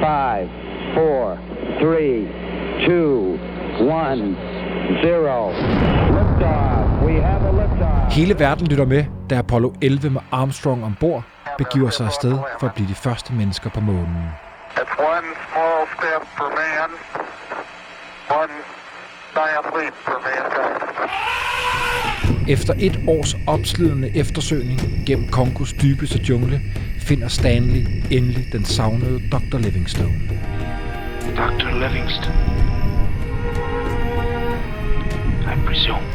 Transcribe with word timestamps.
five, 0.00 0.48
four, 0.94 1.38
three, 1.80 2.26
two, 2.86 3.38
one, 3.80 4.36
zero. 5.02 5.52
Liftoff. 6.16 7.04
We 7.06 7.14
have 7.20 7.42
a 7.48 7.52
liftoff. 7.52 8.12
Hele 8.12 8.38
verden 8.38 8.66
lytter 8.66 8.84
med, 8.84 9.04
da 9.30 9.38
Apollo 9.38 9.72
11 9.82 10.10
med 10.10 10.20
Armstrong 10.32 10.84
ombord 10.84 11.22
begiver 11.58 11.90
sig 11.90 12.06
afsted 12.06 12.38
for 12.60 12.66
at 12.66 12.74
blive 12.74 12.88
de 12.88 12.94
første 12.94 13.32
mennesker 13.32 13.70
på 13.70 13.80
månen. 13.80 14.28
It's 14.76 14.98
one 14.98 15.26
small 15.52 15.86
step 15.96 16.22
for 16.36 16.48
man, 16.60 16.90
one 18.40 18.52
giant 19.34 19.66
leap 19.76 19.94
for 19.94 20.20
mankind. 20.24 20.90
Efter 22.48 22.74
et 22.78 23.00
års 23.08 23.36
opslidende 23.46 24.16
eftersøgning 24.16 24.80
gennem 25.06 25.28
Kongos 25.28 25.72
dybeste 25.72 26.18
jungle, 26.28 26.60
finder 27.00 27.28
Stanley 27.28 27.86
endelig 28.10 28.52
den 28.52 28.64
savnede 28.64 29.20
Dr. 29.32 29.58
Livingstone. 29.58 30.20
Dr. 31.36 31.88
Livingston. 31.88 32.34
I 35.42 35.66
presume. 35.66 36.06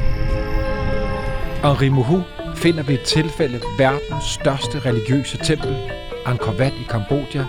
Henri 1.64 1.90
Mohu 1.90 2.22
finder 2.56 2.84
ved 2.84 2.94
et 2.94 3.02
tilfælde 3.02 3.60
verdens 3.78 4.24
største 4.24 4.80
religiøse 4.80 5.38
tempel, 5.38 5.76
Angkor 6.26 6.54
Wat 6.60 6.74
i 6.74 6.84
Kambodja, 6.90 7.46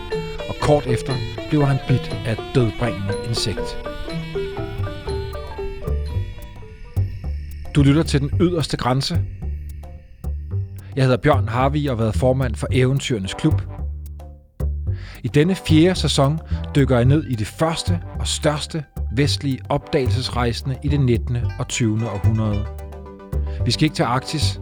og 0.48 0.54
kort 0.60 0.86
efter 0.86 1.12
bliver 1.48 1.64
han 1.64 1.78
bidt 1.88 2.16
af 2.26 2.32
et 2.32 2.42
dødbringende 2.54 3.14
insekt. 3.28 3.78
Du 7.74 7.82
lytter 7.82 8.02
til 8.02 8.20
den 8.20 8.30
yderste 8.40 8.76
grænse. 8.76 9.20
Jeg 10.96 11.04
hedder 11.04 11.16
Bjørn 11.16 11.48
Harvi 11.48 11.86
og 11.86 11.96
har 11.96 12.02
været 12.02 12.14
formand 12.14 12.54
for 12.54 12.66
Eventyrenes 12.72 13.34
Klub. 13.34 13.62
I 15.22 15.28
denne 15.28 15.54
fjerde 15.54 15.94
sæson 15.94 16.40
dykker 16.74 16.96
jeg 16.96 17.04
ned 17.04 17.24
i 17.24 17.34
det 17.34 17.46
første 17.46 18.00
og 18.20 18.26
største 18.26 18.84
vestlige 19.12 19.58
opdagelsesrejsende 19.68 20.76
i 20.82 20.88
det 20.88 21.00
19. 21.00 21.36
og 21.58 21.68
20. 21.68 22.10
århundrede. 22.10 22.66
Vi 23.64 23.70
skal 23.70 23.84
ikke 23.84 23.94
til 23.94 24.02
Arktis, 24.02 24.60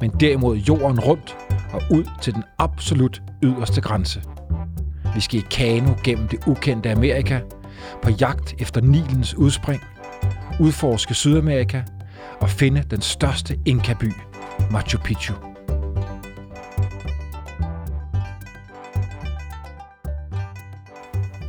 men 0.00 0.10
derimod 0.10 0.56
jorden 0.56 1.00
rundt 1.00 1.36
og 1.72 1.82
ud 1.90 2.04
til 2.22 2.34
den 2.34 2.42
absolut 2.58 3.22
yderste 3.42 3.80
grænse. 3.80 4.22
Vi 5.14 5.20
skal 5.20 5.38
i 5.38 5.44
kano 5.50 5.92
gennem 6.04 6.28
det 6.28 6.38
ukendte 6.46 6.90
Amerika, 6.90 7.40
på 8.02 8.10
jagt 8.20 8.54
efter 8.58 8.80
Nilens 8.80 9.34
udspring, 9.34 9.82
udforske 10.60 11.14
Sydamerika 11.14 11.82
og 12.40 12.50
finde 12.50 12.82
den 12.90 13.00
største 13.00 13.58
Inka-by, 13.66 14.12
Machu 14.70 14.98
Picchu. 14.98 15.34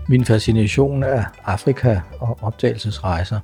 Min 0.09 0.25
fascination 0.25 1.03
af 1.03 1.25
Afrika 1.45 1.99
og 2.19 2.37
opdagelsesrejser 2.41 3.39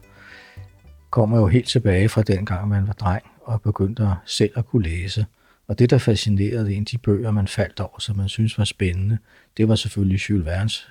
kommer 1.09 1.37
jo 1.37 1.47
helt 1.47 1.67
tilbage 1.67 2.09
fra 2.09 2.21
den 2.21 2.45
gang, 2.45 2.67
man 2.67 2.87
var 2.87 2.93
dreng 2.93 3.23
og 3.41 3.61
begyndte 3.61 4.09
selv 4.25 4.51
at 4.55 4.65
kunne 4.65 4.83
læse. 4.83 5.25
Og 5.67 5.79
det, 5.79 5.89
der 5.89 5.97
fascinerede 5.97 6.73
en, 6.73 6.83
de 6.83 6.97
bøger, 6.97 7.31
man 7.31 7.47
faldt 7.47 7.79
over, 7.79 7.99
som 7.99 8.17
man 8.17 8.29
synes 8.29 8.57
var 8.57 8.63
spændende, 8.63 9.17
det 9.57 9.67
var 9.67 9.75
selvfølgelig 9.75 10.29
Jules 10.29 10.47
Verne's 10.47 10.89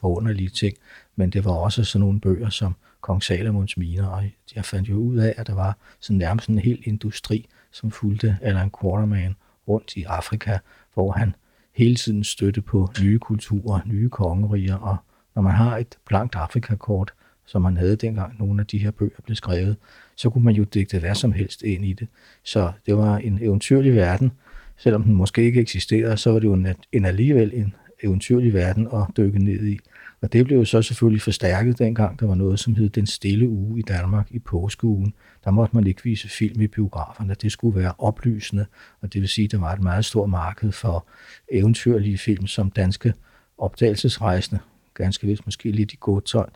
forunderlige 0.00 0.48
ting, 0.48 0.76
men 1.16 1.30
det 1.30 1.44
var 1.44 1.52
også 1.52 1.84
sådan 1.84 2.00
nogle 2.00 2.20
bøger 2.20 2.50
som 2.50 2.74
Kong 3.00 3.22
Salomons 3.22 3.76
miner, 3.76 4.06
og 4.06 4.24
jeg 4.54 4.64
fandt 4.64 4.88
jo 4.88 4.94
ud 4.94 5.16
af, 5.16 5.34
at 5.36 5.46
der 5.46 5.54
var 5.54 5.76
sådan 6.00 6.18
nærmest 6.18 6.48
en 6.48 6.58
hel 6.58 6.82
industri, 6.84 7.48
som 7.70 7.90
fulgte 7.90 8.38
Alan 8.42 8.70
Quarterman 8.80 9.36
rundt 9.68 9.96
i 9.96 10.02
Afrika, 10.02 10.58
hvor 10.94 11.12
han 11.12 11.34
hele 11.74 11.94
tiden 11.94 12.24
støtte 12.24 12.60
på 12.60 12.88
nye 13.02 13.18
kulturer, 13.18 13.80
nye 13.86 14.08
kongeriger, 14.08 14.76
og 14.76 14.96
når 15.34 15.42
man 15.42 15.52
har 15.52 15.78
et 15.78 15.98
blankt 16.06 16.34
Afrikakort, 16.34 17.12
som 17.46 17.62
man 17.62 17.76
havde 17.76 17.96
dengang 17.96 18.38
nogle 18.38 18.60
af 18.60 18.66
de 18.66 18.78
her 18.78 18.90
bøger 18.90 19.22
blev 19.24 19.36
skrevet, 19.36 19.76
så 20.16 20.30
kunne 20.30 20.44
man 20.44 20.54
jo 20.54 20.64
digte 20.64 20.98
hvad 20.98 21.14
som 21.14 21.32
helst 21.32 21.62
ind 21.62 21.84
i 21.84 21.92
det. 21.92 22.08
Så 22.44 22.72
det 22.86 22.96
var 22.96 23.16
en 23.16 23.38
eventyrlig 23.42 23.94
verden. 23.94 24.32
Selvom 24.76 25.02
den 25.02 25.14
måske 25.14 25.42
ikke 25.42 25.60
eksisterede, 25.60 26.16
så 26.16 26.32
var 26.32 26.38
det 26.38 26.46
jo 26.46 26.52
en, 26.52 26.66
en 26.92 27.04
alligevel 27.04 27.52
en 27.54 27.74
eventyrlig 28.02 28.54
verden 28.54 28.88
at 28.92 29.16
dykke 29.16 29.38
ned 29.38 29.66
i. 29.66 29.78
Og 30.22 30.32
det 30.32 30.44
blev 30.44 30.58
jo 30.58 30.64
så 30.64 30.82
selvfølgelig 30.82 31.22
forstærket 31.22 31.78
dengang, 31.78 32.20
der 32.20 32.26
var 32.26 32.34
noget, 32.34 32.60
som 32.60 32.74
hed 32.74 32.88
Den 32.88 33.06
Stille 33.06 33.48
Uge 33.48 33.78
i 33.78 33.82
Danmark 33.82 34.30
i 34.30 34.38
påskeugen. 34.38 35.14
Der 35.44 35.50
måtte 35.50 35.76
man 35.76 35.86
ikke 35.86 36.04
vise 36.04 36.28
film 36.28 36.60
i 36.60 36.66
biograferne. 36.66 37.34
Det 37.34 37.52
skulle 37.52 37.80
være 37.80 37.94
oplysende, 37.98 38.66
og 39.00 39.12
det 39.12 39.20
vil 39.20 39.28
sige, 39.28 39.44
at 39.44 39.52
der 39.52 39.58
var 39.58 39.72
et 39.72 39.82
meget 39.82 40.04
stort 40.04 40.30
marked 40.30 40.72
for 40.72 41.06
eventyrlige 41.52 42.18
film, 42.18 42.46
som 42.46 42.70
danske 42.70 43.14
opdagelsesrejsende, 43.58 44.60
ganske 44.94 45.26
vist 45.26 45.46
måske 45.46 45.70
lidt 45.70 45.92
i 45.92 45.96
godtøj, 46.00 46.46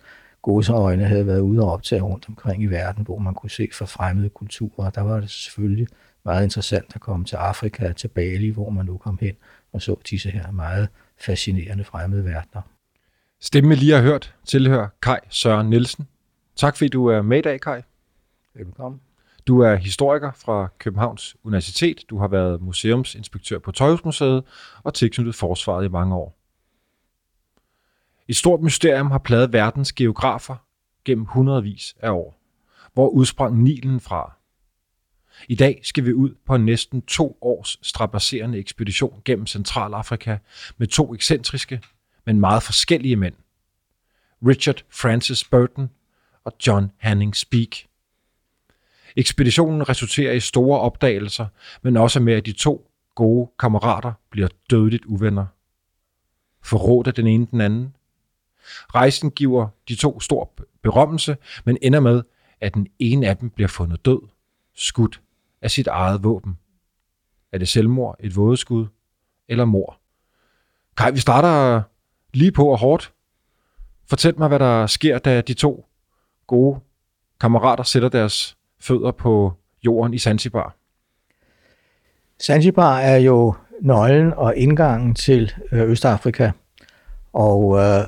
øjne 0.69 1.05
havde 1.05 1.27
været 1.27 1.41
ude 1.41 1.63
og 1.63 1.73
optage 1.73 2.03
rundt 2.03 2.29
omkring 2.29 2.63
i 2.63 2.67
verden, 2.67 3.05
hvor 3.05 3.19
man 3.19 3.35
kunne 3.35 3.51
se 3.51 3.69
for 3.73 3.87
fremmede 3.87 4.29
kulturer. 4.29 4.91
Der 4.91 5.01
var 5.01 5.21
det 5.21 5.31
selvfølgelig 5.31 5.87
meget 6.25 6.45
interessant 6.45 6.95
at 6.95 7.01
komme 7.01 7.25
til 7.25 7.37
Afrika, 7.37 7.93
til 7.93 8.09
Bali, 8.09 8.51
hvor 8.51 8.71
man 8.71 8.87
nu 8.87 8.97
kom 8.97 9.19
hen 9.21 9.35
og 9.73 9.83
så 9.83 9.97
disse 10.11 10.31
her 10.31 10.51
meget 10.51 10.89
fascinerende 11.19 11.85
fremmede 11.85 12.25
verdener. 12.25 12.76
Stemme 13.41 13.75
lige 13.75 13.93
har 13.93 14.03
hørt 14.03 14.35
tilhører 14.45 14.89
Kai 15.03 15.19
Søren 15.31 15.71
Nielsen. 15.71 16.09
Tak 16.57 16.77
fordi 16.77 16.89
du 16.89 17.07
er 17.07 17.23
med 17.23 17.39
i 17.39 17.43
dag, 17.43 17.61
Kai. 17.61 17.81
Velkommen. 18.55 19.01
Du 19.47 19.61
er 19.61 19.75
historiker 19.75 20.33
fra 20.33 20.69
Københavns 20.79 21.37
Universitet. 21.45 22.05
Du 22.11 22.19
har 22.19 22.29
været 22.29 22.63
museumsinspektør 22.63 23.59
på 23.59 23.73
Tøjhusmuseet 23.73 24.45
og 24.83 24.95
tilknyttet 24.95 25.35
forsvaret 25.35 25.85
i 25.85 25.89
mange 25.89 26.15
år. 26.15 26.39
Et 28.29 28.37
stort 28.37 28.61
mysterium 28.61 29.11
har 29.11 29.19
pladet 29.19 29.53
verdens 29.53 29.93
geografer 29.93 30.57
gennem 31.05 31.25
hundredvis 31.25 31.95
af 32.01 32.11
år. 32.11 32.41
Hvor 32.95 33.09
udsprang 33.09 33.63
Nilen 33.63 34.01
fra? 34.01 34.37
I 35.49 35.55
dag 35.55 35.81
skal 35.83 36.05
vi 36.05 36.13
ud 36.13 36.35
på 36.47 36.55
en 36.55 36.65
næsten 36.65 37.03
to 37.03 37.39
års 37.41 37.79
strapasserende 37.83 38.59
ekspedition 38.59 39.23
gennem 39.25 39.47
Centralafrika 39.47 40.39
med 40.77 40.87
to 40.87 41.15
ekscentriske, 41.15 41.81
men 42.27 42.41
meget 42.41 42.63
forskellige 42.63 43.17
mænd. 43.17 43.35
Richard 44.47 44.85
Francis 44.91 45.45
Burton 45.45 45.91
og 46.45 46.53
John 46.67 46.93
Hanning 46.97 47.37
Speak. 47.37 47.77
Ekspeditionen 49.17 49.89
resulterer 49.89 50.33
i 50.33 50.41
store 50.41 50.81
opdagelser, 50.81 51.47
men 51.83 51.97
også 51.97 52.21
med, 52.21 52.35
at 52.35 52.47
de 52.47 52.53
to 52.53 52.91
gode 53.15 53.51
kammerater 53.59 54.13
bliver 54.31 54.49
dødeligt 54.71 55.05
uvenner. 55.05 55.47
Forråder 56.63 57.11
den 57.11 57.27
ene 57.27 57.47
den 57.51 57.61
anden. 57.61 57.95
Rejsen 58.95 59.31
giver 59.31 59.69
de 59.89 59.95
to 59.95 60.21
stor 60.21 60.53
berømmelse, 60.83 61.37
men 61.65 61.79
ender 61.83 62.01
med, 62.01 62.23
at 62.61 62.75
den 62.75 62.87
ene 62.99 63.29
af 63.29 63.37
dem 63.37 63.51
bliver 63.51 63.69
fundet 63.69 64.05
død, 64.05 64.21
skudt 64.75 65.21
af 65.63 65.71
sit 65.71 65.87
eget 65.87 66.25
våben. 66.25 66.59
Er 67.53 67.59
det 67.59 67.69
selvmord, 67.69 68.17
et 68.21 68.37
vådeskud 68.37 68.87
eller 69.49 69.65
mor? 69.65 70.01
Kai, 70.97 71.13
vi 71.13 71.19
starter 71.19 71.83
lige 72.37 72.53
på 72.53 72.67
og 72.67 72.79
hårdt. 72.79 73.13
Fortæl 74.09 74.39
mig, 74.39 74.49
hvad 74.49 74.59
der 74.59 74.87
sker, 74.87 75.19
da 75.19 75.41
de 75.41 75.55
to 75.55 75.87
gode 76.47 76.81
kammerater 77.41 77.85
sætter 77.85 78.09
deres 78.09 78.57
fødder 78.81 79.11
på 79.11 79.53
jorden 79.85 80.15
i 80.15 80.19
Zanzibar. 80.19 80.77
Zanzibar 82.43 82.99
er 82.99 83.17
jo 83.17 83.55
nøglen 83.81 84.33
og 84.33 84.57
indgangen 84.57 85.15
til 85.15 85.53
øh, 85.73 85.91
Østafrika, 85.91 86.51
og 87.33 87.79
øh, 87.79 88.05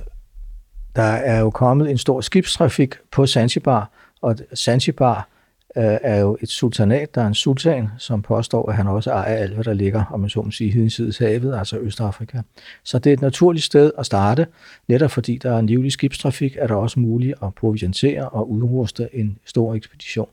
der 0.97 1.03
er 1.03 1.41
jo 1.41 1.50
kommet 1.50 1.91
en 1.91 1.99
stor 1.99 2.21
skibstrafik 2.21 2.95
på 3.10 3.27
Zanzibar, 3.27 3.91
og 4.21 4.37
Zanzibar 4.56 5.19
øh, 5.19 5.38
Øh, 5.78 5.99
er 6.03 6.21
jo 6.21 6.37
et 6.41 6.49
sultanat, 6.49 7.15
der 7.15 7.22
er 7.22 7.27
en 7.27 7.34
sultan, 7.34 7.89
som 7.99 8.22
påstår, 8.22 8.71
at 8.71 8.77
han 8.77 8.87
også 8.87 9.11
ejer 9.11 9.37
alt, 9.37 9.55
hvad 9.55 9.65
der 9.65 9.72
ligger, 9.72 10.05
om 10.05 10.21
man 10.21 10.31
så 10.31 10.43
må 10.43 10.50
sige, 10.50 10.71
hinsides 10.71 11.19
havet, 11.19 11.59
altså 11.59 11.78
Østafrika. 11.78 12.41
Så 12.84 12.99
det 12.99 13.11
er 13.11 13.15
et 13.15 13.21
naturligt 13.21 13.65
sted 13.65 13.93
at 13.99 14.06
starte, 14.06 14.47
netop 14.89 15.11
fordi 15.11 15.39
der 15.39 15.53
er 15.53 15.59
en 15.59 15.66
livlig 15.66 15.93
skibstrafik, 15.93 16.57
er 16.59 16.66
der 16.66 16.75
også 16.75 17.01
muligt 17.01 17.34
at 17.42 17.54
proviantere 17.54 18.28
og 18.28 18.51
udruste 18.51 19.09
en 19.13 19.39
stor 19.45 19.75
ekspedition. 19.75 20.28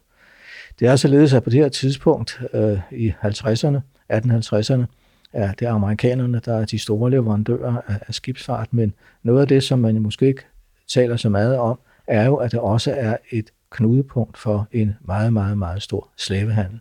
Det 0.79 0.87
er 0.87 0.95
således, 0.95 1.33
at 1.33 1.43
på 1.43 1.49
det 1.49 1.59
her 1.59 1.69
tidspunkt 1.69 2.41
øh, 2.53 2.79
i 2.91 3.13
50'erne, 3.23 3.77
1850'erne, 4.13 4.85
er 5.33 5.51
det 5.59 5.65
amerikanerne, 5.65 6.41
der 6.45 6.53
er 6.53 6.65
de 6.65 6.79
store 6.79 7.11
leverandører 7.11 7.81
af, 7.87 7.99
af 8.07 8.13
skibsfart, 8.13 8.73
men 8.73 8.93
noget 9.23 9.41
af 9.41 9.47
det, 9.47 9.63
som 9.63 9.79
man 9.79 10.01
måske 10.01 10.27
ikke 10.27 10.43
taler 10.87 11.17
så 11.17 11.29
meget 11.29 11.57
om, 11.57 11.79
er 12.07 12.25
jo, 12.25 12.35
at 12.35 12.51
det 12.51 12.59
også 12.59 12.93
er 12.97 13.17
et 13.31 13.49
knudepunkt 13.75 14.37
for 14.37 14.67
en 14.71 14.95
meget, 15.01 15.33
meget, 15.33 15.57
meget 15.57 15.81
stor 15.81 16.09
slavehandel. 16.17 16.79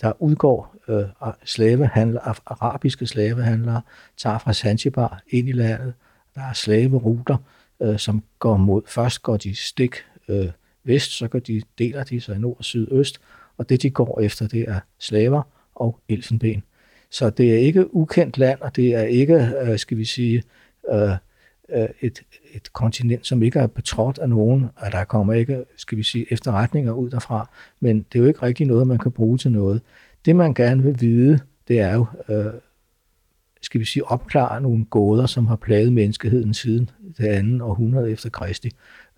Der 0.00 0.22
udgår 0.22 0.76
øh, 0.88 1.04
slavehandler, 1.44 2.20
arabiske 2.46 3.06
slavehandlere, 3.06 3.82
tager 4.16 4.38
fra 4.38 4.52
Zanzibar 4.52 5.22
ind 5.28 5.48
i 5.48 5.52
landet. 5.52 5.94
Der 6.34 6.40
er 6.40 6.52
slaveruter, 6.52 7.36
øh, 7.82 7.98
som 7.98 8.22
går 8.38 8.56
mod, 8.56 8.82
først 8.86 9.22
går 9.22 9.36
de 9.36 9.54
stik 9.54 9.94
øh, 10.28 10.48
vest, 10.84 11.10
så 11.10 11.28
går 11.28 11.38
de, 11.38 11.62
deler 11.78 12.04
de 12.04 12.20
sig 12.20 12.36
i 12.36 12.38
nord, 12.38 12.56
syd, 12.60 12.86
øst, 12.90 13.20
og 13.58 13.68
det 13.68 13.82
de 13.82 13.90
går 13.90 14.20
efter, 14.20 14.48
det 14.48 14.60
er 14.68 14.80
slaver 14.98 15.42
og 15.74 15.98
elfenben. 16.08 16.62
Så 17.10 17.30
det 17.30 17.54
er 17.54 17.58
ikke 17.58 17.94
ukendt 17.94 18.38
land, 18.38 18.60
og 18.60 18.76
det 18.76 18.94
er 18.94 19.02
ikke, 19.02 19.52
øh, 19.62 19.78
skal 19.78 19.96
vi 19.96 20.04
sige, 20.04 20.42
øh, 20.92 21.10
øh, 21.72 21.88
et, 22.00 22.22
et 22.52 22.72
kontinent, 22.72 23.26
som 23.26 23.42
ikke 23.42 23.58
er 23.58 23.66
betrådt 23.66 24.18
af 24.18 24.28
nogen, 24.28 24.70
og 24.76 24.92
der 24.92 25.04
kommer 25.04 25.32
ikke, 25.32 25.64
skal 25.76 25.98
vi 25.98 26.02
sige, 26.02 26.32
efterretninger 26.32 26.92
ud 26.92 27.10
derfra, 27.10 27.50
men 27.80 28.06
det 28.12 28.18
er 28.18 28.22
jo 28.22 28.28
ikke 28.28 28.42
rigtig 28.42 28.66
noget, 28.66 28.86
man 28.86 28.98
kan 28.98 29.12
bruge 29.12 29.38
til 29.38 29.52
noget. 29.52 29.82
Det, 30.24 30.36
man 30.36 30.54
gerne 30.54 30.82
vil 30.82 31.00
vide, 31.00 31.40
det 31.68 31.80
er 31.80 31.94
jo, 31.94 32.06
øh, 32.28 32.52
skal 33.62 33.80
vi 33.80 33.84
sige, 33.84 34.04
opklare 34.04 34.60
nogle 34.60 34.84
gåder, 34.84 35.26
som 35.26 35.46
har 35.46 35.56
plaget 35.56 35.92
menneskeheden 35.92 36.54
siden 36.54 36.90
det 37.18 37.26
andet 37.26 37.62
århundrede 37.62 38.10
efter 38.10 38.30
Kristi. 38.30 38.70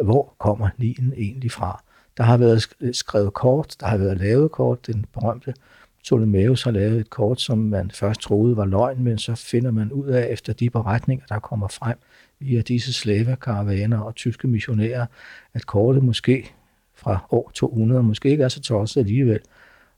Hvor 0.02 0.34
kommer 0.38 0.68
Nilen 0.78 1.12
egentlig 1.16 1.50
fra? 1.50 1.84
Der 2.16 2.22
har 2.22 2.36
været 2.36 2.68
skrevet 2.92 3.34
kort, 3.34 3.76
der 3.80 3.86
har 3.86 3.96
været 3.96 4.18
lavet 4.18 4.50
kort, 4.50 4.86
den 4.86 5.06
berømte 5.12 5.54
Ptolemæus 6.02 6.62
har 6.62 6.70
lavet 6.70 7.00
et 7.00 7.10
kort, 7.10 7.40
som 7.40 7.58
man 7.58 7.90
først 7.90 8.20
troede 8.20 8.56
var 8.56 8.64
løgn, 8.64 9.02
men 9.04 9.18
så 9.18 9.34
finder 9.34 9.70
man 9.70 9.92
ud 9.92 10.08
af, 10.08 10.28
efter 10.30 10.52
de 10.52 10.70
beretninger, 10.70 11.26
der 11.26 11.38
kommer 11.38 11.68
frem 11.68 11.98
via 12.42 12.60
disse 12.60 12.92
slavekaravaner 12.92 13.98
og 13.98 14.14
tyske 14.14 14.48
missionærer, 14.48 15.06
at 15.54 15.66
kortet 15.66 16.02
måske 16.02 16.52
fra 16.94 17.26
år 17.30 17.50
200 17.54 18.02
måske 18.02 18.30
ikke 18.30 18.44
er 18.44 18.48
så 18.48 18.60
tosset 18.60 19.00
alligevel. 19.00 19.40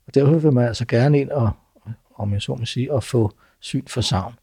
Og 0.07 0.15
derfor 0.15 0.37
vil 0.37 0.53
man 0.53 0.67
altså 0.67 0.85
gerne 0.85 1.19
ind 1.19 1.29
og, 1.29 1.51
om 2.15 2.33
jeg 2.33 2.41
så 2.41 2.55
må 2.55 2.65
sige, 2.65 2.93
at 2.93 3.03
få 3.03 3.31
syn 3.59 3.87
for 3.87 4.01
savn. 4.01 4.33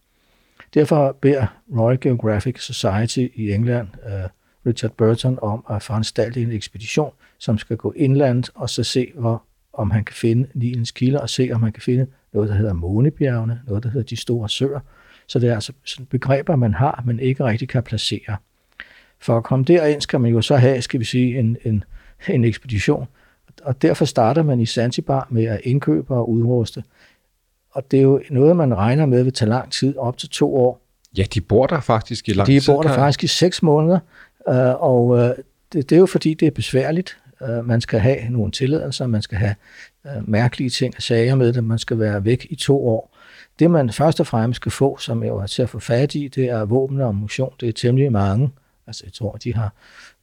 Derfor 0.74 1.16
beder 1.20 1.46
Royal 1.78 2.00
Geographic 2.00 2.64
Society 2.64 3.26
i 3.34 3.52
England 3.52 3.88
uh, 4.06 4.30
Richard 4.66 4.90
Burton 4.90 5.38
om 5.42 5.64
at 5.70 5.82
foranstalte 5.82 6.42
en 6.42 6.52
ekspedition, 6.52 7.12
som 7.38 7.58
skal 7.58 7.76
gå 7.76 7.92
indland 7.96 8.44
og 8.54 8.70
så 8.70 8.82
se, 8.84 9.12
hvor, 9.14 9.42
om 9.72 9.90
han 9.90 10.04
kan 10.04 10.14
finde 10.14 10.48
Nilens 10.54 10.90
kilder 10.90 11.20
og 11.20 11.30
se, 11.30 11.50
om 11.54 11.62
han 11.62 11.72
kan 11.72 11.82
finde 11.82 12.06
noget, 12.32 12.48
der 12.48 12.54
hedder 12.54 12.72
Månebjergene, 12.72 13.60
noget, 13.66 13.82
der 13.82 13.90
hedder 13.90 14.06
de 14.06 14.16
store 14.16 14.48
søer. 14.48 14.80
Så 15.26 15.38
det 15.38 15.50
er 15.50 15.54
altså 15.54 15.72
sådan 15.84 16.06
begreber, 16.06 16.56
man 16.56 16.74
har, 16.74 17.02
men 17.06 17.20
ikke 17.20 17.44
rigtig 17.44 17.68
kan 17.68 17.82
placere. 17.82 18.36
For 19.18 19.36
at 19.36 19.44
komme 19.44 19.64
derind, 19.64 20.00
skal 20.00 20.20
man 20.20 20.30
jo 20.30 20.42
så 20.42 20.56
have, 20.56 20.82
skal 20.82 21.00
vi 21.00 21.04
sige, 21.04 21.38
en, 21.38 21.56
en, 21.64 21.84
en 22.28 22.44
ekspedition. 22.44 23.06
Og 23.62 23.82
derfor 23.82 24.04
starter 24.04 24.42
man 24.42 24.60
i 24.60 24.66
Zanzibar 24.66 25.26
med 25.30 25.44
at 25.44 25.60
indkøbe 25.64 26.14
og 26.14 26.30
udruste. 26.30 26.84
Og 27.70 27.90
det 27.90 27.98
er 27.98 28.02
jo 28.02 28.22
noget, 28.30 28.56
man 28.56 28.74
regner 28.74 29.06
med 29.06 29.22
vil 29.22 29.32
tage 29.32 29.48
lang 29.48 29.72
tid, 29.72 29.96
op 29.96 30.18
til 30.18 30.28
to 30.28 30.56
år. 30.56 30.80
Ja, 31.16 31.24
de 31.34 31.40
bor 31.40 31.66
der 31.66 31.80
faktisk 31.80 32.28
i 32.28 32.32
lang 32.32 32.46
tid. 32.46 32.60
De 32.60 32.66
bor 32.66 32.82
der 32.82 32.94
faktisk 32.94 33.24
i 33.24 33.26
seks 33.26 33.62
måneder, 33.62 33.98
øh, 34.48 34.82
og 34.82 35.18
øh, 35.18 35.34
det, 35.72 35.90
det 35.90 35.92
er 35.92 36.00
jo 36.00 36.06
fordi, 36.06 36.34
det 36.34 36.46
er 36.46 36.50
besværligt. 36.50 37.18
Øh, 37.42 37.66
man 37.66 37.80
skal 37.80 38.00
have 38.00 38.30
nogle 38.30 38.52
tilladelser, 38.52 39.06
man 39.06 39.22
skal 39.22 39.38
have 39.38 39.54
mærkelige 40.22 40.70
ting 40.70 40.94
og 40.96 41.02
sager 41.02 41.34
med 41.34 41.52
det, 41.52 41.64
man 41.64 41.78
skal 41.78 41.98
være 41.98 42.24
væk 42.24 42.46
i 42.50 42.54
to 42.54 42.88
år. 42.88 43.11
Det, 43.58 43.70
man 43.70 43.90
først 43.90 44.20
og 44.20 44.26
fremmest 44.26 44.56
skal 44.56 44.72
få, 44.72 44.98
som 44.98 45.24
jeg 45.24 45.34
var 45.34 45.46
til 45.46 45.62
at 45.62 45.68
få 45.68 45.78
fat 45.78 46.14
i, 46.14 46.28
det 46.28 46.44
er 46.44 46.64
våben 46.64 47.00
og 47.00 47.08
ammunition. 47.08 47.54
Det 47.60 47.68
er 47.68 47.72
temmelig 47.72 48.12
mange. 48.12 48.50
Altså, 48.86 49.02
jeg 49.06 49.12
tror, 49.12 49.32
de 49.32 49.54
har, 49.54 49.72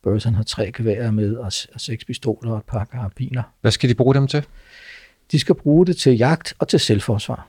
Burson 0.03 0.35
har 0.35 0.43
tre 0.43 0.71
geværer 0.71 1.11
med, 1.11 1.35
og, 1.35 1.51
og 1.73 1.81
seks 1.81 2.05
pistoler 2.05 2.51
og 2.51 2.57
et 2.57 2.63
par 2.63 2.85
karabiner. 2.85 3.43
Hvad 3.61 3.71
skal 3.71 3.89
de 3.89 3.95
bruge 3.95 4.15
dem 4.15 4.27
til? 4.27 4.45
De 5.31 5.39
skal 5.39 5.55
bruge 5.55 5.85
det 5.85 5.97
til 5.97 6.17
jagt 6.17 6.53
og 6.59 6.67
til 6.67 6.79
selvforsvar. 6.79 7.47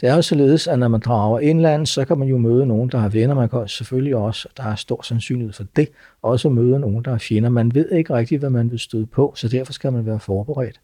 Det 0.00 0.08
er 0.08 0.14
jo 0.14 0.22
således, 0.22 0.66
at 0.66 0.78
når 0.78 0.88
man 0.88 1.00
drager 1.00 1.40
indland, 1.40 1.86
så 1.86 2.04
kan 2.04 2.18
man 2.18 2.28
jo 2.28 2.38
møde 2.38 2.66
nogen, 2.66 2.90
der 2.90 2.98
har 2.98 3.08
venner. 3.08 3.34
Man 3.34 3.48
kan 3.48 3.68
selvfølgelig 3.68 4.16
også, 4.16 4.48
der 4.56 4.62
er 4.62 4.74
stor 4.74 5.02
sandsynlighed 5.02 5.52
for 5.52 5.64
det, 5.76 5.88
også 6.22 6.48
møde 6.48 6.80
nogen, 6.80 7.04
der 7.04 7.12
er 7.14 7.18
fjender. 7.18 7.50
Man 7.50 7.74
ved 7.74 7.92
ikke 7.92 8.14
rigtigt, 8.14 8.38
hvad 8.38 8.50
man 8.50 8.70
vil 8.70 8.78
støde 8.78 9.06
på, 9.06 9.32
så 9.36 9.48
derfor 9.48 9.72
skal 9.72 9.92
man 9.92 10.06
være 10.06 10.20
forberedt. 10.20 10.80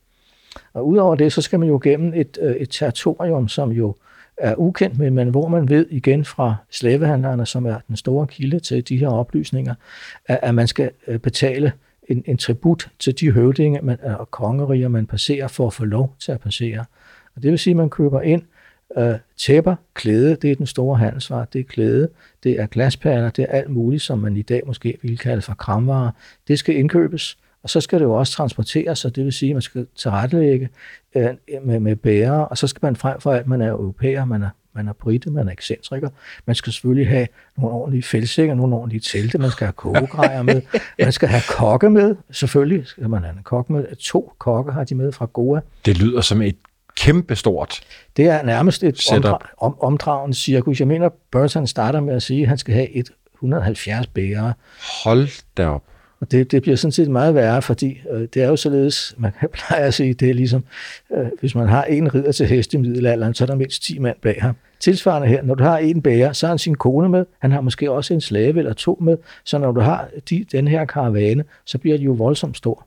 Og 0.72 0.88
udover 0.88 1.14
det, 1.14 1.32
så 1.32 1.42
skal 1.42 1.58
man 1.58 1.68
jo 1.68 1.80
gennem 1.82 2.12
et, 2.14 2.38
øh, 2.42 2.56
et 2.56 2.70
territorium, 2.70 3.48
som 3.48 3.70
jo 3.70 3.96
er 4.40 4.54
ukendt, 4.54 4.98
men, 4.98 5.14
men 5.14 5.28
hvor 5.28 5.48
man 5.48 5.68
ved 5.68 5.86
igen 5.90 6.24
fra 6.24 6.54
slavehandlerne, 6.70 7.46
som 7.46 7.66
er 7.66 7.78
den 7.88 7.96
store 7.96 8.26
kilde 8.26 8.60
til 8.60 8.88
de 8.88 8.96
her 8.96 9.08
oplysninger, 9.08 9.74
at, 10.26 10.38
at 10.42 10.54
man 10.54 10.66
skal 10.66 10.90
øh, 11.06 11.18
betale 11.18 11.72
en, 12.08 12.22
en 12.26 12.38
tribut 12.38 12.90
til 12.98 13.20
de 13.20 13.30
høvdinge 13.30 13.80
man, 13.82 13.98
øh, 14.06 14.20
og 14.20 14.30
kongeriger, 14.30 14.88
man 14.88 15.06
passerer 15.06 15.48
for 15.48 15.66
at 15.66 15.72
få 15.72 15.84
lov 15.84 16.14
til 16.18 16.32
at 16.32 16.40
passere. 16.40 16.84
Og 17.36 17.42
det 17.42 17.50
vil 17.50 17.58
sige, 17.58 17.72
at 17.72 17.76
man 17.76 17.90
køber 17.90 18.20
ind 18.20 18.42
øh, 18.98 19.14
tæpper, 19.36 19.76
klæde, 19.94 20.36
det 20.36 20.50
er 20.50 20.54
den 20.54 20.66
store 20.66 20.98
handelsvare, 20.98 21.46
det 21.52 21.58
er 21.58 21.64
klæde, 21.64 22.08
det 22.42 22.60
er 22.60 22.66
glasperler, 22.66 23.30
det 23.30 23.46
er 23.48 23.52
alt 23.52 23.70
muligt, 23.70 24.02
som 24.02 24.18
man 24.18 24.36
i 24.36 24.42
dag 24.42 24.62
måske 24.66 24.98
ville 25.02 25.16
kalde 25.16 25.42
for 25.42 25.54
kramvarer. 25.54 26.10
Det 26.48 26.58
skal 26.58 26.76
indkøbes, 26.76 27.38
og 27.62 27.70
så 27.70 27.80
skal 27.80 27.98
det 27.98 28.04
jo 28.04 28.14
også 28.14 28.32
transporteres, 28.32 29.04
og 29.04 29.16
det 29.16 29.24
vil 29.24 29.32
sige, 29.32 29.50
at 29.50 29.54
man 29.54 29.62
skal 29.62 29.86
tilrettelægge 29.96 30.68
øh, 31.14 31.28
med, 31.62 31.80
med 31.80 31.96
bære, 31.96 32.48
og 32.48 32.58
så 32.58 32.66
skal 32.66 32.80
man 32.82 32.96
frem 32.96 33.20
for 33.20 33.32
alt, 33.32 33.46
man 33.46 33.60
er 33.60 33.70
europæer, 33.70 34.24
man 34.24 34.42
er, 34.42 34.48
man 34.74 34.88
er 34.88 34.92
brite, 34.92 35.30
man 35.30 35.48
er 35.48 35.52
ekscentriker. 35.52 36.08
Man 36.46 36.56
skal 36.56 36.72
selvfølgelig 36.72 37.08
have 37.08 37.26
nogle 37.56 37.76
ordentlige 37.76 38.02
fældsækker, 38.02 38.54
nogle 38.54 38.76
ordentlige 38.76 39.00
telte, 39.00 39.38
man 39.38 39.50
skal 39.50 39.64
have 39.64 39.72
kogegrejer 39.72 40.42
med, 40.42 40.62
man 40.98 41.12
skal 41.12 41.28
have 41.28 41.42
kokke 41.48 41.90
med, 41.90 42.16
selvfølgelig 42.30 42.86
skal 42.86 43.08
man 43.08 43.22
have 43.24 43.36
en 43.36 43.42
kok 43.42 43.70
med. 43.70 43.96
To 43.96 44.32
kokke 44.38 44.72
har 44.72 44.84
de 44.84 44.94
med 44.94 45.12
fra 45.12 45.26
Goa. 45.32 45.60
Det 45.84 45.98
lyder 45.98 46.20
som 46.20 46.42
et 46.42 46.56
kæmpestort 46.96 47.80
Det 48.16 48.26
er 48.26 48.42
nærmest 48.42 48.82
et 48.82 49.00
omdra- 49.00 49.54
om, 49.58 49.80
omdragende 49.80 50.36
cirkus. 50.36 50.80
Jeg 50.80 50.88
mener, 50.88 51.08
Burton 51.30 51.66
starter 51.66 52.00
med 52.00 52.14
at 52.14 52.22
sige, 52.22 52.42
at 52.42 52.48
han 52.48 52.58
skal 52.58 52.74
have 52.74 52.90
et 52.90 53.10
170 53.34 54.06
bære. 54.06 54.52
Hold 55.04 55.28
da 55.56 55.66
op. 55.66 55.82
Og 56.20 56.30
det, 56.30 56.50
det 56.50 56.62
bliver 56.62 56.76
sådan 56.76 56.92
set 56.92 57.10
meget 57.10 57.34
værre, 57.34 57.62
fordi 57.62 58.00
øh, 58.10 58.28
det 58.34 58.42
er 58.42 58.48
jo 58.48 58.56
således, 58.56 59.14
man 59.18 59.32
kan 59.40 59.48
pleje 59.52 59.82
at 59.82 59.94
sige, 59.94 60.14
det 60.14 60.30
er 60.30 60.34
ligesom, 60.34 60.64
øh, 61.16 61.26
hvis 61.40 61.54
man 61.54 61.68
har 61.68 61.84
en 61.84 62.14
ridder 62.14 62.32
til 62.32 62.46
hest 62.46 62.74
i 62.74 62.76
middelalderen, 62.76 63.34
så 63.34 63.44
er 63.44 63.46
der 63.46 63.54
mindst 63.54 63.82
10 63.82 63.98
mand 63.98 64.16
bag 64.22 64.38
ham. 64.40 64.56
Tilsvarende 64.80 65.28
her, 65.28 65.42
når 65.42 65.54
du 65.54 65.64
har 65.64 65.78
en 65.78 66.02
bærer, 66.02 66.32
så 66.32 66.46
har 66.46 66.52
han 66.52 66.58
sin 66.58 66.74
kone 66.74 67.08
med, 67.08 67.24
han 67.38 67.52
har 67.52 67.60
måske 67.60 67.90
også 67.90 68.14
en 68.14 68.20
slave 68.20 68.58
eller 68.58 68.72
to 68.72 68.98
med, 69.00 69.16
så 69.44 69.58
når 69.58 69.72
du 69.72 69.80
har 69.80 70.08
de, 70.30 70.46
den 70.52 70.68
her 70.68 70.84
karavane, 70.84 71.44
så 71.64 71.78
bliver 71.78 71.96
de 71.96 72.02
jo 72.02 72.12
voldsomt 72.12 72.56
stor. 72.56 72.86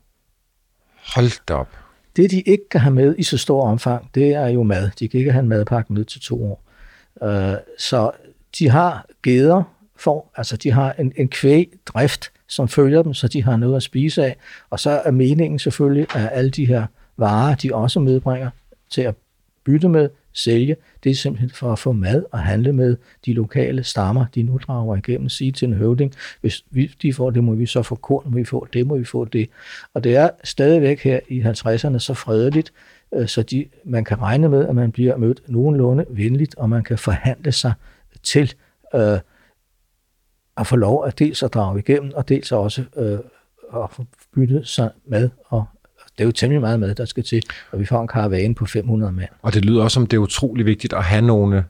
Hold 1.14 1.46
da 1.48 1.54
op. 1.54 1.68
Det, 2.16 2.30
de 2.30 2.40
ikke 2.40 2.68
kan 2.70 2.80
have 2.80 2.94
med 2.94 3.14
i 3.18 3.22
så 3.22 3.38
stor 3.38 3.62
omfang, 3.62 4.10
det 4.14 4.34
er 4.34 4.48
jo 4.48 4.62
mad. 4.62 4.90
De 4.98 5.08
kan 5.08 5.18
ikke 5.18 5.32
have 5.32 5.42
en 5.42 5.48
madpakke 5.48 5.92
med 5.92 6.04
til 6.04 6.20
to 6.20 6.44
år. 6.44 6.62
Øh, 7.22 7.56
så 7.78 8.10
de 8.58 8.68
har 8.68 9.06
geder, 9.22 9.62
for, 9.96 10.26
altså 10.36 10.56
de 10.56 10.70
har 10.70 10.92
en, 10.92 11.12
en 11.16 11.28
kvægdrift, 11.28 12.30
som 12.48 12.68
følger 12.68 13.02
dem, 13.02 13.14
så 13.14 13.28
de 13.28 13.42
har 13.42 13.56
noget 13.56 13.76
at 13.76 13.82
spise 13.82 14.24
af. 14.24 14.36
Og 14.70 14.80
så 14.80 14.90
er 14.90 15.10
meningen 15.10 15.58
selvfølgelig, 15.58 16.06
at 16.16 16.28
alle 16.32 16.50
de 16.50 16.66
her 16.66 16.86
varer, 17.16 17.54
de 17.54 17.74
også 17.74 18.00
medbringer 18.00 18.50
til 18.90 19.02
at 19.02 19.14
bytte 19.64 19.88
med, 19.88 20.08
sælge, 20.34 20.76
det 21.04 21.10
er 21.10 21.14
simpelthen 21.14 21.50
for 21.50 21.72
at 21.72 21.78
få 21.78 21.92
mad 21.92 22.24
og 22.32 22.38
handle 22.38 22.72
med 22.72 22.96
de 23.26 23.32
lokale 23.32 23.84
stammer, 23.84 24.26
de 24.34 24.42
nu 24.42 24.60
drager 24.66 24.96
igennem, 24.96 25.28
sige 25.28 25.52
til 25.52 25.68
en 25.68 25.74
høvding, 25.74 26.14
hvis 26.40 26.64
vi, 26.70 26.94
de 27.02 27.14
får 27.14 27.30
det, 27.30 27.44
må 27.44 27.54
vi 27.54 27.66
så 27.66 27.82
få 27.82 27.94
korn, 27.94 28.24
må 28.30 28.36
vi 28.36 28.44
få 28.44 28.68
det, 28.72 28.86
må 28.86 28.96
vi 28.96 29.04
få 29.04 29.24
det. 29.24 29.48
Og 29.94 30.04
det 30.04 30.16
er 30.16 30.30
stadigvæk 30.44 31.00
her 31.00 31.20
i 31.28 31.40
50'erne 31.40 31.98
så 31.98 32.14
fredeligt, 32.14 32.72
øh, 33.14 33.28
så 33.28 33.42
de, 33.42 33.66
man 33.84 34.04
kan 34.04 34.22
regne 34.22 34.48
med, 34.48 34.68
at 34.68 34.74
man 34.74 34.92
bliver 34.92 35.16
mødt 35.16 35.40
nogenlunde 35.46 36.04
venligt, 36.08 36.54
og 36.54 36.70
man 36.70 36.84
kan 36.84 36.98
forhandle 36.98 37.52
sig 37.52 37.72
til 38.22 38.54
øh, 38.94 39.18
at 40.56 40.66
få 40.66 40.76
lov 40.76 41.06
at 41.06 41.18
dels 41.18 41.42
at 41.42 41.54
drage 41.54 41.78
igennem, 41.78 42.12
og 42.14 42.28
dels 42.28 42.52
også 42.52 42.84
øh, 42.96 43.18
at 43.82 43.90
få 43.90 44.04
byttet 44.34 44.68
sig 44.68 44.90
mad 45.06 45.30
og 45.44 45.64
det 46.18 46.24
er 46.24 46.24
jo 46.24 46.32
temmelig 46.32 46.60
meget 46.60 46.80
mad, 46.80 46.94
der 46.94 47.04
skal 47.04 47.24
til, 47.24 47.42
og 47.72 47.80
vi 47.80 47.84
får 47.84 48.02
en 48.02 48.08
karavane 48.08 48.54
på 48.54 48.66
500 48.66 49.12
mand. 49.12 49.28
Og 49.42 49.54
det 49.54 49.64
lyder 49.64 49.82
også 49.82 49.94
som, 49.94 50.06
det 50.06 50.16
er 50.16 50.20
utrolig 50.20 50.66
vigtigt 50.66 50.92
at 50.92 51.04
have 51.04 51.22
nogle, 51.22 51.64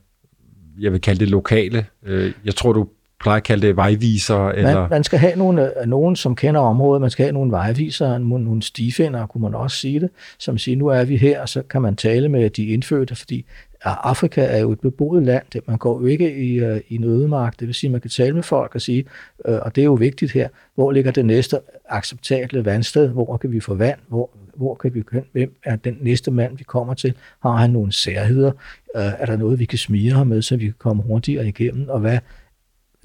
jeg 0.80 0.92
vil 0.92 1.00
kalde 1.00 1.20
det 1.20 1.30
lokale, 1.30 1.86
øh, 2.02 2.32
jeg 2.44 2.54
tror 2.54 2.72
du 2.72 2.88
plejer 3.20 3.36
at 3.36 3.42
kalde 3.42 3.66
det 3.66 3.76
vejviser? 3.76 4.48
Eller? 4.48 4.80
Man, 4.80 4.90
man 4.90 5.04
skal 5.04 5.18
have 5.18 5.36
nogle, 5.36 5.80
øh, 5.80 5.86
nogen, 5.86 6.16
som 6.16 6.36
kender 6.36 6.60
området, 6.60 7.00
man 7.00 7.10
skal 7.10 7.24
have 7.24 7.32
nogle 7.32 7.50
vejvisere, 7.50 8.20
nogle, 8.20 8.44
nogle 8.44 8.62
stifinder, 8.62 9.26
kunne 9.26 9.42
man 9.42 9.54
også 9.54 9.76
sige 9.76 10.00
det, 10.00 10.10
som 10.38 10.58
siger, 10.58 10.76
nu 10.76 10.86
er 10.86 11.04
vi 11.04 11.16
her, 11.16 11.40
og 11.40 11.48
så 11.48 11.62
kan 11.62 11.82
man 11.82 11.96
tale 11.96 12.28
med 12.28 12.50
de 12.50 12.66
indfødte, 12.66 13.14
fordi 13.14 13.44
Afrika 13.84 14.44
er 14.44 14.58
jo 14.58 14.72
et 14.72 14.80
beboet 14.80 15.22
land. 15.22 15.44
Man 15.66 15.78
går 15.78 16.00
jo 16.00 16.06
ikke 16.06 16.36
i, 16.36 16.64
uh, 16.64 16.76
i 16.88 16.94
en 16.94 17.04
ødemark. 17.04 17.60
Det 17.60 17.68
vil 17.68 17.74
sige, 17.74 17.88
at 17.88 17.92
man 17.92 18.00
kan 18.00 18.10
tale 18.10 18.34
med 18.34 18.42
folk 18.42 18.74
og 18.74 18.80
sige, 18.80 19.04
uh, 19.48 19.54
og 19.54 19.74
det 19.76 19.80
er 19.80 19.84
jo 19.84 19.94
vigtigt 19.94 20.32
her, 20.32 20.48
hvor 20.74 20.92
ligger 20.92 21.10
det 21.10 21.24
næste 21.24 21.60
acceptable 21.88 22.64
vandsted? 22.64 23.08
Hvor 23.08 23.36
kan 23.36 23.52
vi 23.52 23.60
få 23.60 23.74
vand? 23.74 23.98
Hvor, 24.08 24.30
hvor 24.56 24.74
kan 24.74 24.94
vi 24.94 25.02
Hvem 25.32 25.54
er 25.64 25.76
den 25.76 25.98
næste 26.00 26.30
mand, 26.30 26.58
vi 26.58 26.64
kommer 26.64 26.94
til? 26.94 27.14
Har 27.42 27.56
han 27.56 27.70
nogle 27.70 27.92
særheder? 27.92 28.52
Uh, 28.94 29.00
er 29.00 29.26
der 29.26 29.36
noget, 29.36 29.58
vi 29.58 29.64
kan 29.64 29.78
smige 29.78 30.12
ham 30.12 30.26
med, 30.26 30.42
så 30.42 30.56
vi 30.56 30.64
kan 30.64 30.74
komme 30.78 31.02
hurtigere 31.02 31.48
igennem? 31.48 31.88
Og 31.88 32.00
hvad 32.00 32.18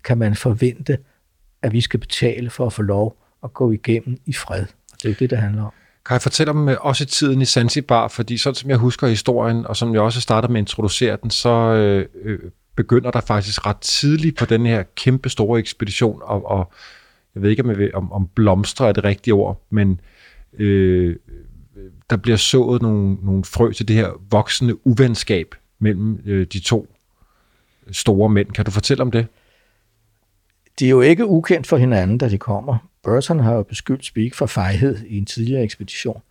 kan 0.03 0.17
man 0.17 0.35
forvente, 0.35 0.97
at 1.61 1.73
vi 1.73 1.81
skal 1.81 1.99
betale 1.99 2.49
for 2.49 2.65
at 2.65 2.73
få 2.73 2.81
lov 2.81 3.17
at 3.43 3.53
gå 3.53 3.71
igennem 3.71 4.17
i 4.25 4.33
fred? 4.33 4.61
Og 4.91 4.97
det 5.03 5.05
er 5.05 5.09
jo 5.09 5.15
det, 5.19 5.29
det 5.29 5.37
handler 5.37 5.63
om. 5.63 5.71
Kan 6.05 6.13
jeg 6.13 6.21
fortælle 6.21 6.51
om 6.51 6.69
øh, 6.69 6.77
også 6.81 7.05
tiden 7.05 7.41
i 7.41 7.45
Zanzibar? 7.45 8.07
Fordi 8.07 8.37
sådan 8.37 8.55
som 8.55 8.69
jeg 8.69 8.77
husker 8.77 9.07
historien, 9.07 9.65
og 9.65 9.77
som 9.77 9.93
jeg 9.93 10.01
også 10.01 10.21
starter 10.21 10.47
med 10.47 10.57
at 10.57 10.61
introducere 10.61 11.17
den, 11.21 11.29
så 11.29 11.49
øh, 11.49 12.05
øh, 12.23 12.39
begynder 12.75 13.11
der 13.11 13.21
faktisk 13.21 13.65
ret 13.65 13.77
tidligt 13.77 14.37
på 14.37 14.45
den 14.45 14.65
her 14.65 14.83
kæmpe 14.95 15.29
store 15.29 15.59
ekspedition, 15.59 16.21
og, 16.23 16.45
og 16.45 16.71
jeg 17.35 17.43
ved 17.43 17.49
ikke, 17.49 17.63
om, 17.63 17.69
jeg 17.69 17.95
om, 17.95 18.11
om 18.11 18.27
blomstre 18.35 18.87
er 18.87 18.91
det 18.91 19.03
rigtige 19.03 19.33
ord, 19.33 19.65
men 19.69 20.01
øh, 20.59 21.15
der 22.09 22.17
bliver 22.17 22.37
sået 22.37 22.81
nogle, 22.81 23.15
nogle 23.15 23.43
frø 23.43 23.71
til 23.71 23.87
det 23.87 23.95
her 23.95 24.09
voksende 24.29 24.87
uvenskab 24.87 25.55
mellem 25.79 26.19
øh, 26.25 26.47
de 26.53 26.59
to 26.59 26.95
store 27.91 28.29
mænd. 28.29 28.51
Kan 28.51 28.65
du 28.65 28.71
fortælle 28.71 29.01
om 29.01 29.11
det? 29.11 29.27
De 30.79 30.85
er 30.85 30.89
jo 30.89 31.01
ikke 31.01 31.25
ukendt 31.25 31.67
for 31.67 31.77
hinanden, 31.77 32.17
da 32.17 32.29
de 32.29 32.37
kommer. 32.37 32.77
Burton 33.03 33.39
har 33.39 33.53
jo 33.53 33.63
beskyldt 33.63 34.05
Speak 34.05 34.33
for 34.33 34.45
fejhed 34.45 34.97
i 35.07 35.17
en 35.17 35.25
tidligere 35.25 35.63
ekspedition, 35.63 36.21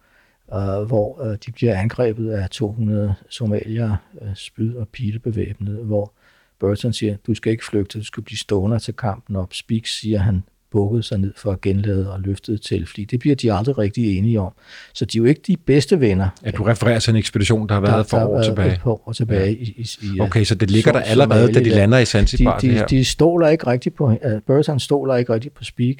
øh, 0.54 0.82
hvor 0.82 1.22
øh, 1.22 1.38
de 1.46 1.52
bliver 1.52 1.78
angrebet 1.78 2.30
af 2.30 2.50
200 2.50 3.14
somalier, 3.28 3.96
øh, 4.22 4.28
spyd 4.34 4.74
og 4.74 4.88
pilebevæbnede, 4.88 5.84
hvor 5.84 6.12
Burton 6.58 6.92
siger, 6.92 7.16
du 7.26 7.34
skal 7.34 7.52
ikke 7.52 7.64
flygte, 7.64 7.98
du 7.98 8.04
skal 8.04 8.22
blive 8.22 8.38
stående 8.38 8.78
til 8.78 8.94
kampen 8.94 9.36
op. 9.36 9.54
Speak 9.54 9.86
siger, 9.86 10.18
han 10.18 10.42
bukkede 10.70 11.02
sig 11.02 11.18
ned 11.18 11.32
for 11.36 11.52
at 11.52 11.60
genlade 11.60 12.12
og 12.12 12.20
løftede 12.20 12.58
til, 12.58 12.86
fordi 12.86 13.04
det 13.04 13.20
bliver 13.20 13.36
de 13.36 13.52
aldrig 13.52 13.78
rigtig 13.78 14.18
enige 14.18 14.40
om. 14.40 14.52
Så 14.94 15.04
de 15.04 15.18
er 15.18 15.22
jo 15.22 15.24
ikke 15.24 15.40
de 15.46 15.56
bedste 15.56 16.00
venner. 16.00 16.28
Ja, 16.44 16.50
du 16.50 16.62
refererer 16.62 16.98
til 16.98 17.10
en 17.10 17.16
ekspedition, 17.16 17.68
der 17.68 17.74
har 17.74 17.80
været 17.80 18.06
for 18.06 18.18
år 18.18 18.42
tilbage. 18.42 18.80
For 18.82 19.08
år 19.08 19.12
tilbage 19.12 19.50
ja. 19.50 19.50
i, 19.50 19.86
i, 20.00 20.20
Okay, 20.20 20.44
så 20.44 20.54
det 20.54 20.70
ligger 20.70 20.92
der 20.92 21.00
allerede, 21.00 21.52
da 21.52 21.60
de 21.60 21.68
lander 21.68 21.98
i 21.98 22.04
Zanzibar. 22.04 22.58
De, 22.58 22.68
de, 22.68 22.84
de 22.90 23.04
stoler 23.04 23.48
ikke 23.48 23.66
rigtigt 23.66 23.94
på, 23.94 24.06
uh, 24.06 24.16
Burton 24.46 24.80
stoler 24.80 25.16
ikke 25.16 25.34
rigtigt 25.34 25.54
på 25.54 25.64
Speak, 25.64 25.96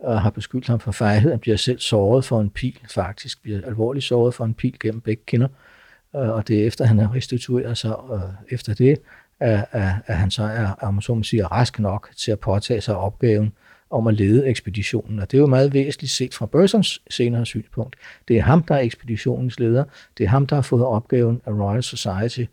og 0.00 0.22
har 0.22 0.30
beskyldt 0.30 0.66
ham 0.66 0.80
for 0.80 0.92
fejhed. 0.92 1.30
Han 1.30 1.38
bliver 1.38 1.56
selv 1.56 1.78
såret 1.78 2.24
for 2.24 2.40
en 2.40 2.50
pil, 2.50 2.78
faktisk 2.90 3.42
bliver 3.42 3.60
alvorligt 3.66 4.04
såret 4.04 4.34
for 4.34 4.44
en 4.44 4.54
pil 4.54 4.74
gennem 4.80 5.00
begge 5.00 5.22
kinder. 5.26 5.48
Uh, 6.12 6.20
og 6.20 6.48
det 6.48 6.62
er 6.62 6.66
efter, 6.66 6.84
han 6.84 6.98
har 6.98 7.14
restitueret 7.14 7.78
sig 7.78 8.10
uh, 8.10 8.20
efter 8.50 8.74
det, 8.74 8.98
at, 9.40 9.64
at, 9.72 9.92
at 10.06 10.16
han 10.16 10.30
så 10.30 10.42
er, 10.42 10.66
om 10.80 11.00
så 11.00 11.14
man 11.14 11.24
siger, 11.24 11.46
rask 11.46 11.78
nok 11.78 12.10
til 12.16 12.32
at 12.32 12.38
påtage 12.38 12.80
sig 12.80 12.96
opgaven 12.96 13.52
om 13.94 14.06
at 14.06 14.14
lede 14.14 14.48
ekspeditionen. 14.48 15.18
Og 15.18 15.30
det 15.30 15.36
er 15.36 15.40
jo 15.40 15.46
meget 15.46 15.74
væsentligt 15.74 16.12
set 16.12 16.34
fra 16.34 16.46
Bursons 16.46 17.02
senere 17.10 17.46
synspunkt. 17.46 17.96
Det 18.28 18.38
er 18.38 18.42
ham, 18.42 18.62
der 18.62 18.74
er 18.74 18.80
ekspeditionens 18.80 19.58
leder. 19.58 19.84
Det 20.18 20.24
er 20.24 20.28
ham, 20.28 20.46
der 20.46 20.56
har 20.56 20.62
fået 20.62 20.84
opgaven 20.84 21.40
af 21.46 21.52
Royal 21.52 21.82
Society, 21.82 22.44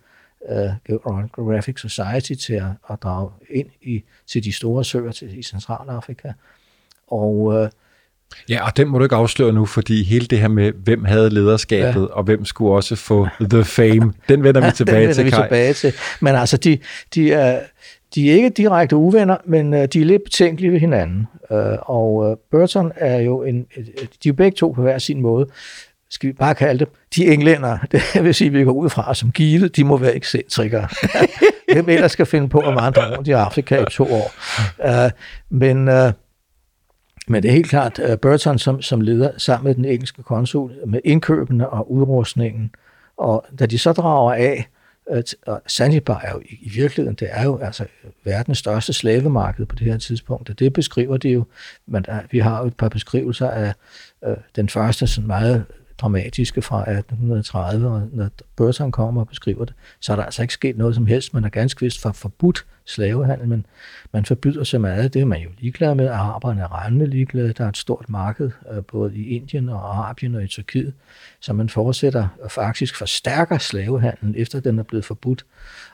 uh, 0.49 0.55
Royal 0.89 1.29
Geographic 1.35 1.79
Society 1.79 2.33
til 2.33 2.53
at, 2.53 2.63
at 2.89 3.03
drage 3.03 3.29
ind 3.49 3.67
i, 3.81 4.03
til 4.27 4.43
de 4.43 4.53
store 4.53 4.83
søer 4.83 5.11
til, 5.11 5.39
i 5.39 5.43
Centralafrika. 5.43 6.31
Og 7.07 7.35
uh, 7.35 7.67
Ja, 8.49 8.65
og 8.65 8.77
den 8.77 8.87
må 8.87 8.97
du 8.97 9.03
ikke 9.03 9.15
afsløre 9.15 9.53
nu, 9.53 9.65
fordi 9.65 10.03
hele 10.03 10.25
det 10.25 10.39
her 10.39 10.47
med, 10.47 10.71
hvem 10.71 11.05
havde 11.05 11.29
lederskabet, 11.29 12.01
ja. 12.01 12.15
og 12.15 12.23
hvem 12.23 12.45
skulle 12.45 12.75
også 12.75 12.95
få 12.95 13.27
the 13.41 13.63
fame, 13.63 14.13
den 14.29 14.43
vender 14.43 14.65
vi 14.65 14.71
tilbage 14.81 15.07
den 15.07 15.15
til, 15.15 15.25
vi 15.25 15.31
tilbage 15.31 15.73
til. 15.73 15.93
Men 16.19 16.35
altså, 16.35 16.57
de, 16.57 16.77
de, 17.15 17.31
er, 17.31 17.59
de 18.15 18.31
er 18.31 18.35
ikke 18.35 18.49
direkte 18.49 18.95
uvenner, 18.95 19.37
men 19.45 19.73
øh, 19.73 19.87
de 19.93 20.01
er 20.01 20.05
lidt 20.05 20.23
betænkelige 20.23 20.71
ved 20.71 20.79
hinanden. 20.79 21.27
Øh, 21.51 21.77
og 21.81 22.31
øh, 22.31 22.37
Burton 22.51 22.91
er 22.95 23.17
jo 23.17 23.43
en, 23.43 23.65
de 23.75 23.81
er 24.09 24.27
jo 24.27 24.33
begge 24.33 24.55
to 24.55 24.71
på 24.71 24.81
hver 24.81 24.97
sin 24.97 25.21
måde, 25.21 25.47
skal 26.09 26.27
vi 26.27 26.33
bare 26.33 26.55
kalde 26.55 26.79
det, 26.79 26.87
de 27.15 27.25
englænder, 27.25 27.77
det 27.91 28.23
vil 28.23 28.35
sige, 28.35 28.49
vi 28.49 28.63
går 28.63 28.71
ud 28.71 28.89
fra 28.89 29.13
som 29.15 29.31
givet, 29.31 29.75
de 29.75 29.83
må 29.83 29.97
være 29.97 30.15
ekscentrikere. 30.15 30.87
Hvem 31.73 31.89
ellers 31.89 32.11
skal 32.11 32.25
finde 32.25 32.49
på 32.49 32.59
at 32.59 32.75
vandre 32.75 33.15
rundt 33.15 33.27
i 33.27 33.31
Afrika 33.31 33.81
i 33.81 33.85
to 33.91 34.03
år? 34.03 34.31
Øh, 35.05 35.11
men 35.49 35.87
øh, 35.87 36.13
men 37.27 37.43
det 37.43 37.49
er 37.49 37.53
helt 37.53 37.69
klart 37.69 37.99
uh, 37.99 38.17
Burton 38.21 38.59
som, 38.59 38.81
som 38.81 39.01
leder 39.01 39.31
sammen 39.37 39.67
med 39.67 39.75
den 39.75 39.85
engelske 39.85 40.23
konsul 40.23 40.71
med 40.87 40.99
indkøbene 41.03 41.69
og 41.69 41.91
udrustningen. 41.91 42.71
Og 43.17 43.45
da 43.59 43.65
de 43.65 43.79
så 43.79 43.91
drager 43.91 44.33
af, 44.33 44.67
og 45.47 45.61
Zanzibar 45.69 46.21
er 46.23 46.31
jo 46.31 46.41
i, 46.49 46.69
virkeligheden, 46.69 47.15
det 47.15 47.27
er 47.31 47.43
jo 47.43 47.57
altså 47.57 47.85
verdens 48.23 48.57
største 48.57 48.93
slavemarked 48.93 49.65
på 49.65 49.75
det 49.75 49.87
her 49.87 49.97
tidspunkt, 49.97 50.49
og 50.49 50.59
det 50.59 50.73
beskriver 50.73 51.17
det 51.17 51.33
jo. 51.33 51.45
Men 51.87 52.03
der, 52.03 52.19
vi 52.31 52.39
har 52.39 52.61
jo 52.61 52.67
et 52.67 52.77
par 52.77 52.89
beskrivelser 52.89 53.49
af 53.49 53.73
øh, 54.25 54.37
den 54.55 54.69
første 54.69 55.07
sådan 55.07 55.27
meget 55.27 55.65
dramatiske 55.97 56.61
fra 56.61 56.77
1830, 56.77 57.87
og 57.87 58.09
når 58.13 58.29
Burton 58.55 58.91
kommer 58.91 59.21
og 59.21 59.27
beskriver 59.27 59.65
det, 59.65 59.73
så 59.99 60.11
er 60.11 60.15
der 60.15 60.23
altså 60.23 60.41
ikke 60.41 60.53
sket 60.53 60.77
noget 60.77 60.95
som 60.95 61.05
helst. 61.05 61.33
Man 61.33 61.43
har 61.43 61.49
ganske 61.49 61.81
vist 61.81 62.01
for 62.01 62.11
forbudt 62.11 62.65
slavehandel, 62.91 63.47
men 63.47 63.65
man 64.13 64.25
forbyder 64.25 64.63
så 64.63 64.79
meget. 64.79 65.13
Det 65.13 65.21
er 65.21 65.25
man 65.25 65.41
jo 65.41 65.49
ligeglad 65.59 65.95
med. 65.95 66.07
Araberne 66.07 66.61
er 66.61 66.85
rendende 66.85 67.05
ligeglade. 67.05 67.53
Der 67.53 67.63
er 67.63 67.69
et 67.69 67.77
stort 67.77 68.09
marked, 68.09 68.51
øh, 68.71 68.83
både 68.83 69.15
i 69.15 69.27
Indien 69.27 69.69
og 69.69 69.97
Arabien 69.97 70.35
og 70.35 70.43
i 70.43 70.47
Tyrkiet, 70.47 70.93
så 71.39 71.53
man 71.53 71.69
fortsætter 71.69 72.27
og 72.41 72.51
faktisk 72.51 72.97
forstærker 72.97 73.57
slavehandlen, 73.57 74.35
efter 74.37 74.59
den 74.59 74.79
er 74.79 74.83
blevet 74.83 75.05
forbudt. 75.05 75.45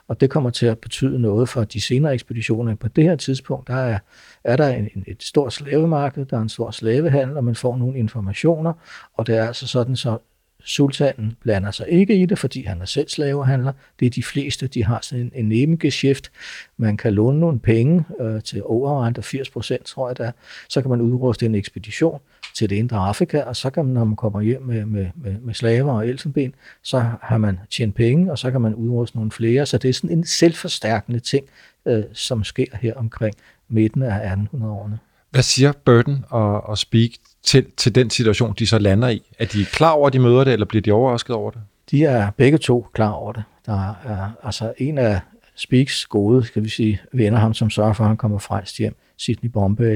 Og 0.08 0.20
det 0.20 0.30
kommer 0.30 0.50
til 0.50 0.66
at 0.66 0.78
betyde 0.78 1.18
noget 1.18 1.48
for 1.48 1.64
de 1.64 1.80
senere 1.80 2.14
ekspeditioner. 2.14 2.74
På 2.74 2.88
det 2.88 3.04
her 3.04 3.16
tidspunkt, 3.16 3.68
der 3.68 3.74
er, 3.74 3.98
er 4.44 4.56
der 4.56 4.68
en, 4.68 5.04
et 5.06 5.22
stort 5.22 5.52
slavemarked, 5.52 6.24
der 6.24 6.36
er 6.36 6.42
en 6.42 6.48
stor 6.48 6.70
slavehandel, 6.70 7.36
og 7.36 7.44
man 7.44 7.54
får 7.54 7.76
nogle 7.76 7.98
informationer, 7.98 8.72
og 9.14 9.26
det 9.26 9.36
er 9.36 9.46
altså 9.46 9.66
sådan, 9.66 9.96
så 9.96 10.18
sultanen 10.64 11.36
blander 11.40 11.70
sig 11.70 11.86
ikke 11.88 12.22
i 12.22 12.26
det, 12.26 12.38
fordi 12.38 12.62
han 12.62 12.80
er 12.80 12.84
selv 12.84 13.08
slavehandler. 13.08 13.72
Det 14.00 14.06
er 14.06 14.10
de 14.10 14.22
fleste, 14.22 14.66
de 14.66 14.84
har 14.84 14.98
sådan 15.02 15.24
en, 15.24 15.32
en 15.34 15.48
nebengeschæft. 15.48 16.30
Man 16.76 16.96
kan 16.96 17.12
låne 17.12 17.40
nogle 17.40 17.58
penge 17.58 18.04
øh, 18.20 18.42
til 18.42 18.62
overrente 18.64 19.22
80 19.22 19.50
procent, 19.50 19.84
tror 19.84 20.08
jeg 20.08 20.18
der. 20.18 20.32
Så 20.68 20.80
kan 20.82 20.90
man 20.90 21.00
udruste 21.00 21.46
en 21.46 21.54
ekspedition 21.54 22.20
til 22.54 22.70
det 22.70 22.76
indre 22.76 22.96
Afrika, 22.96 23.42
og 23.42 23.56
så 23.56 23.70
kan 23.70 23.84
man, 23.84 23.94
når 23.94 24.04
man 24.04 24.16
kommer 24.16 24.40
hjem 24.40 24.62
med, 24.62 24.84
med, 24.84 25.06
med, 25.14 25.40
med 25.40 25.54
slaver 25.54 25.92
og 25.92 26.08
elfenben, 26.08 26.54
så 26.82 27.04
har 27.22 27.38
man 27.38 27.58
tjent 27.70 27.94
penge, 27.94 28.30
og 28.30 28.38
så 28.38 28.50
kan 28.50 28.60
man 28.60 28.74
udruste 28.74 29.16
nogle 29.16 29.30
flere. 29.30 29.66
Så 29.66 29.78
det 29.78 29.88
er 29.88 29.92
sådan 29.92 30.18
en 30.18 30.24
selvforstærkende 30.24 31.20
ting, 31.20 31.46
øh, 31.86 32.04
som 32.12 32.44
sker 32.44 32.76
her 32.80 32.94
omkring 32.94 33.34
midten 33.68 34.02
af 34.02 34.34
1800-årene. 34.34 34.98
Hvad 35.30 35.42
siger 35.42 35.72
Burton 35.84 36.24
og, 36.28 36.64
og 36.64 36.78
Speak 36.78 37.10
til, 37.42 37.66
til 37.76 37.94
den 37.94 38.10
situation, 38.10 38.54
de 38.58 38.66
så 38.66 38.78
lander 38.78 39.08
i? 39.08 39.22
Er 39.38 39.44
de 39.44 39.64
klar 39.64 39.90
over, 39.90 40.06
at 40.06 40.12
de 40.12 40.18
møder 40.18 40.44
det, 40.44 40.52
eller 40.52 40.66
bliver 40.66 40.82
de 40.82 40.92
overrasket 40.92 41.36
over 41.36 41.50
det? 41.50 41.60
De 41.90 42.04
er 42.04 42.30
begge 42.30 42.58
to 42.58 42.86
klar 42.92 43.10
over 43.10 43.32
det. 43.32 43.42
Der 43.66 43.94
er 44.04 44.30
altså 44.42 44.72
en 44.78 44.98
af 44.98 45.20
Speaks 45.54 46.06
gode, 46.06 46.44
skal 46.44 46.64
vi 46.64 46.68
sige, 46.68 47.00
venner 47.12 47.38
ham, 47.38 47.54
som 47.54 47.70
sørger 47.70 47.92
for, 47.92 48.04
at 48.04 48.08
han 48.08 48.16
kommer 48.16 48.38
frelst 48.38 48.78
hjem, 48.78 48.96
Sydney 49.16 49.50
Bombay, 49.50 49.92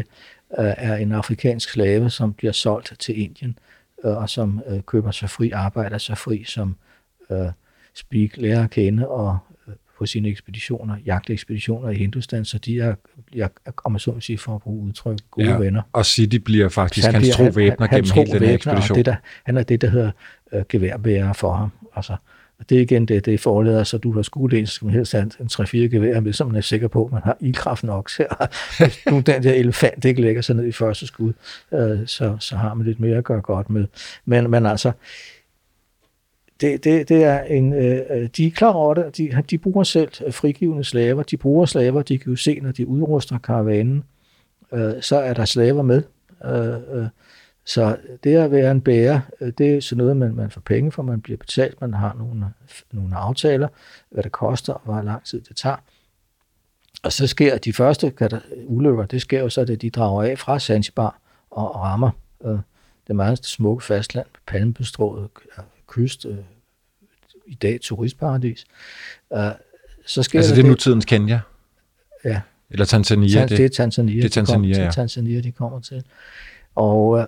øh, 0.59 0.75
er 0.77 0.97
en 0.97 1.13
afrikansk 1.13 1.69
slave, 1.69 2.11
som 2.11 2.33
bliver 2.33 2.53
solgt 2.53 2.93
til 2.99 3.21
Indien, 3.21 3.59
øh, 4.05 4.17
og 4.17 4.31
som 4.31 4.63
øh, 4.69 4.81
køber 4.83 5.11
sig 5.11 5.31
fri, 5.31 5.51
arbejder 5.51 5.99
sig 5.99 6.19
fri, 6.19 6.45
som 6.45 6.77
Speak 7.95 8.37
lærer 8.37 8.65
at 8.65 8.71
kende 8.71 9.09
og 9.09 9.39
på 10.03 10.07
sine 10.07 10.29
ekspeditioner, 10.29 10.97
jagtekspeditioner 11.07 11.91
i 11.91 11.95
Hindustan, 11.95 12.45
så 12.45 12.59
de 12.59 12.81
er, 12.81 12.95
jeg, 13.35 13.51
om 13.85 13.93
jeg 13.93 14.01
så 14.01 14.11
vil 14.11 14.23
sige, 14.23 14.39
for 14.39 14.55
at 14.55 14.63
bruge 14.63 14.87
udtryk, 14.87 15.19
gode 15.31 15.49
ja, 15.49 15.57
venner. 15.57 15.83
Og 15.93 16.07
City 16.07 16.37
bliver 16.37 16.69
faktisk 16.69 17.07
han 17.07 17.15
hans 17.15 17.29
tro 17.29 17.45
væbner 17.45 17.87
gennem 17.87 18.11
hele 18.15 18.33
den 18.33 18.43
her 18.43 18.55
ekspedition. 18.55 18.99
Det 18.99 19.07
der, 19.07 19.15
han 19.45 19.57
er 19.57 19.63
det, 19.63 19.81
der 19.81 19.89
hedder 19.89 20.11
øh, 20.53 20.63
geværbærer 20.69 21.33
for 21.33 21.53
ham. 21.53 21.71
Altså, 21.97 22.17
og 22.59 22.71
det 22.71 22.79
er 22.79 22.83
igen 22.83 23.07
det, 23.07 23.27
det 23.27 23.41
forleder, 23.41 23.85
så 23.85 23.99
du 23.99 24.13
har 24.13 24.23
skudt 24.23 24.55
en, 24.55 24.67
så 24.67 24.75
skal 24.75 24.87
man 24.87 24.95
helst 24.95 25.13
have 25.13 25.31
en 25.41 25.49
3-4 25.53 25.77
gevær 25.77 26.21
med, 26.21 26.33
så 26.33 26.45
man 26.45 26.57
er 26.57 26.61
sikker 26.61 26.89
på, 26.89 27.05
at 27.05 27.13
man 27.13 27.23
har 27.25 27.37
ildkraft 27.41 27.85
nok 27.85 28.11
til 28.11 28.27
at 28.41 28.59
den 29.27 29.43
der 29.43 29.53
elefant 29.53 30.05
ikke 30.05 30.23
lægger 30.23 30.43
sig 30.43 30.57
ned 30.57 30.67
i 30.67 30.73
første 30.73 31.07
skud, 31.07 31.33
øh, 31.73 31.99
så, 32.07 32.37
så 32.41 32.57
har 32.57 32.75
man 32.75 32.87
lidt 32.87 33.01
mere 33.01 33.17
at 33.17 33.25
gøre 33.25 33.41
godt 33.41 33.71
med. 33.71 33.87
Men, 34.25 34.51
men 34.51 34.67
altså, 34.67 34.93
det, 36.63 36.85
det, 36.85 37.09
det 37.09 37.25
er 37.25 37.43
en, 37.43 37.73
øh, 37.73 38.01
øh 38.11 38.29
de 38.37 38.47
er 38.47 38.51
klar 38.51 38.73
over 38.73 38.95
det. 38.95 39.17
De, 39.17 39.43
de 39.51 39.59
bruger 39.59 39.85
selv 39.85 40.11
øh, 40.27 40.33
frigivende 40.33 40.85
slaver. 40.85 41.23
De 41.23 41.37
bruger 41.37 41.67
slaver. 41.67 42.03
De 42.03 42.19
kan 42.19 42.31
jo 42.31 42.37
se, 42.37 42.61
når 42.61 42.73
de 42.73 42.87
udruster 42.87 43.39
karavanen, 43.39 44.05
øh, 44.73 44.93
så 45.01 45.17
er 45.17 45.35
der 45.35 45.45
slaver 45.45 45.83
med. 45.83 46.03
Øh, 46.45 46.99
øh, 46.99 47.07
så 47.65 47.97
det 48.25 48.37
at 48.37 48.51
være 48.51 48.71
en 48.71 48.81
bærer, 48.81 49.21
øh, 49.41 49.53
det 49.59 49.75
er 49.75 49.81
sådan 49.81 49.99
noget, 49.99 50.17
man, 50.17 50.35
man 50.35 50.51
får 50.51 50.61
penge 50.61 50.93
for, 50.93 51.03
man 51.03 51.21
bliver 51.21 51.37
betalt, 51.37 51.81
man 51.81 51.95
har 51.95 52.15
nogle, 52.19 52.47
nogle 52.93 53.17
aftaler, 53.17 53.69
hvad 54.11 54.23
det 54.23 54.33
koster, 54.33 54.73
og 54.73 54.81
hvor 54.85 55.03
lang 55.03 55.25
tid 55.25 55.41
det 55.41 55.57
tager. 55.57 55.77
Og 57.03 57.13
så 57.13 57.27
sker 57.27 57.59
de 57.59 57.73
første 57.73 58.13
ulykker, 58.67 59.07
det 59.07 59.21
sker 59.21 59.41
jo 59.41 59.49
så, 59.49 59.61
at 59.61 59.83
de 59.83 59.91
drager 59.91 60.23
af 60.23 60.39
fra 60.39 60.59
Zanzibar 60.59 61.19
og 61.51 61.77
rammer 61.77 62.11
øh, 62.45 62.59
det 63.07 63.17
meget 63.17 63.47
smukke 63.47 63.85
fastland, 63.85 64.27
palmebestrået 64.47 65.29
kyst, 65.87 66.27
øh, 66.27 66.39
i 67.47 67.55
dag 67.55 67.79
turistparadis. 67.83 68.65
Uh, 69.31 69.39
så 70.07 70.23
sker 70.23 70.39
altså 70.39 70.55
det 70.55 70.65
er 70.65 70.69
nutidens 70.69 71.05
Kenya? 71.05 71.41
Ja. 72.25 72.41
Eller 72.71 72.85
Tanzania? 72.85 73.41
Tan- 73.41 73.49
det, 73.49 73.59
det 73.59 73.65
er 73.65 73.69
Tanzania, 73.69 74.17
det 74.17 74.25
er 74.25 74.29
Tanzania, 74.29 74.75
de 74.75 74.83
ja. 74.83 74.91
Tanzania, 74.91 75.41
de 75.41 75.53
kommer 75.53 75.81
til. 75.81 76.05
Og 76.75 77.09
uh, 77.09 77.25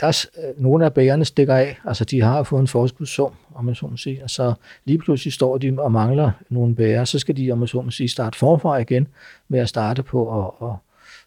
der 0.00 0.06
er, 0.06 0.26
uh, 0.56 0.62
nogle 0.62 0.84
af 0.84 0.94
bærerne 0.94 1.24
stikker 1.24 1.54
af, 1.54 1.78
altså 1.84 2.04
de 2.04 2.22
har 2.22 2.42
fået 2.42 2.60
en 2.60 2.66
forskudssum, 2.66 3.34
om 3.54 3.64
man 3.64 3.74
så 3.74 3.86
må 3.86 3.96
sige, 3.96 4.24
og 4.24 4.30
så 4.30 4.54
lige 4.84 4.98
pludselig 4.98 5.32
står 5.32 5.58
de 5.58 5.76
og 5.78 5.92
mangler 5.92 6.30
nogle 6.48 6.74
bærer, 6.74 7.04
så 7.04 7.18
skal 7.18 7.36
de, 7.36 7.50
om 7.50 7.58
man 7.58 7.68
så 7.68 7.80
må 7.82 7.90
sige, 7.90 8.08
starte 8.08 8.38
forfra 8.38 8.78
igen 8.78 9.08
med 9.48 9.60
at 9.60 9.68
starte 9.68 10.02
på 10.02 10.44
at, 10.44 10.68
at 10.68 10.74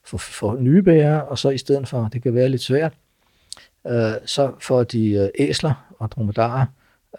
få, 0.04 0.18
få 0.18 0.60
nye 0.60 0.82
bærer, 0.82 1.20
og 1.20 1.38
så 1.38 1.50
i 1.50 1.58
stedet 1.58 1.88
for, 1.88 2.10
det 2.14 2.24
kan 2.24 2.36
være 2.36 2.50
lidt 2.50 2.62
svært, 2.62 2.94
uh, 3.84 3.92
så 4.26 4.52
får 4.60 4.84
de 4.84 5.22
uh, 5.22 5.48
æsler 5.48 5.94
og 6.00 6.12
dromedarer, 6.12 6.66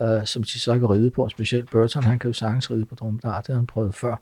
øh, 0.00 0.24
som 0.24 0.42
de 0.42 0.60
så 0.60 0.78
kan 0.78 0.86
ride 0.90 1.10
på, 1.10 1.28
specielt 1.28 1.70
Burton, 1.70 2.02
han 2.02 2.18
kan 2.18 2.28
jo 2.28 2.34
sagtens 2.34 2.70
ride 2.70 2.84
på 2.84 2.94
dromedar, 2.94 3.40
det 3.40 3.46
har 3.48 3.54
han 3.54 3.66
prøvet 3.66 3.94
før. 3.94 4.16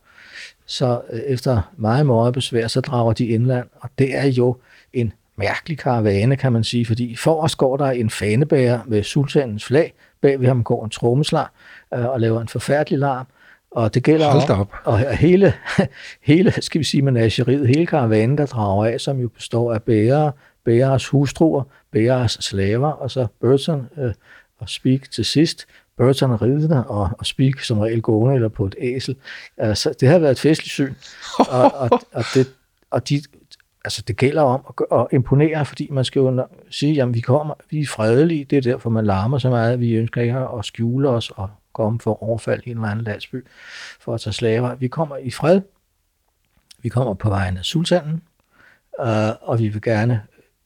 Så 0.66 1.00
øh, 1.12 1.20
efter 1.20 1.72
meget 1.76 2.06
meget 2.06 2.34
besvær, 2.34 2.66
så 2.66 2.80
drager 2.80 3.12
de 3.12 3.26
indland, 3.26 3.66
og 3.80 3.90
det 3.98 4.16
er 4.16 4.26
jo 4.26 4.56
en 4.92 5.12
mærkelig 5.36 5.78
karavane, 5.78 6.36
kan 6.36 6.52
man 6.52 6.64
sige, 6.64 6.86
fordi 6.86 7.16
for 7.16 7.42
os 7.42 7.56
går 7.56 7.76
der 7.76 7.90
en 7.90 8.10
fanebærer 8.10 8.80
med 8.86 9.02
sultanens 9.02 9.64
flag, 9.64 9.94
bag 10.20 10.40
ved 10.40 10.46
ham 10.48 10.64
går 10.64 10.84
en 10.84 10.90
trommeslag 10.90 11.46
øh, 11.94 12.06
og 12.06 12.20
laver 12.20 12.40
en 12.40 12.48
forfærdelig 12.48 12.98
larm, 12.98 13.26
Og 13.70 13.94
det 13.94 14.02
gælder 14.02 14.30
Hold 14.30 14.50
op. 14.50 14.74
Og 14.84 15.16
hele, 15.16 15.54
hele, 16.30 16.52
skal 16.62 16.78
vi 16.78 16.84
sige, 16.84 17.02
menageriet, 17.02 17.68
hele 17.68 17.86
karavanen, 17.86 18.38
der 18.38 18.46
drager 18.46 18.86
af, 18.86 19.00
som 19.00 19.18
jo 19.18 19.28
består 19.28 19.74
af 19.74 19.82
bærere, 19.82 20.32
bæreres 20.64 21.08
hustruer, 21.08 21.62
bæreres 21.92 22.32
slaver, 22.40 22.88
og 22.88 23.10
så 23.10 23.26
Burton 23.40 23.88
øh, 23.98 24.12
og 24.62 24.68
Speak 24.68 25.10
til 25.10 25.24
sidst. 25.24 25.66
Burton 25.96 26.42
ridende 26.42 26.86
og, 26.86 27.10
og 27.18 27.26
Speak 27.26 27.60
som 27.60 27.78
regel 27.78 28.02
gående 28.02 28.34
eller 28.34 28.48
på 28.48 28.66
et 28.66 28.74
æsel. 28.78 29.16
Altså, 29.56 29.94
det 30.00 30.08
har 30.08 30.18
været 30.18 30.32
et 30.32 30.40
festligt 30.40 30.72
syn. 30.72 30.94
Og, 31.38 31.74
og, 31.74 31.90
og, 32.12 32.24
det, 32.34 32.54
og 32.90 33.08
de, 33.08 33.22
altså, 33.84 34.02
det 34.08 34.16
gælder 34.16 34.42
om 34.42 34.64
at, 34.68 34.98
at 34.98 35.06
imponere, 35.12 35.64
fordi 35.66 35.88
man 35.90 36.04
skal 36.04 36.20
jo 36.20 36.46
sige, 36.70 36.94
jamen 36.94 37.14
vi 37.14 37.20
kommer, 37.20 37.54
vi 37.70 37.80
er 37.80 37.86
fredelige, 37.86 38.44
det 38.44 38.58
er 38.58 38.62
derfor, 38.62 38.90
man 38.90 39.06
larmer 39.06 39.38
så 39.38 39.50
meget, 39.50 39.80
vi 39.80 39.94
ønsker 39.94 40.22
ikke 40.22 40.38
at 40.58 40.64
skjule 40.64 41.08
os 41.08 41.30
og 41.30 41.50
komme 41.72 42.00
for 42.00 42.22
overfald 42.22 42.62
i 42.66 42.70
en 42.70 42.76
eller 42.76 42.88
anden 42.88 43.04
landsby 43.04 43.46
for 44.00 44.14
at 44.14 44.20
tage 44.20 44.34
slaver. 44.34 44.74
Vi 44.74 44.88
kommer 44.88 45.16
i 45.16 45.30
fred, 45.30 45.60
vi 46.82 46.88
kommer 46.88 47.14
på 47.14 47.28
vejen 47.28 47.56
af 47.56 47.64
sultanen, 47.64 48.22
øh, 49.00 49.30
og 49.40 49.58
vi 49.58 49.68
vil 49.68 49.82
gerne 49.82 50.22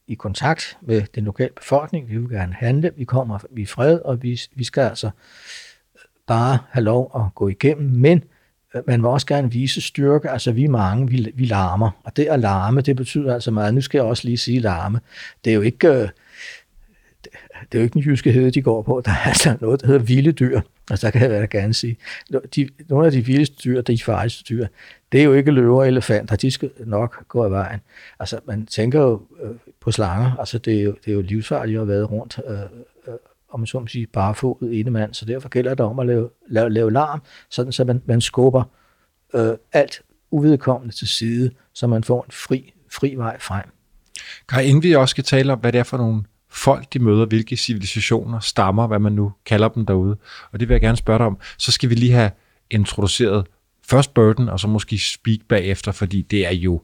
i 0.07 0.13
kontakt 0.13 0.77
med 0.81 1.01
den 1.15 1.23
lokale 1.23 1.53
befolkning, 1.55 2.09
vi 2.09 2.17
vil 2.17 2.29
gerne 2.29 2.53
handle, 2.53 2.91
vi 2.97 3.03
kommer 3.03 3.39
i 3.57 3.65
fred, 3.65 3.99
og 3.99 4.23
vi, 4.23 4.41
vi 4.55 4.63
skal 4.63 4.81
altså 4.81 5.07
øh, 5.07 6.01
bare 6.27 6.57
have 6.69 6.83
lov 6.83 7.11
at 7.15 7.35
gå 7.35 7.47
igennem, 7.47 7.89
men 7.89 8.23
øh, 8.75 8.81
man 8.87 9.01
vil 9.01 9.07
også 9.07 9.27
gerne 9.27 9.51
vise 9.51 9.81
styrke, 9.81 10.29
altså 10.29 10.51
vi 10.51 10.63
er 10.63 10.69
mange, 10.69 11.07
vi, 11.07 11.31
vi 11.35 11.45
larmer, 11.45 11.91
og 12.03 12.17
det 12.17 12.25
at 12.25 12.39
larme, 12.39 12.81
det 12.81 12.95
betyder 12.95 13.33
altså 13.33 13.51
meget, 13.51 13.73
nu 13.73 13.81
skal 13.81 13.97
jeg 13.97 14.05
også 14.05 14.25
lige 14.25 14.37
sige 14.37 14.59
larme, 14.59 14.99
det 15.45 15.51
er 15.51 15.55
jo 15.55 15.61
ikke, 15.61 15.87
øh, 15.87 16.09
det, 17.71 17.77
er 17.77 17.79
jo 17.79 17.83
ikke 17.83 17.93
den 17.93 18.01
jyske 18.01 18.31
hede, 18.31 18.51
de 18.51 18.61
går 18.61 18.81
på, 18.81 19.01
der 19.05 19.11
er 19.11 19.27
altså 19.27 19.57
noget, 19.61 19.81
der 19.81 19.87
hedder 19.87 20.01
vilde 20.01 20.31
dyr, 20.31 20.61
altså 20.89 21.07
der 21.07 21.11
kan 21.11 21.31
jeg 21.31 21.41
da 21.41 21.45
gerne 21.45 21.73
sige, 21.73 21.97
de, 22.55 22.69
nogle 22.89 23.05
af 23.05 23.11
de 23.11 23.25
vildeste 23.25 23.55
dyr, 23.63 23.81
de 23.81 24.03
farligste 24.03 24.43
dyr, 24.49 24.67
det 25.11 25.19
er 25.19 25.23
jo 25.23 25.33
ikke 25.33 25.51
løver 25.51 25.77
og 25.77 25.87
elefanter, 25.87 26.35
de 26.35 26.51
skal 26.51 26.71
nok 26.85 27.27
gå 27.27 27.43
af 27.43 27.51
vejen. 27.51 27.79
Altså, 28.19 28.39
man 28.47 28.65
tænker 28.65 29.01
jo 29.01 29.21
på 29.87 29.91
slanger, 29.91 30.35
altså 30.39 30.57
det 30.57 30.79
er 30.79 30.83
jo, 30.83 30.95
det 31.05 31.11
er 31.11 31.15
jo 31.15 31.21
livsfarligt 31.21 31.79
at 31.79 31.87
være 31.87 32.03
rundt, 32.03 32.39
øh, 32.47 32.59
øh, 33.07 33.13
om 33.49 33.59
man 33.59 33.67
så 33.67 33.79
må 33.79 33.87
sige, 33.87 34.07
barefodet 34.07 34.79
ene 34.79 34.91
mand, 34.91 35.13
så 35.13 35.25
derfor 35.25 35.49
gælder 35.49 35.75
det 35.75 35.85
om 35.85 35.99
at 35.99 36.07
lave, 36.07 36.29
lave, 36.49 36.69
lave 36.69 36.91
larm, 36.91 37.21
sådan 37.49 37.71
så 37.71 37.83
man, 37.83 38.01
man 38.05 38.21
skubber 38.21 38.63
øh, 39.33 39.51
alt 39.73 40.01
uvedkommende 40.31 40.95
til 40.95 41.07
side, 41.07 41.51
så 41.73 41.87
man 41.87 42.03
får 42.03 42.23
en 42.23 42.31
fri, 42.31 42.73
fri 42.91 43.13
vej 43.15 43.39
frem. 43.39 43.63
Kan 44.49 44.65
inden 44.65 44.83
vi 44.83 44.95
også 44.95 45.11
skal 45.11 45.23
tale 45.23 45.53
om, 45.53 45.59
hvad 45.59 45.71
det 45.71 45.79
er 45.79 45.83
for 45.83 45.97
nogle 45.97 46.23
folk, 46.49 46.93
de 46.93 46.99
møder, 46.99 47.25
hvilke 47.25 47.57
civilisationer, 47.57 48.39
stammer, 48.39 48.87
hvad 48.87 48.99
man 48.99 49.11
nu 49.11 49.33
kalder 49.45 49.67
dem 49.67 49.85
derude, 49.85 50.17
og 50.51 50.59
det 50.59 50.69
vil 50.69 50.73
jeg 50.73 50.81
gerne 50.81 50.97
spørge 50.97 51.17
dig 51.17 51.25
om, 51.27 51.39
så 51.57 51.71
skal 51.71 51.89
vi 51.89 51.95
lige 51.95 52.13
have 52.13 52.31
introduceret 52.69 53.47
først 53.83 54.13
Burden, 54.13 54.49
og 54.49 54.59
så 54.59 54.67
måske 54.67 54.99
Speak 54.99 55.39
bagefter, 55.49 55.91
fordi 55.91 56.21
det 56.21 56.47
er 56.47 56.53
jo 56.53 56.81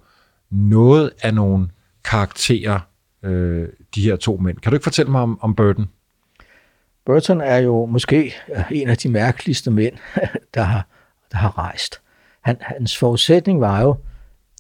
noget 0.49 1.11
af 1.21 1.33
nogle 1.33 1.67
karakterer, 2.03 2.79
øh, 3.23 3.69
de 3.95 4.01
her 4.01 4.15
to 4.15 4.37
mænd. 4.37 4.57
Kan 4.57 4.71
du 4.71 4.75
ikke 4.75 4.83
fortælle 4.83 5.11
mig 5.11 5.21
om, 5.21 5.39
om 5.41 5.55
Burton? 5.55 5.89
Burton 7.05 7.41
er 7.41 7.57
jo 7.57 7.85
måske 7.85 8.33
øh, 8.55 8.71
en 8.71 8.89
af 8.89 8.97
de 8.97 9.09
mærkeligste 9.09 9.71
mænd, 9.71 9.95
der 10.55 10.61
har, 10.61 10.87
der 11.31 11.37
har 11.37 11.57
rejst. 11.57 12.01
Han, 12.41 12.57
hans 12.61 12.97
forudsætning 12.97 13.61
var 13.61 13.81
jo, 13.81 13.95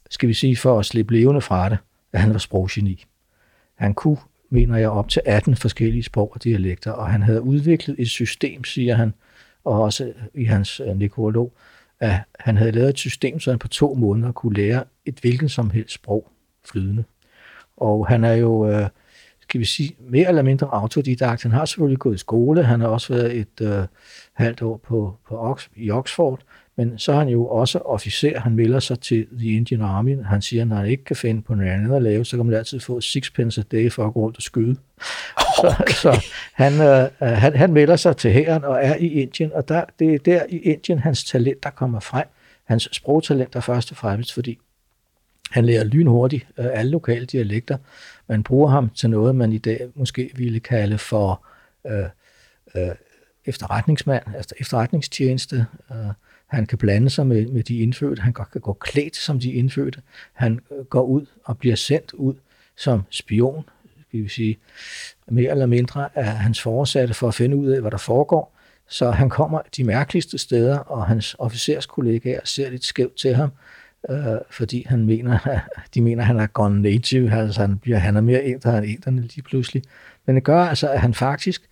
skal 0.09 0.29
vi 0.29 0.33
sige, 0.33 0.57
for 0.57 0.79
at 0.79 0.85
slippe 0.85 1.13
levende 1.13 1.41
fra 1.41 1.69
det, 1.69 1.77
at 2.13 2.19
han 2.19 2.33
var 2.33 2.39
sproggeni. 2.39 3.05
Han 3.75 3.93
kunne, 3.93 4.17
mener 4.49 4.77
jeg, 4.77 4.89
op 4.89 5.09
til 5.09 5.21
18 5.25 5.55
forskellige 5.55 6.03
sprog 6.03 6.31
og 6.35 6.43
dialekter, 6.43 6.91
og 6.91 7.11
han 7.11 7.21
havde 7.21 7.41
udviklet 7.41 7.95
et 7.99 8.09
system, 8.09 8.63
siger 8.63 8.95
han, 8.95 9.13
og 9.63 9.81
også 9.81 10.13
i 10.33 10.43
hans 10.43 10.79
øh, 10.79 10.97
nekrolog, 10.97 11.53
at 11.99 12.15
han 12.39 12.57
havde 12.57 12.71
lavet 12.71 12.89
et 12.89 12.97
system, 12.97 13.39
så 13.39 13.49
han 13.51 13.59
på 13.59 13.67
to 13.67 13.93
måneder 13.93 14.31
kunne 14.31 14.55
lære 14.55 14.83
et 15.05 15.19
hvilken 15.19 15.49
som 15.49 15.69
helst 15.69 15.93
sprog 15.93 16.31
flydende. 16.65 17.03
Og 17.77 18.07
han 18.07 18.23
er 18.23 18.33
jo, 18.33 18.69
øh, 18.69 18.87
skal 19.41 19.59
vi 19.59 19.65
sige, 19.65 19.95
mere 20.09 20.27
eller 20.27 20.41
mindre 20.41 20.67
autodidakt. 20.71 21.43
Han 21.43 21.51
har 21.51 21.65
selvfølgelig 21.65 21.99
gået 21.99 22.15
i 22.15 22.17
skole, 22.17 22.63
han 22.63 22.81
har 22.81 22.87
også 22.87 23.13
været 23.13 23.37
et 23.37 23.61
øh, 23.61 23.83
halvt 24.33 24.61
år 24.61 24.77
på, 24.77 25.17
på 25.27 25.37
Ox, 25.37 25.67
i 25.75 25.91
Oxford, 25.91 26.39
men 26.75 26.97
så 26.99 27.11
er 27.11 27.15
han 27.15 27.27
jo 27.27 27.47
også 27.47 27.79
officer. 27.79 28.39
Han 28.39 28.55
melder 28.55 28.79
sig 28.79 28.99
til 28.99 29.27
The 29.39 29.49
Indian 29.49 29.81
Army. 29.81 30.23
Han 30.23 30.41
siger, 30.41 30.61
at 30.61 30.67
når 30.67 30.75
han 30.75 30.87
ikke 30.87 31.03
kan 31.03 31.15
finde 31.15 31.41
på 31.41 31.55
noget 31.55 31.71
andet 31.71 31.95
at 31.95 32.01
lave, 32.01 32.25
så 32.25 32.37
kan 32.37 32.45
man 32.45 32.55
altid 32.55 32.79
få 32.79 33.01
sixpence 33.01 33.61
a 33.61 33.63
day 33.71 33.91
for 33.91 34.07
at 34.07 34.13
gå 34.13 34.19
rundt 34.19 34.37
og 34.37 34.43
skyde. 34.43 34.75
Okay. 35.63 35.93
Så, 35.93 36.01
så 36.01 36.25
han, 36.53 36.73
øh, 36.81 37.09
han, 37.37 37.55
han 37.55 37.73
melder 37.73 37.95
sig 37.95 38.17
til 38.17 38.31
hæren 38.31 38.63
og 38.63 38.79
er 38.81 38.95
i 38.95 39.07
Indien, 39.07 39.53
og 39.53 39.67
der, 39.67 39.83
det 39.99 40.13
er 40.13 40.17
der 40.17 40.41
i 40.49 40.57
Indien, 40.57 40.99
hans 40.99 41.23
talent, 41.23 41.63
der 41.63 41.69
kommer 41.69 41.99
frem. 41.99 42.25
Hans 42.63 42.89
sprogtalent 42.91 43.55
er 43.55 43.59
først 43.59 43.91
og 43.91 43.97
fremmest, 43.97 44.33
fordi 44.33 44.59
han 45.51 45.65
lærer 45.65 45.83
lynhurtigt 45.83 46.47
øh, 46.57 46.65
alle 46.73 46.91
lokale 46.91 47.25
dialekter. 47.25 47.77
Man 48.27 48.43
bruger 48.43 48.69
ham 48.69 48.89
til 48.89 49.09
noget, 49.09 49.35
man 49.35 49.53
i 49.53 49.57
dag 49.57 49.87
måske 49.95 50.31
ville 50.35 50.59
kalde 50.59 50.97
for 50.97 51.45
øh, 51.87 52.05
øh, 52.75 52.95
efterretningsmand, 53.45 54.23
altså 54.35 54.55
efterretningstjeneste. 54.59 55.65
Øh, 55.91 55.97
han 56.47 56.65
kan 56.65 56.77
blande 56.77 57.09
sig 57.09 57.27
med, 57.27 57.47
med 57.47 57.63
de 57.63 57.77
indfødte. 57.77 58.21
Han 58.21 58.33
kan 58.33 58.61
gå 58.61 58.73
klædt 58.73 59.15
som 59.15 59.39
de 59.39 59.53
indfødte. 59.53 60.01
Han 60.33 60.59
øh, 60.71 60.85
går 60.85 61.03
ud 61.03 61.25
og 61.43 61.57
bliver 61.57 61.75
sendt 61.75 62.13
ud 62.13 62.33
som 62.77 63.03
spion, 63.09 63.69
skal 64.07 64.23
vi 64.23 64.29
sige, 64.29 64.57
mere 65.27 65.51
eller 65.51 65.65
mindre 65.65 66.09
af 66.15 66.25
hans 66.25 66.61
forsatte 66.61 67.13
for 67.13 67.27
at 67.27 67.33
finde 67.33 67.55
ud 67.55 67.67
af, 67.67 67.81
hvad 67.81 67.91
der 67.91 67.97
foregår. 67.97 68.53
Så 68.87 69.11
han 69.11 69.29
kommer 69.29 69.61
de 69.77 69.83
mærkeligste 69.83 70.37
steder, 70.37 70.77
og 70.77 71.05
hans 71.05 71.35
officerskollegaer 71.39 72.39
ser 72.43 72.69
lidt 72.69 72.85
skævt 72.85 73.15
til 73.15 73.35
ham, 73.35 73.49
øh, 74.09 74.37
fordi 74.49 74.85
han 74.89 75.05
mener, 75.05 75.59
de 75.93 76.01
mener, 76.01 76.21
at 76.21 76.27
han 76.27 76.39
er 76.39 76.47
gone 76.47 76.81
native, 76.81 77.31
altså 77.31 77.61
han, 77.61 77.77
bliver, 77.77 77.97
han 77.97 78.15
er 78.15 78.21
mere 78.21 78.43
inder 78.43 78.77
end 78.77 78.85
inderne 78.85 79.21
lige 79.21 79.41
pludselig. 79.41 79.83
Men 80.25 80.35
det 80.35 80.43
gør 80.43 80.63
altså, 80.63 80.89
at 80.89 81.01
han 81.01 81.13
faktisk 81.13 81.69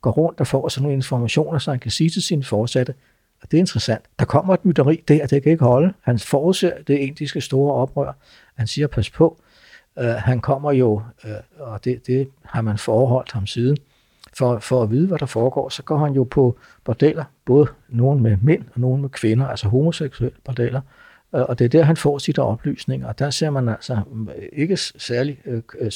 går 0.00 0.10
rundt 0.10 0.40
og 0.40 0.46
får 0.46 0.68
sådan 0.68 0.82
nogle 0.82 0.94
informationer, 0.94 1.58
så 1.58 1.70
han 1.70 1.80
kan 1.80 1.90
sige 1.90 2.10
til 2.10 2.22
sine 2.22 2.44
forsatte, 2.44 2.94
og 3.42 3.50
det 3.50 3.56
er 3.56 3.60
interessant, 3.60 4.04
der 4.18 4.24
kommer 4.24 4.54
et 4.54 4.64
mytteri 4.64 5.04
der, 5.08 5.26
det 5.26 5.42
kan 5.42 5.52
ikke 5.52 5.64
holde. 5.64 5.92
Han 6.02 6.18
forudser 6.18 6.72
det 6.86 6.98
indiske 6.98 7.40
store 7.40 7.74
oprør. 7.74 8.12
Han 8.54 8.66
siger, 8.66 8.86
pas 8.86 9.10
på, 9.10 9.40
uh, 9.96 10.04
han 10.04 10.40
kommer 10.40 10.72
jo, 10.72 10.92
uh, 11.24 11.30
og 11.58 11.84
det, 11.84 12.06
det 12.06 12.28
har 12.44 12.62
man 12.62 12.78
forholdt 12.78 13.32
ham 13.32 13.46
siden, 13.46 13.76
for, 14.38 14.58
for 14.58 14.82
at 14.82 14.90
vide, 14.90 15.06
hvad 15.06 15.18
der 15.18 15.26
foregår, 15.26 15.68
så 15.68 15.82
går 15.82 15.98
han 15.98 16.12
jo 16.12 16.24
på 16.24 16.58
bordeller, 16.84 17.24
både 17.44 17.66
nogen 17.88 18.22
med 18.22 18.36
mænd 18.42 18.64
og 18.74 18.80
nogen 18.80 19.00
med 19.02 19.08
kvinder, 19.08 19.46
altså 19.46 19.68
homoseksuelle 19.68 20.36
bordeller, 20.44 20.80
Øh, 20.80 21.03
og 21.42 21.58
det 21.58 21.64
er 21.64 21.68
der, 21.68 21.82
han 21.82 21.96
får 21.96 22.18
sit 22.18 22.38
oplysninger, 22.38 23.08
og 23.08 23.18
der 23.18 23.30
ser 23.30 23.50
man 23.50 23.68
altså 23.68 24.00
ikke 24.52 24.76
særlig... 24.76 25.38
Øh, 25.46 25.62
øh, 25.80 25.90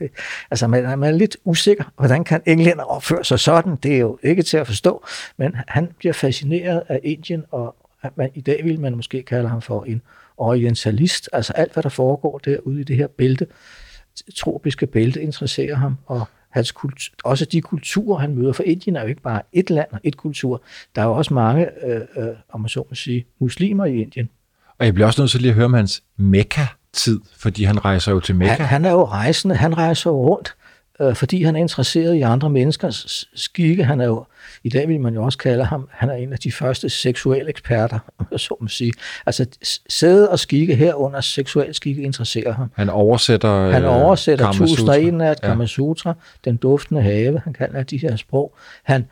altså, 0.50 0.66
man 0.66 0.84
er, 0.84 0.96
man 0.96 1.14
er 1.14 1.18
lidt 1.18 1.36
usikker, 1.44 1.84
hvordan 1.96 2.24
kan 2.24 2.42
englænder 2.46 2.84
opføre 2.84 3.24
sig 3.24 3.40
sådan? 3.40 3.76
Det 3.76 3.94
er 3.94 3.98
jo 3.98 4.18
ikke 4.22 4.42
til 4.42 4.56
at 4.56 4.66
forstå, 4.66 5.04
men 5.36 5.56
han 5.68 5.88
bliver 5.98 6.12
fascineret 6.12 6.82
af 6.88 7.00
Indien, 7.02 7.44
og 7.50 7.76
man, 8.16 8.30
i 8.34 8.40
dag 8.40 8.64
vil 8.64 8.80
man 8.80 8.96
måske 8.96 9.22
kalde 9.22 9.48
ham 9.48 9.62
for 9.62 9.84
en 9.84 10.02
orientalist, 10.36 11.28
altså 11.32 11.52
alt, 11.52 11.72
hvad 11.72 11.82
der 11.82 11.88
foregår 11.88 12.38
derude 12.38 12.80
i 12.80 12.84
det 12.84 12.96
her 12.96 13.06
bælte, 13.06 13.46
tropiske 14.36 14.86
bælte, 14.86 15.22
interesserer 15.22 15.76
ham, 15.76 15.96
og 16.06 16.26
hans 16.50 16.72
kultur, 16.72 17.14
også 17.24 17.44
de 17.44 17.60
kulturer, 17.60 18.18
han 18.18 18.34
møder, 18.34 18.52
for 18.52 18.62
Indien 18.62 18.96
er 18.96 19.02
jo 19.02 19.08
ikke 19.08 19.22
bare 19.22 19.42
et 19.52 19.70
land 19.70 19.88
og 19.92 20.00
et 20.04 20.16
kultur. 20.16 20.62
Der 20.94 21.02
er 21.02 21.06
jo 21.06 21.12
også 21.12 21.34
mange, 21.34 21.84
øh, 21.86 22.00
øh, 22.16 22.28
om 22.48 22.60
man 22.60 22.68
så 22.68 22.84
må 22.90 22.94
sige, 22.94 23.26
muslimer 23.38 23.84
i 23.84 24.02
Indien. 24.02 24.30
Og 24.84 24.86
jeg 24.86 24.94
bliver 24.94 25.06
også 25.06 25.22
nødt 25.22 25.30
til 25.30 25.40
lige 25.40 25.50
at 25.50 25.54
høre 25.54 25.64
om 25.64 25.74
hans 25.74 26.02
Mekka-tid, 26.16 27.20
fordi 27.38 27.64
han 27.64 27.84
rejser 27.84 28.12
jo 28.12 28.20
til 28.20 28.34
Mekka. 28.34 28.54
Han, 28.54 28.66
han 28.66 28.84
er 28.84 28.90
jo 28.90 29.04
rejsende, 29.04 29.54
han 29.54 29.78
rejser 29.78 30.10
jo 30.10 30.16
rundt, 30.16 30.54
øh, 31.00 31.14
fordi 31.14 31.42
han 31.42 31.56
er 31.56 31.60
interesseret 31.60 32.14
i 32.14 32.20
andre 32.20 32.50
menneskers 32.50 33.28
skikke. 33.34 33.84
Han 33.84 34.00
er 34.00 34.04
jo, 34.04 34.24
i 34.64 34.68
dag 34.68 34.88
vil 34.88 35.00
man 35.00 35.14
jo 35.14 35.24
også 35.24 35.38
kalde 35.38 35.64
ham, 35.64 35.88
han 35.92 36.10
er 36.10 36.14
en 36.14 36.32
af 36.32 36.38
de 36.38 36.52
første 36.52 36.88
seksuelle 36.88 37.50
eksperter, 37.50 37.98
så 38.36 38.56
må 38.60 38.68
sige. 38.68 38.92
Altså 39.26 39.46
sæde 39.88 40.30
og 40.30 40.38
skikke 40.38 40.74
herunder 40.74 41.20
seksuel 41.20 41.74
skikke 41.74 42.02
interesserer 42.02 42.52
ham. 42.52 42.70
Han 42.74 42.88
oversætter 42.88 43.70
Han 43.70 43.84
oversætter 43.84 44.52
Sutra. 44.52 44.94
en 44.96 45.20
af 45.20 45.40
Kama 45.40 45.66
Sutra, 45.66 46.14
den 46.44 46.56
duftende 46.56 47.02
have, 47.02 47.40
han 47.44 47.52
kan 47.52 47.66
alle 47.66 47.82
de 47.82 47.98
her 47.98 48.16
sprog. 48.16 48.56
Han 48.82 49.06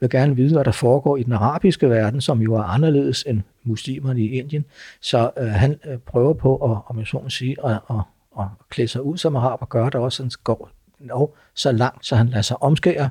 vil 0.00 0.10
gerne 0.10 0.36
vide, 0.36 0.54
hvad 0.54 0.64
der 0.64 0.72
foregår 0.72 1.16
i 1.16 1.22
den 1.22 1.32
arabiske 1.32 1.90
verden, 1.90 2.20
som 2.20 2.42
jo 2.42 2.54
er 2.54 2.62
anderledes 2.62 3.24
end 3.26 3.42
muslimerne 3.64 4.20
i 4.20 4.30
Indien. 4.30 4.64
Så 5.00 5.30
øh, 5.38 5.46
han 5.46 5.78
øh, 5.86 5.98
prøver 5.98 6.32
på, 6.32 6.56
at, 6.56 6.78
om 6.86 6.98
jeg 6.98 7.06
så 7.06 7.20
må 7.22 7.30
sige, 7.30 7.56
at, 7.64 7.70
at, 7.90 7.96
at 8.38 8.46
klæde 8.70 8.88
sig 8.88 9.02
ud 9.02 9.16
som 9.16 9.36
arab 9.36 9.62
og 9.62 9.68
gøre 9.68 9.86
det 9.86 9.94
også, 9.94 10.22
han 10.22 10.30
går 10.44 10.70
no, 10.98 11.26
så 11.54 11.72
langt, 11.72 12.06
så 12.06 12.16
han 12.16 12.28
lader 12.28 12.42
sig 12.42 12.62
omskære. 12.62 13.10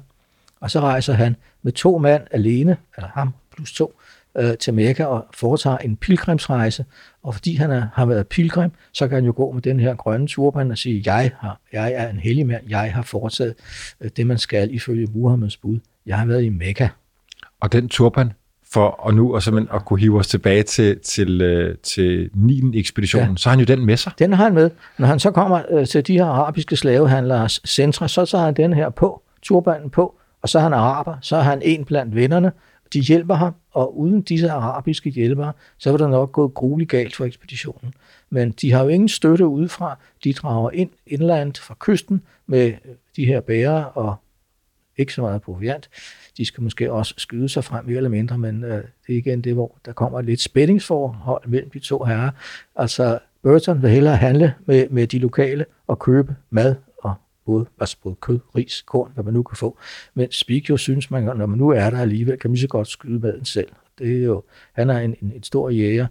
Og 0.60 0.72
så 0.72 0.80
rejser 0.80 1.14
han 1.14 1.36
med 1.62 1.72
to 1.72 1.98
mand 1.98 2.24
alene, 2.32 2.78
eller 2.98 3.10
ham 3.14 3.34
plus 3.56 3.74
to, 3.74 3.94
øh, 4.38 4.58
til 4.58 4.74
Mekka 4.74 5.06
og 5.06 5.26
foretager 5.34 5.78
en 5.78 5.96
pilgrimsrejse. 5.96 6.86
Og 7.24 7.34
fordi 7.34 7.56
han 7.56 7.72
er, 7.72 7.88
har 7.94 8.06
været 8.06 8.28
pilgrim, 8.28 8.72
så 8.94 9.08
kan 9.08 9.16
han 9.16 9.26
jo 9.26 9.34
gå 9.36 9.52
med 9.52 9.62
den 9.62 9.80
her 9.80 9.96
grønne 9.96 10.28
turban 10.28 10.72
og 10.72 10.78
sige, 10.78 11.04
jeg, 11.06 11.32
har, 11.40 11.60
jeg 11.74 11.94
er 11.94 12.10
en 12.10 12.20
hellig 12.20 12.48
mand, 12.48 12.64
jeg 12.70 12.94
har 12.94 13.02
foretaget 13.02 13.56
øh, 14.02 14.10
det, 14.18 14.28
man 14.28 14.38
skal 14.38 14.74
ifølge 14.74 15.08
Muhammeds 15.14 15.58
bud. 15.58 15.80
Jeg 16.06 16.20
har 16.20 16.26
været 16.26 16.44
i 16.44 16.50
Mekka. 16.50 16.88
Og 17.60 17.72
den 17.72 17.90
turban 17.90 18.32
for 18.74 18.88
og 18.88 19.14
nu 19.14 19.36
og 19.36 19.44
simpelthen 19.44 19.76
at 19.76 19.86
kunne 19.86 20.00
hive 20.00 20.20
os 20.20 20.28
tilbage 20.28 20.64
til, 20.64 21.00
til, 21.00 21.42
øh, 21.42 21.78
til 21.84 22.30
9. 22.34 22.62
ekspeditionen, 22.74 23.30
ja. 23.30 23.36
så 23.36 23.50
har 23.50 23.58
han 23.58 23.60
jo 23.60 23.76
den 23.76 23.86
med 23.86 23.98
sig. 23.98 24.12
Den 24.20 24.34
har 24.34 24.44
han 24.44 24.54
med. 24.54 24.70
Når 24.98 25.08
han 25.08 25.20
så 25.20 25.32
kommer 25.32 25.62
øh, 25.72 25.88
til 25.88 26.08
de 26.08 26.14
her 26.14 26.26
arabiske 26.26 26.76
slavehandlers 26.76 27.62
centre, 27.68 28.10
så 28.10 28.26
tager 28.26 28.46
han 28.46 28.54
den 28.54 28.74
her 28.74 28.90
på, 28.90 29.22
turbanen 29.42 29.90
på, 29.90 30.16
og 30.42 30.50
så 30.50 30.58
er 30.60 30.64
han 30.64 30.74
araber, 30.74 31.16
så 31.22 31.36
er 31.36 31.42
han 31.42 31.62
en 31.64 31.86
blandt 31.86 32.16
vennerne, 32.16 32.52
de 32.94 33.00
hjælper 33.00 33.36
ham, 33.36 33.54
og 33.72 34.00
uden 34.00 34.22
disse 34.22 34.52
arabiske 34.52 35.10
hjælpere, 35.10 35.54
så 35.78 35.92
var 35.92 35.98
der 35.98 36.08
nok 36.08 36.32
gået 36.32 36.54
grueligt 36.54 36.90
galt 36.90 37.16
for 37.16 37.26
ekspeditionen. 37.26 37.94
Men 38.30 38.52
de 38.52 38.72
har 38.72 38.84
jo 38.84 38.88
ingen 38.88 39.10
støtte 39.10 39.48
udefra. 39.48 39.98
De 40.24 40.34
drager 40.34 40.72
ind 40.72 40.90
indland 41.08 41.56
fra 41.56 41.76
kysten 41.80 42.22
med 42.48 42.74
de 43.16 43.26
her 43.26 43.42
bærer 43.42 43.84
og 43.84 44.16
ikke 44.98 45.14
så 45.14 45.22
meget 45.22 45.42
proviant. 45.42 45.90
De 46.38 46.46
skal 46.46 46.64
måske 46.64 46.92
også 46.92 47.14
skyde 47.18 47.50
sig 47.50 47.64
frem 47.64 47.86
mere 47.86 47.98
eller 47.98 48.10
mindre, 48.10 48.38
men 48.38 48.64
øh, 48.64 48.84
det 49.08 49.14
er 49.14 49.18
igen 49.18 49.42
det, 49.42 49.54
hvor 49.54 49.78
der 49.86 49.94
kommer 49.94 50.20
et 50.20 50.26
lidt 50.26 50.42
spændingsforhold 50.42 51.48
mellem 51.48 51.70
de 51.70 51.80
to 51.80 52.04
herrer. 52.04 52.32
Altså, 52.76 53.20
Burton 53.44 53.82
vil 53.82 53.90
hellere 53.90 54.16
handle 54.16 54.54
med, 54.66 54.90
med 54.90 55.08
de 55.08 55.20
lokale 55.20 55.66
og 55.88 56.00
købe 56.00 56.36
mad 56.50 56.76
og 57.04 57.14
både, 57.46 57.66
altså 57.80 57.98
både 58.04 58.16
kød, 58.16 58.40
ris, 58.56 58.82
korn, 58.82 59.12
hvad 59.14 59.24
man 59.24 59.34
nu 59.34 59.44
kan 59.44 59.58
få. 59.58 59.80
Men 60.14 60.32
Speak 60.32 60.70
jo 60.70 60.78
synes, 60.78 61.12
man, 61.12 61.24
når 61.24 61.46
man 61.46 61.58
nu 61.58 61.70
er 61.70 61.90
der 61.90 62.00
alligevel, 62.00 62.40
kan 62.40 62.50
man 62.50 62.58
så 62.58 62.68
godt 62.68 62.88
skyde 62.88 63.20
maden 63.20 63.46
selv. 63.46 63.70
Det 64.00 64.18
er 64.20 64.24
jo, 64.24 64.44
han 64.74 64.90
er 64.90 65.00
en, 65.00 65.16
en, 65.22 65.32
en 65.36 65.44
stor 65.44 65.70
jæger, 65.70 66.08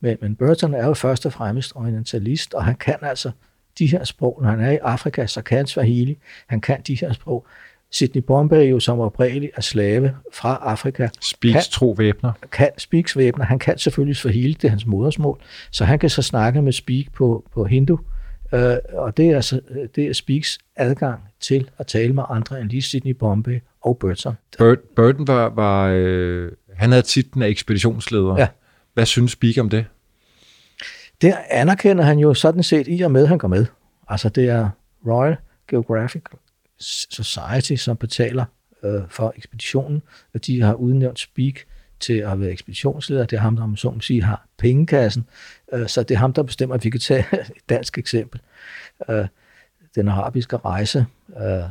men, 0.00 0.16
men 0.20 0.36
Burton 0.36 0.74
er 0.74 0.86
jo 0.86 0.94
først 0.94 1.26
og 1.26 1.32
fremmest 1.32 1.72
orientalist, 1.74 2.54
og 2.54 2.64
han 2.64 2.74
kan 2.74 2.96
altså 3.02 3.30
de 3.78 3.86
her 3.86 4.04
sprog. 4.04 4.38
Når 4.42 4.50
han 4.50 4.60
er 4.60 4.70
i 4.70 4.76
Afrika, 4.76 5.26
så 5.26 5.42
kan 5.42 5.56
han 5.56 5.66
Swahili, 5.66 6.18
han 6.46 6.60
kan 6.60 6.82
de 6.86 6.94
her 6.94 7.12
sprog. 7.12 7.46
Sydney 7.92 8.22
Bombay 8.22 8.70
jo 8.70 8.80
som 8.80 9.00
oprindeligt 9.00 9.52
er 9.56 9.60
slave 9.60 10.14
fra 10.32 10.58
Afrika. 10.62 11.08
Speaks 11.20 11.68
tro 11.68 11.90
væbner. 11.90 12.32
Kan 12.52 12.70
Speaks 12.78 13.16
væbner. 13.16 13.44
Han 13.44 13.58
kan 13.58 13.78
selvfølgelig 13.78 14.16
Swahili, 14.16 14.52
det 14.52 14.64
er 14.64 14.68
hans 14.68 14.86
modersmål, 14.86 15.40
så 15.70 15.84
han 15.84 15.98
kan 15.98 16.10
så 16.10 16.22
snakke 16.22 16.62
med 16.62 16.72
Speak 16.72 17.04
på, 17.12 17.44
på 17.54 17.64
hindu, 17.64 17.98
øh, 18.52 18.76
og 18.92 19.16
det 19.16 19.30
er, 19.30 19.36
altså, 19.36 19.60
det 19.96 20.06
er 20.06 20.12
Speaks 20.12 20.58
adgang 20.76 21.20
til 21.40 21.70
at 21.78 21.86
tale 21.86 22.12
med 22.12 22.22
andre 22.28 22.60
end 22.60 22.70
lige 22.70 22.82
Sydney 22.82 23.12
Bombay 23.12 23.60
og 23.80 23.98
Burton. 23.98 24.34
Burton 24.96 25.26
var, 25.26 25.48
var 25.48 25.88
øh, 25.94 26.52
han 26.76 26.90
havde 26.90 27.02
titlen 27.02 27.42
af 27.42 27.48
ekspeditionsleder. 27.48 28.36
Ja. 28.38 28.48
Hvad 28.94 29.06
synes 29.06 29.32
Speak 29.32 29.58
om 29.58 29.70
det? 29.70 29.84
Det 31.22 31.34
anerkender 31.50 32.04
han 32.04 32.18
jo 32.18 32.34
sådan 32.34 32.62
set 32.62 32.86
i 32.88 33.02
og 33.02 33.10
med, 33.10 33.22
at 33.22 33.28
han 33.28 33.38
går 33.38 33.48
med. 33.48 33.66
Altså 34.08 34.28
det 34.28 34.48
er 34.48 34.70
Royal 35.06 35.36
Geographical 35.68 36.38
Society, 37.10 37.74
som 37.74 37.96
betaler 37.96 38.44
øh, 38.84 39.02
for 39.08 39.32
ekspeditionen, 39.36 40.02
og 40.34 40.46
de 40.46 40.62
har 40.62 40.74
udnævnt 40.74 41.18
Speak 41.18 41.54
til 42.00 42.18
at 42.18 42.40
være 42.40 42.50
ekspeditionsleder. 42.50 43.26
Det 43.26 43.36
er 43.36 43.40
ham, 43.40 43.56
der 43.56 43.62
om 43.62 43.76
så 43.76 43.90
må 43.90 44.00
sige, 44.00 44.22
har 44.22 44.46
pengekassen. 44.58 45.24
Øh, 45.72 45.88
så 45.88 46.02
det 46.02 46.14
er 46.14 46.18
ham, 46.18 46.32
der 46.32 46.42
bestemmer, 46.42 46.74
at 46.74 46.84
vi 46.84 46.90
kan 46.90 47.00
tage 47.00 47.26
et 47.56 47.68
dansk 47.68 47.98
eksempel. 47.98 48.40
Øh, 49.10 49.26
den 49.94 50.08
arabiske 50.08 50.56
rejse, 50.56 51.06
øh, 51.36 51.62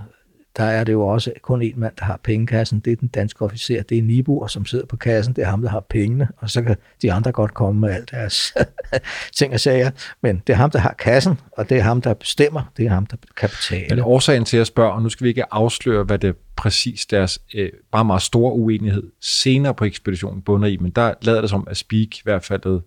der 0.57 0.63
er 0.63 0.83
det 0.83 0.93
jo 0.93 1.07
også 1.07 1.33
kun 1.41 1.61
en 1.61 1.73
mand, 1.75 1.93
der 1.99 2.05
har 2.05 2.19
pengekassen. 2.23 2.79
Det 2.79 2.93
er 2.93 2.95
den 2.95 3.07
danske 3.07 3.45
officer. 3.45 3.83
Det 3.83 3.97
er 3.97 4.03
Nibur, 4.03 4.47
som 4.47 4.65
sidder 4.65 4.85
på 4.85 4.97
kassen. 4.97 5.33
Det 5.35 5.41
er 5.41 5.49
ham, 5.49 5.61
der 5.61 5.69
har 5.69 5.79
pengene. 5.89 6.27
Og 6.37 6.49
så 6.49 6.61
kan 6.61 6.75
de 7.01 7.13
andre 7.13 7.31
godt 7.31 7.53
komme 7.53 7.81
med 7.81 7.89
alt 7.89 8.11
deres 8.11 8.53
ting 9.37 9.53
og 9.53 9.59
sager. 9.59 9.91
Men 10.21 10.41
det 10.47 10.53
er 10.53 10.57
ham, 10.57 10.71
der 10.71 10.79
har 10.79 10.93
kassen, 10.93 11.39
og 11.51 11.69
det 11.69 11.77
er 11.77 11.81
ham, 11.81 12.01
der 12.01 12.13
bestemmer. 12.13 12.71
Det 12.77 12.85
er 12.85 12.89
ham, 12.89 13.05
der 13.05 13.17
kan 13.37 13.49
betale. 13.49 13.95
Men 13.95 13.99
årsagen 13.99 14.45
til 14.45 14.57
at 14.57 14.67
spørge, 14.67 14.93
og 14.93 15.01
nu 15.01 15.09
skal 15.09 15.23
vi 15.23 15.29
ikke 15.29 15.53
afsløre, 15.53 16.03
hvad 16.03 16.19
det 16.19 16.35
præcis 16.55 17.05
deres 17.05 17.41
øh, 17.55 17.69
bare 17.91 18.05
meget 18.05 18.21
store 18.21 18.53
uenighed 18.53 19.03
senere 19.21 19.73
på 19.73 19.85
ekspeditionen 19.85 20.41
bunder 20.41 20.67
i, 20.67 20.77
men 20.77 20.91
der 20.91 21.13
lader 21.21 21.41
det 21.41 21.49
som, 21.49 21.67
at 21.69 21.77
Speak 21.77 22.17
i 22.17 22.21
hvert 22.23 22.43
fald 22.43 22.81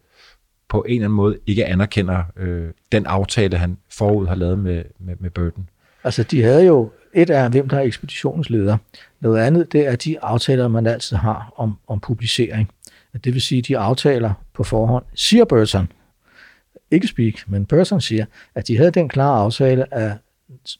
på 0.68 0.83
en 0.83 0.94
eller 0.94 1.05
anden 1.05 1.16
måde 1.16 1.38
ikke 1.46 1.66
anerkender 1.66 2.22
øh, 2.37 2.68
den 2.92 3.07
aftale, 3.07 3.57
han 3.57 3.77
forud 3.92 4.27
har 4.27 4.35
lavet 4.35 4.59
med, 4.59 4.83
med, 4.98 5.14
med 5.20 5.31
Burton. 5.31 5.68
Altså, 6.05 6.22
de 6.22 6.42
havde 6.42 6.66
jo 6.66 6.90
et 7.14 7.31
er, 7.31 7.48
hvem 7.48 7.68
der 7.68 7.77
er 7.77 7.83
ekspeditionsleder. 7.83 8.77
Noget 9.20 9.40
andet, 9.40 9.72
det 9.72 9.87
er 9.87 9.96
de 9.96 10.20
aftaler, 10.20 10.68
man 10.68 10.87
altid 10.87 11.16
har 11.16 11.53
om, 11.57 11.79
om 11.87 12.00
publicering. 12.00 12.70
Det 13.24 13.35
vil 13.35 13.42
sige, 13.42 13.62
de 13.62 13.79
aftaler 13.79 14.33
på 14.55 14.64
forhånd, 14.64 15.05
siger 15.14 15.44
Burton, 15.44 15.88
ikke 16.90 17.07
Speak, 17.07 17.35
men 17.46 17.66
Burton 17.66 18.00
siger, 18.00 18.24
at 18.55 18.68
de 18.68 18.77
havde 18.77 18.90
den 18.90 19.09
klare 19.09 19.40
aftale, 19.40 19.94
at 19.94 20.12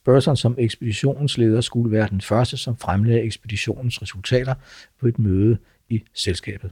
Burton 0.05 0.37
som 0.37 0.55
ekspeditionsleder 0.59 1.61
skulle 1.61 1.91
være 1.91 2.09
den 2.11 2.21
første, 2.21 2.57
som 2.57 2.77
fremlagde 2.77 3.21
ekspeditionens 3.21 4.03
resultater 4.03 4.55
på 5.01 5.07
et 5.07 5.19
møde 5.19 5.59
i 5.89 6.03
selskabet. 6.15 6.71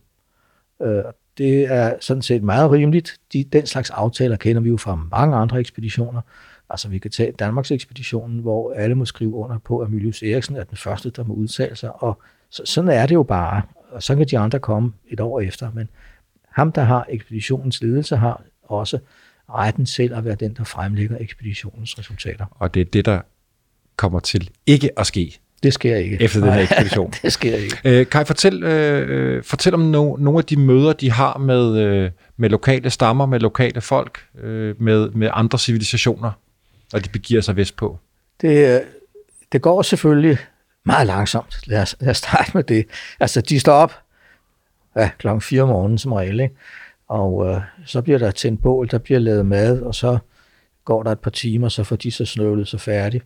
Øh, 0.82 1.02
det 1.38 1.72
er 1.72 1.94
sådan 2.00 2.22
set 2.22 2.42
meget 2.42 2.70
rimeligt. 2.70 3.16
De, 3.32 3.44
den 3.44 3.66
slags 3.66 3.90
aftaler 3.90 4.36
kender 4.36 4.62
vi 4.62 4.68
jo 4.68 4.76
fra 4.76 4.94
mange 5.10 5.36
andre 5.36 5.60
ekspeditioner, 5.60 6.20
Altså 6.72 6.88
vi 6.88 6.98
kan 6.98 7.10
tage 7.10 7.32
Danmarks 7.32 7.70
ekspeditionen, 7.70 8.38
hvor 8.38 8.72
alle 8.72 8.94
må 8.94 9.04
skrive 9.04 9.34
under 9.34 9.58
på, 9.58 9.78
at 9.78 9.90
Mylius 9.90 10.22
Eriksen 10.22 10.56
er 10.56 10.64
den 10.64 10.76
første, 10.76 11.10
der 11.10 11.24
må 11.24 11.34
udtale 11.34 11.76
sig. 11.76 12.02
Og 12.02 12.22
så, 12.50 12.62
sådan 12.64 12.90
er 12.90 13.06
det 13.06 13.14
jo 13.14 13.22
bare. 13.22 13.62
Og 13.90 14.02
så 14.02 14.16
kan 14.16 14.26
de 14.26 14.38
andre 14.38 14.58
komme 14.58 14.92
et 15.08 15.20
år 15.20 15.40
efter. 15.40 15.70
Men 15.74 15.88
ham, 16.48 16.72
der 16.72 16.82
har 16.82 17.06
ekspeditionens 17.08 17.82
ledelse, 17.82 18.16
har 18.16 18.42
også 18.62 18.98
retten 19.50 19.86
selv 19.86 20.14
at 20.14 20.24
være 20.24 20.34
den, 20.34 20.54
der 20.54 20.64
fremlægger 20.64 21.16
ekspeditionens 21.20 21.98
resultater. 21.98 22.46
Og 22.50 22.74
det 22.74 22.80
er 22.80 22.84
det, 22.84 23.04
der 23.04 23.20
kommer 23.96 24.20
til 24.20 24.50
ikke 24.66 24.98
at 24.98 25.06
ske. 25.06 25.38
Det 25.62 25.72
sker 25.72 25.96
ikke. 25.96 26.22
Efter 26.22 26.40
den 26.40 26.52
her 26.52 26.60
ekspedition. 26.70 27.12
det 27.22 27.32
sker 27.32 27.56
ikke. 27.56 27.76
Øh, 27.84 28.06
kan 28.06 28.22
I 28.22 28.24
fortæl, 28.24 28.62
øh, 28.62 29.36
øh, 29.36 29.42
fortæl 29.44 29.74
om 29.74 29.80
no, 29.80 30.16
nogle 30.16 30.38
af 30.38 30.44
de 30.44 30.56
møder, 30.56 30.92
de 30.92 31.10
har 31.10 31.38
med, 31.38 31.78
øh, 31.78 32.10
med 32.36 32.50
lokale 32.50 32.90
stammer, 32.90 33.26
med 33.26 33.40
lokale 33.40 33.80
folk, 33.80 34.18
øh, 34.42 34.82
med, 34.82 35.10
med 35.10 35.28
andre 35.32 35.58
civilisationer? 35.58 36.30
Og 36.92 37.04
de 37.04 37.08
begiver 37.08 37.40
sig 37.40 37.56
vestpå? 37.56 37.98
Det, 38.40 38.74
øh, 38.74 38.80
det 39.52 39.62
går 39.62 39.82
selvfølgelig 39.82 40.38
meget 40.84 41.06
langsomt. 41.06 41.60
Lad 41.66 41.82
os, 41.82 41.96
lad 42.00 42.10
os 42.10 42.16
starte 42.16 42.50
med 42.54 42.62
det. 42.62 42.86
Altså, 43.20 43.40
de 43.40 43.60
står 43.60 43.72
op 43.72 43.92
ja, 44.96 45.10
klokken 45.18 45.40
4 45.40 45.62
om 45.62 45.68
morgenen 45.68 45.98
som 45.98 46.12
regel, 46.12 46.40
ikke? 46.40 46.54
og 47.08 47.48
øh, 47.48 47.60
så 47.86 48.02
bliver 48.02 48.18
der 48.18 48.30
tændt 48.30 48.62
bål, 48.62 48.88
der 48.90 48.98
bliver 48.98 49.20
lavet 49.20 49.46
mad, 49.46 49.80
og 49.80 49.94
så 49.94 50.18
går 50.84 51.02
der 51.02 51.12
et 51.12 51.20
par 51.20 51.30
timer, 51.30 51.68
så 51.68 51.84
får 51.84 51.96
de 51.96 52.10
så 52.10 52.24
snøvlet 52.24 52.68
sig 52.68 52.80
færdigt. 52.80 53.24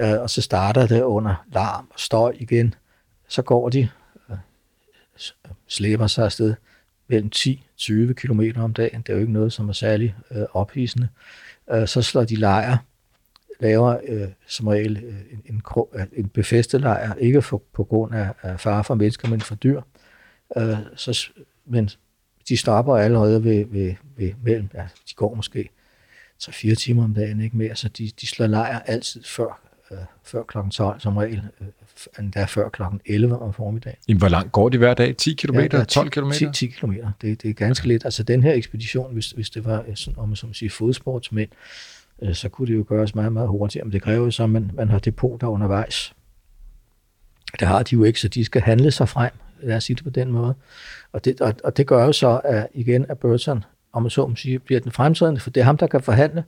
Øh, 0.00 0.20
og 0.20 0.30
så 0.30 0.42
starter 0.42 0.86
det 0.86 1.02
under 1.02 1.44
larm 1.52 1.86
og 1.94 2.00
støj 2.00 2.36
igen. 2.38 2.74
Så 3.28 3.42
går 3.42 3.68
de, 3.68 3.88
øh, 4.30 4.36
slæber 5.68 6.06
sig 6.06 6.24
afsted 6.24 6.54
mellem 7.08 7.30
10-20 7.36 8.12
km 8.12 8.42
om 8.56 8.74
dagen. 8.74 9.00
Det 9.00 9.08
er 9.08 9.14
jo 9.14 9.20
ikke 9.20 9.32
noget, 9.32 9.52
som 9.52 9.68
er 9.68 9.72
særlig 9.72 10.14
øh, 10.30 10.42
ophidsende. 10.52 11.08
Øh, 11.12 11.47
Øh, 11.70 11.88
så 11.88 12.02
slår 12.02 12.24
de 12.24 12.36
lejr 12.36 12.78
laver 13.60 13.96
øh, 14.08 14.28
som 14.46 14.66
regel 14.66 14.96
øh, 15.04 15.14
en, 15.32 15.42
en, 15.54 15.62
øh, 15.94 16.06
en 16.12 16.28
befæstet 16.28 16.80
lejr, 16.80 17.14
ikke 17.14 17.42
for, 17.42 17.62
på 17.72 17.84
grund 17.84 18.14
af, 18.14 18.32
af 18.42 18.60
fare 18.60 18.84
for 18.84 18.94
mennesker, 18.94 19.28
men 19.28 19.40
for 19.40 19.54
dyr. 19.54 19.80
Øh, 20.56 20.76
så, 20.96 21.28
men 21.66 21.90
de 22.48 22.56
stopper 22.56 22.96
allerede 22.96 23.44
ved, 23.44 23.64
ved, 23.64 23.94
ved 24.16 24.32
mellem, 24.42 24.68
ja, 24.74 24.88
de 25.08 25.14
går 25.14 25.34
måske 25.34 25.68
så 26.38 26.52
fire 26.52 26.74
timer 26.74 27.04
om 27.04 27.14
dagen, 27.14 27.40
ikke 27.40 27.56
mere, 27.56 27.76
så 27.76 27.88
de, 27.88 28.10
de 28.20 28.26
slår 28.26 28.46
lejr 28.46 28.78
altid 28.78 29.22
før, 29.24 29.60
øh, 29.90 29.98
før 30.24 30.42
kl. 30.42 30.58
12 30.70 31.00
som 31.00 31.16
regel, 31.16 31.42
øh, 31.60 31.66
endda 32.18 32.44
før 32.44 32.68
kl. 32.68 32.82
11 33.06 33.38
om 33.38 33.52
formiddagen. 33.52 33.98
Jamen, 34.08 34.18
hvor 34.18 34.28
langt 34.28 34.52
går 34.52 34.68
de 34.68 34.78
hver 34.78 34.94
dag? 34.94 35.16
10 35.16 35.34
km? 35.34 35.58
Ja, 35.58 35.84
12 35.84 36.10
km? 36.10 36.30
10, 36.30 36.46
10 36.52 36.66
km. 36.66 36.92
Det, 37.20 37.42
det 37.42 37.50
er 37.50 37.54
ganske 37.54 37.88
lidt. 37.88 38.04
Altså 38.04 38.22
den 38.22 38.42
her 38.42 38.52
ekspedition, 38.52 39.12
hvis, 39.12 39.30
hvis 39.30 39.50
det 39.50 39.64
var 39.64 39.84
sådan, 39.94 40.18
om 40.18 40.28
man 40.28 40.36
som 40.36 40.54
siger, 40.54 40.70
fodsportsmænd, 40.70 41.50
øh, 42.22 42.34
så 42.34 42.48
kunne 42.48 42.68
det 42.68 42.74
jo 42.74 42.84
gøres 42.88 43.14
meget, 43.14 43.32
meget 43.32 43.48
hurtigere. 43.48 43.84
Men 43.84 43.92
det 43.92 44.02
kræver 44.02 44.24
jo 44.24 44.30
så, 44.30 44.42
at 44.42 44.50
man, 44.50 44.70
man 44.74 44.88
har 44.88 44.98
depoter 44.98 45.46
undervejs. 45.46 46.14
Det 47.60 47.68
har 47.68 47.82
de 47.82 47.94
jo 47.94 48.04
ikke, 48.04 48.20
så 48.20 48.28
de 48.28 48.44
skal 48.44 48.62
handle 48.62 48.90
sig 48.90 49.08
frem, 49.08 49.30
lad 49.62 49.76
os 49.76 49.84
sige 49.84 49.96
det 49.96 50.04
på 50.04 50.10
den 50.10 50.32
måde. 50.32 50.54
Og 51.12 51.24
det, 51.24 51.40
og, 51.40 51.54
og 51.64 51.76
det 51.76 51.86
gør 51.86 52.04
jo 52.04 52.12
så, 52.12 52.40
at 52.44 52.68
igen, 52.74 53.06
at 53.08 53.18
Burton, 53.18 53.64
om 53.92 54.02
man 54.02 54.10
så 54.10 54.26
må 54.26 54.36
sige, 54.36 54.58
bliver 54.58 54.80
den 54.80 54.92
fremtrædende, 54.92 55.40
for 55.40 55.50
det 55.50 55.60
er 55.60 55.64
ham, 55.64 55.76
der 55.76 55.86
kan 55.86 56.02
forhandle. 56.02 56.44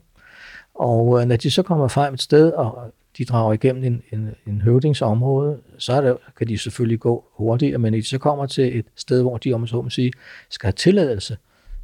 Og 0.74 1.20
øh, 1.20 1.29
når 1.29 1.37
de 1.37 1.50
så 1.50 1.62
kommer 1.62 1.88
frem 1.88 2.14
et 2.14 2.22
sted, 2.22 2.50
og 2.53 2.94
de 3.18 3.25
drager 3.25 3.53
igennem 3.53 3.85
en, 3.85 4.03
en, 4.12 4.35
en 4.46 4.61
høvdingsområde, 4.61 5.59
så 5.79 5.92
er 5.92 6.01
det, 6.01 6.16
kan 6.38 6.49
de 6.49 6.59
selvfølgelig 6.59 7.01
gå 7.01 7.25
hurtigere, 7.33 7.79
men 7.79 7.92
når 7.92 7.99
de 7.99 8.07
så 8.07 8.18
kommer 8.18 8.46
til 8.46 8.79
et 8.79 8.87
sted, 8.96 9.23
hvor 9.23 9.37
de, 9.37 9.53
om 9.53 9.66
så 9.66 9.83
må 9.83 9.90
sige, 9.90 10.12
skal 10.49 10.66
have 10.66 10.73
tilladelse 10.73 11.37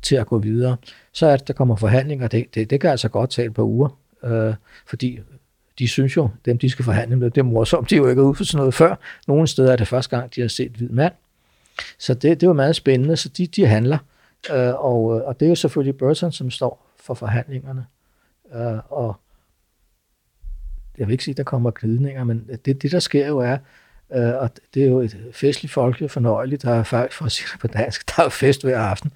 til 0.02 0.16
at 0.16 0.26
gå 0.26 0.38
videre, 0.38 0.76
så 1.12 1.26
er 1.26 1.36
det, 1.36 1.48
der 1.48 1.54
kommer 1.54 1.76
forhandlinger. 1.76 2.28
Det, 2.28 2.54
det, 2.54 2.70
det 2.70 2.80
kan 2.80 2.90
altså 2.90 3.08
godt 3.08 3.30
tage 3.30 3.46
et 3.46 3.54
par 3.54 3.62
uger, 3.62 3.98
øh, 4.24 4.54
fordi 4.86 5.18
de 5.78 5.88
synes 5.88 6.16
jo, 6.16 6.28
dem 6.44 6.58
de 6.58 6.70
skal 6.70 6.84
forhandle 6.84 7.16
med, 7.16 7.30
det 7.30 7.38
er 7.38 7.44
morsomt, 7.44 7.90
de 7.90 7.94
er 7.94 7.98
jo 7.98 8.08
ikke 8.08 8.22
ude 8.22 8.34
for 8.34 8.44
sådan 8.44 8.58
noget 8.58 8.74
før. 8.74 8.96
Nogle 9.26 9.46
steder 9.46 9.72
er 9.72 9.76
det 9.76 9.88
første 9.88 10.16
gang, 10.16 10.34
de 10.34 10.40
har 10.40 10.48
set 10.48 10.72
hvid 10.72 10.88
mand. 10.88 11.12
Så 11.98 12.14
det, 12.14 12.40
det 12.40 12.48
var 12.48 12.54
meget 12.54 12.76
spændende, 12.76 13.16
så 13.16 13.28
de, 13.28 13.46
de 13.46 13.66
handler. 13.66 13.98
Øh, 14.52 14.84
og, 14.84 15.04
og 15.04 15.40
det 15.40 15.46
er 15.46 15.50
jo 15.50 15.54
selvfølgelig 15.54 15.98
Burton, 15.98 16.32
som 16.32 16.50
står 16.50 16.86
for 17.00 17.14
forhandlingerne. 17.14 17.86
Øh, 18.54 18.92
og 18.92 19.16
jeg 20.98 21.06
vil 21.06 21.12
ikke 21.12 21.24
sige, 21.24 21.32
at 21.32 21.36
der 21.36 21.44
kommer 21.44 21.70
glidninger, 21.70 22.24
men 22.24 22.50
det, 22.64 22.82
det 22.82 22.92
der 22.92 22.98
sker 22.98 23.26
jo 23.26 23.38
er, 23.38 23.56
Øh, 24.14 24.34
og 24.34 24.50
det 24.74 24.82
er 24.82 24.86
jo 24.86 25.00
et 25.00 25.16
festligt 25.32 25.72
folkeligt 25.72 26.12
fornøjeligt. 26.12 26.62
Der 26.62 26.70
er 26.70 26.82
faktisk, 26.82 27.18
for 27.18 27.24
at 27.24 27.32
sige 27.32 27.48
det 27.52 27.60
på 27.60 27.66
dansk, 27.66 28.16
der 28.16 28.22
er 28.24 28.28
fest 28.28 28.62
hver 28.62 28.78
aften. 28.78 29.12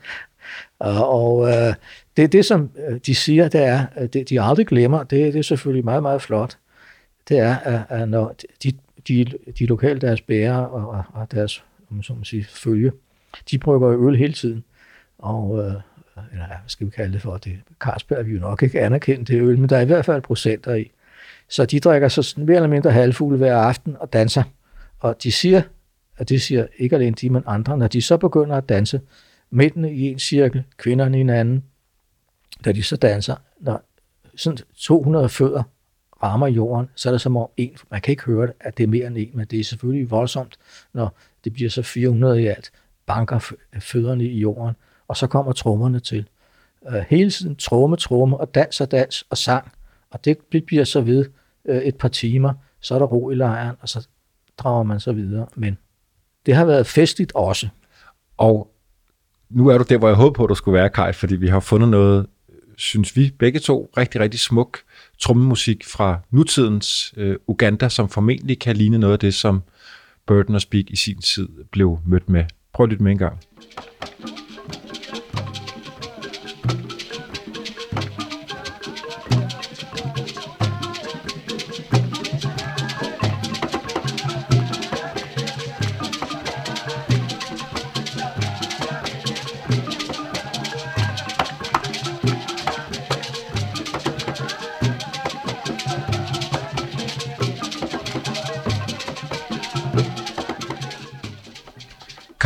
Og, 0.78 1.08
og 1.08 1.48
øh, 1.48 1.74
det 2.16 2.32
det, 2.32 2.44
som 2.44 2.70
øh, 2.88 3.00
de 3.06 3.14
siger, 3.14 3.48
det 3.48 3.60
er, 3.62 4.06
det, 4.06 4.28
de 4.28 4.40
aldrig 4.40 4.66
glemmer, 4.66 5.02
det, 5.02 5.32
det 5.32 5.38
er 5.38 5.42
selvfølgelig 5.42 5.84
meget, 5.84 6.02
meget 6.02 6.22
flot, 6.22 6.58
det 7.28 7.38
er, 7.38 7.56
at, 7.56 7.82
at 7.88 8.08
når 8.08 8.34
de, 8.62 8.72
de, 9.08 9.26
de 9.58 9.66
lokale, 9.66 10.00
deres 10.00 10.20
bærere 10.20 10.68
og, 10.68 11.04
og 11.12 11.32
deres, 11.32 11.64
om 11.90 12.02
så 12.02 12.14
må 12.14 12.24
sige, 12.24 12.44
følge, 12.44 12.92
de 13.50 13.58
brygger 13.58 14.08
øl 14.08 14.16
hele 14.16 14.32
tiden. 14.32 14.64
Og, 15.18 15.58
øh, 15.58 15.72
eller 16.32 16.46
hvad 16.46 16.56
skal 16.66 16.86
vi 16.86 16.90
kalde 16.90 17.12
det 17.12 17.22
for, 17.22 17.36
det 17.36 17.60
Carlsberg 17.80 18.26
vi 18.26 18.32
jo 18.32 18.40
nok 18.40 18.62
ikke 18.62 18.80
anerkendt 18.80 19.28
det 19.28 19.42
øl, 19.42 19.58
men 19.58 19.68
der 19.68 19.76
er 19.76 19.80
i 19.80 19.86
hvert 19.86 20.04
fald 20.04 20.22
procenter 20.22 20.74
i. 20.74 20.90
Så 21.50 21.66
de 21.66 21.80
drikker 21.80 22.08
så 22.08 22.22
sådan 22.22 22.46
mere 22.46 22.56
eller 22.56 22.68
mindre 22.68 22.90
halvfugle 22.90 23.38
hver 23.38 23.56
aften 23.56 23.96
og 24.00 24.12
danser. 24.12 24.42
Og 24.98 25.22
de 25.22 25.32
siger, 25.32 25.62
og 26.18 26.28
det 26.28 26.42
siger 26.42 26.66
ikke 26.78 26.96
alene 26.96 27.16
de, 27.20 27.30
men 27.30 27.42
andre, 27.46 27.78
når 27.78 27.88
de 27.88 28.02
så 28.02 28.16
begynder 28.16 28.56
at 28.56 28.68
danse, 28.68 29.00
mændene 29.50 29.92
i 29.92 30.02
en 30.02 30.18
cirkel, 30.18 30.64
kvinderne 30.76 31.18
i 31.18 31.20
en 31.20 31.30
anden, 31.30 31.64
da 32.64 32.72
de 32.72 32.82
så 32.82 32.96
danser, 32.96 33.34
når 33.60 33.82
sådan 34.36 34.58
200 34.76 35.28
fødder 35.28 35.62
rammer 36.22 36.46
jorden, 36.46 36.88
så 36.94 37.08
er 37.08 37.12
det 37.12 37.20
som 37.20 37.36
om 37.36 37.48
en, 37.56 37.76
man 37.90 38.00
kan 38.00 38.12
ikke 38.12 38.24
høre 38.24 38.46
det, 38.46 38.54
at 38.60 38.76
det 38.78 38.82
er 38.82 38.88
mere 38.88 39.06
end 39.06 39.16
en, 39.18 39.30
men 39.34 39.46
det 39.46 39.60
er 39.60 39.64
selvfølgelig 39.64 40.10
voldsomt, 40.10 40.58
når 40.92 41.16
det 41.44 41.52
bliver 41.52 41.70
så 41.70 41.82
400 41.82 42.42
i 42.42 42.46
alt, 42.46 42.72
banker 43.06 43.52
fødderne 43.80 44.24
i 44.24 44.38
jorden, 44.38 44.74
og 45.08 45.16
så 45.16 45.26
kommer 45.26 45.52
trommerne 45.52 46.00
til. 46.00 46.28
Øh, 46.88 47.04
hele 47.08 47.30
tiden 47.30 47.56
tromme, 47.56 47.96
tromme, 47.96 48.36
og 48.36 48.54
dans 48.54 48.80
og 48.80 48.90
dans 48.90 49.26
og 49.30 49.38
sang, 49.38 49.72
og 50.10 50.24
det 50.24 50.38
bliver 50.66 50.84
så 50.84 51.00
ved 51.00 51.26
øh, 51.68 51.82
et 51.82 51.96
par 51.96 52.08
timer, 52.08 52.52
så 52.80 52.94
er 52.94 52.98
der 52.98 53.06
ro 53.06 53.30
i 53.30 53.34
lejren, 53.34 53.76
og 53.80 53.88
så 53.88 54.08
drager 54.58 54.82
man 54.82 55.00
så 55.00 55.12
videre. 55.12 55.46
Men 55.56 55.78
det 56.46 56.54
har 56.54 56.64
været 56.64 56.86
festligt 56.86 57.32
også. 57.34 57.68
Og 58.36 58.74
nu 59.50 59.68
er 59.68 59.78
du 59.78 59.84
der, 59.88 59.98
hvor 59.98 60.08
jeg 60.08 60.16
håber 60.16 60.32
på, 60.32 60.44
at 60.44 60.48
du 60.48 60.54
skulle 60.54 60.78
være, 60.78 60.90
Kai, 60.90 61.12
fordi 61.12 61.36
vi 61.36 61.48
har 61.48 61.60
fundet 61.60 61.88
noget, 61.88 62.26
synes 62.76 63.16
vi 63.16 63.30
begge 63.38 63.58
to, 63.58 63.90
rigtig, 63.96 64.20
rigtig 64.20 64.40
smuk 64.40 64.78
trommemusik 65.18 65.84
fra 65.84 66.20
nutidens 66.30 67.14
øh, 67.16 67.36
Uganda, 67.46 67.88
som 67.88 68.08
formentlig 68.08 68.58
kan 68.58 68.76
ligne 68.76 68.98
noget 68.98 69.12
af 69.12 69.18
det, 69.18 69.34
som 69.34 69.62
Burton 70.26 70.54
og 70.54 70.60
Speak 70.60 70.84
i 70.90 70.96
sin 70.96 71.18
tid 71.18 71.48
blev 71.70 71.98
mødt 72.06 72.28
med. 72.28 72.44
Prøv 72.72 72.84
at 72.84 72.90
lytte 72.90 73.02
med 73.02 73.12
en 73.12 73.18
gang. 73.18 73.40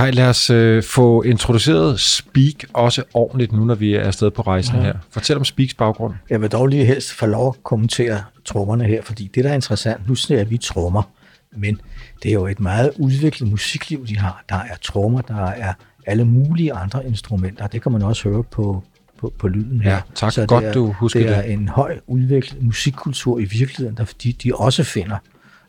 Kai, 0.05 0.11
lad 0.11 0.29
os 0.29 0.51
øh, 0.51 0.83
få 0.83 1.23
introduceret 1.23 2.01
Speak 2.01 2.65
også 2.73 3.03
ordentligt 3.15 3.53
nu, 3.53 3.65
når 3.65 3.75
vi 3.75 3.95
er 3.95 4.01
afsted 4.01 4.31
på 4.31 4.43
rejsen 4.43 4.77
ja. 4.77 4.83
her. 4.83 4.95
Fortæl 5.11 5.37
om 5.37 5.45
Speaks 5.45 5.75
baggrund. 5.75 6.15
Jeg 6.31 6.41
vil 6.41 6.51
dog 6.51 6.67
lige 6.67 6.85
helst 6.85 7.13
få 7.13 7.27
lov 7.27 7.55
at 7.57 7.65
kommentere 7.65 8.23
trommerne 8.45 8.85
her, 8.85 9.03
fordi 9.03 9.31
det, 9.35 9.45
der 9.45 9.51
er 9.51 9.55
interessant, 9.55 10.09
nu 10.09 10.15
ser 10.15 10.45
vi 10.45 10.59
trommer, 10.59 11.03
men 11.57 11.81
det 12.23 12.29
er 12.29 12.33
jo 12.33 12.47
et 12.47 12.61
meget 12.61 12.93
udviklet 12.97 13.51
musikliv, 13.51 14.07
de 14.07 14.19
har. 14.19 14.45
Der 14.49 14.55
er 14.55 14.77
trommer, 14.83 15.21
der 15.21 15.47
er 15.47 15.73
alle 16.07 16.25
mulige 16.25 16.73
andre 16.73 17.07
instrumenter. 17.07 17.67
Det 17.67 17.83
kan 17.83 17.93
man 17.93 18.03
også 18.03 18.29
høre 18.29 18.43
på, 18.43 18.83
på, 19.19 19.33
på 19.39 19.49
lyden 19.49 19.81
her. 19.81 19.93
Ja, 19.93 20.01
tak. 20.15 20.33
Så 20.33 20.47
Godt, 20.47 20.65
er, 20.65 20.73
du 20.73 20.93
husker 20.93 21.21
det. 21.21 21.29
det 21.29 21.37
er 21.37 21.43
en 21.43 21.69
høj 21.69 21.99
udviklet 22.07 22.63
musikkultur 22.63 23.39
i 23.39 23.45
virkeligheden, 23.45 23.97
der, 23.97 24.05
de, 24.23 24.33
de 24.33 24.55
også 24.55 24.85
finder 24.85 25.17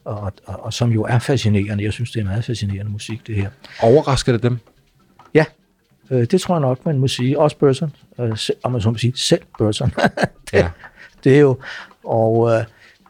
og, 0.05 0.33
og, 0.45 0.63
og 0.63 0.73
som 0.73 0.91
jo 0.91 1.03
er 1.03 1.19
fascinerende. 1.19 1.83
Jeg 1.83 1.93
synes, 1.93 2.11
det 2.11 2.19
er 2.19 2.23
meget 2.23 2.45
fascinerende 2.45 2.91
musik, 2.91 3.27
det 3.27 3.35
her. 3.35 3.49
Overrasker 3.81 4.31
det 4.31 4.43
dem? 4.43 4.59
Ja, 5.33 5.45
øh, 6.09 6.25
det 6.31 6.41
tror 6.41 6.55
jeg 6.55 6.61
nok, 6.61 6.85
man 6.85 6.99
må 6.99 7.07
sige. 7.07 7.39
Også 7.39 7.57
Burton, 7.57 7.93
øh, 8.19 8.37
om 8.63 8.71
man 8.71 8.81
så 8.81 8.89
må 8.89 8.97
sige, 8.97 9.13
selv 9.15 9.41
Burton. 9.57 9.89
det, 10.51 10.53
ja. 10.53 10.69
det 11.23 11.35
er 11.35 11.39
jo, 11.39 11.57
og 12.03 12.51
øh, 12.51 12.63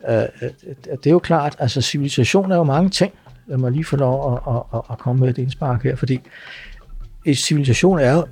øh, 0.09 0.49
det 0.89 1.07
er 1.07 1.11
jo 1.11 1.19
klart, 1.19 1.55
altså 1.59 1.81
civilisation 1.81 2.51
er 2.51 2.55
jo 2.55 2.63
mange 2.63 2.89
ting. 2.89 3.13
Lad 3.47 3.57
mig 3.57 3.71
lige 3.71 3.85
få 3.85 3.95
lov 3.95 4.41
at, 4.47 4.63
at, 4.73 4.81
at 4.91 4.97
komme 4.97 5.19
med 5.19 5.29
et 5.29 5.37
indspark 5.37 5.83
her, 5.83 5.95
fordi 5.95 6.19
en 7.25 7.35
civilisation 7.35 7.99
er 7.99 8.13
jo 8.13 8.25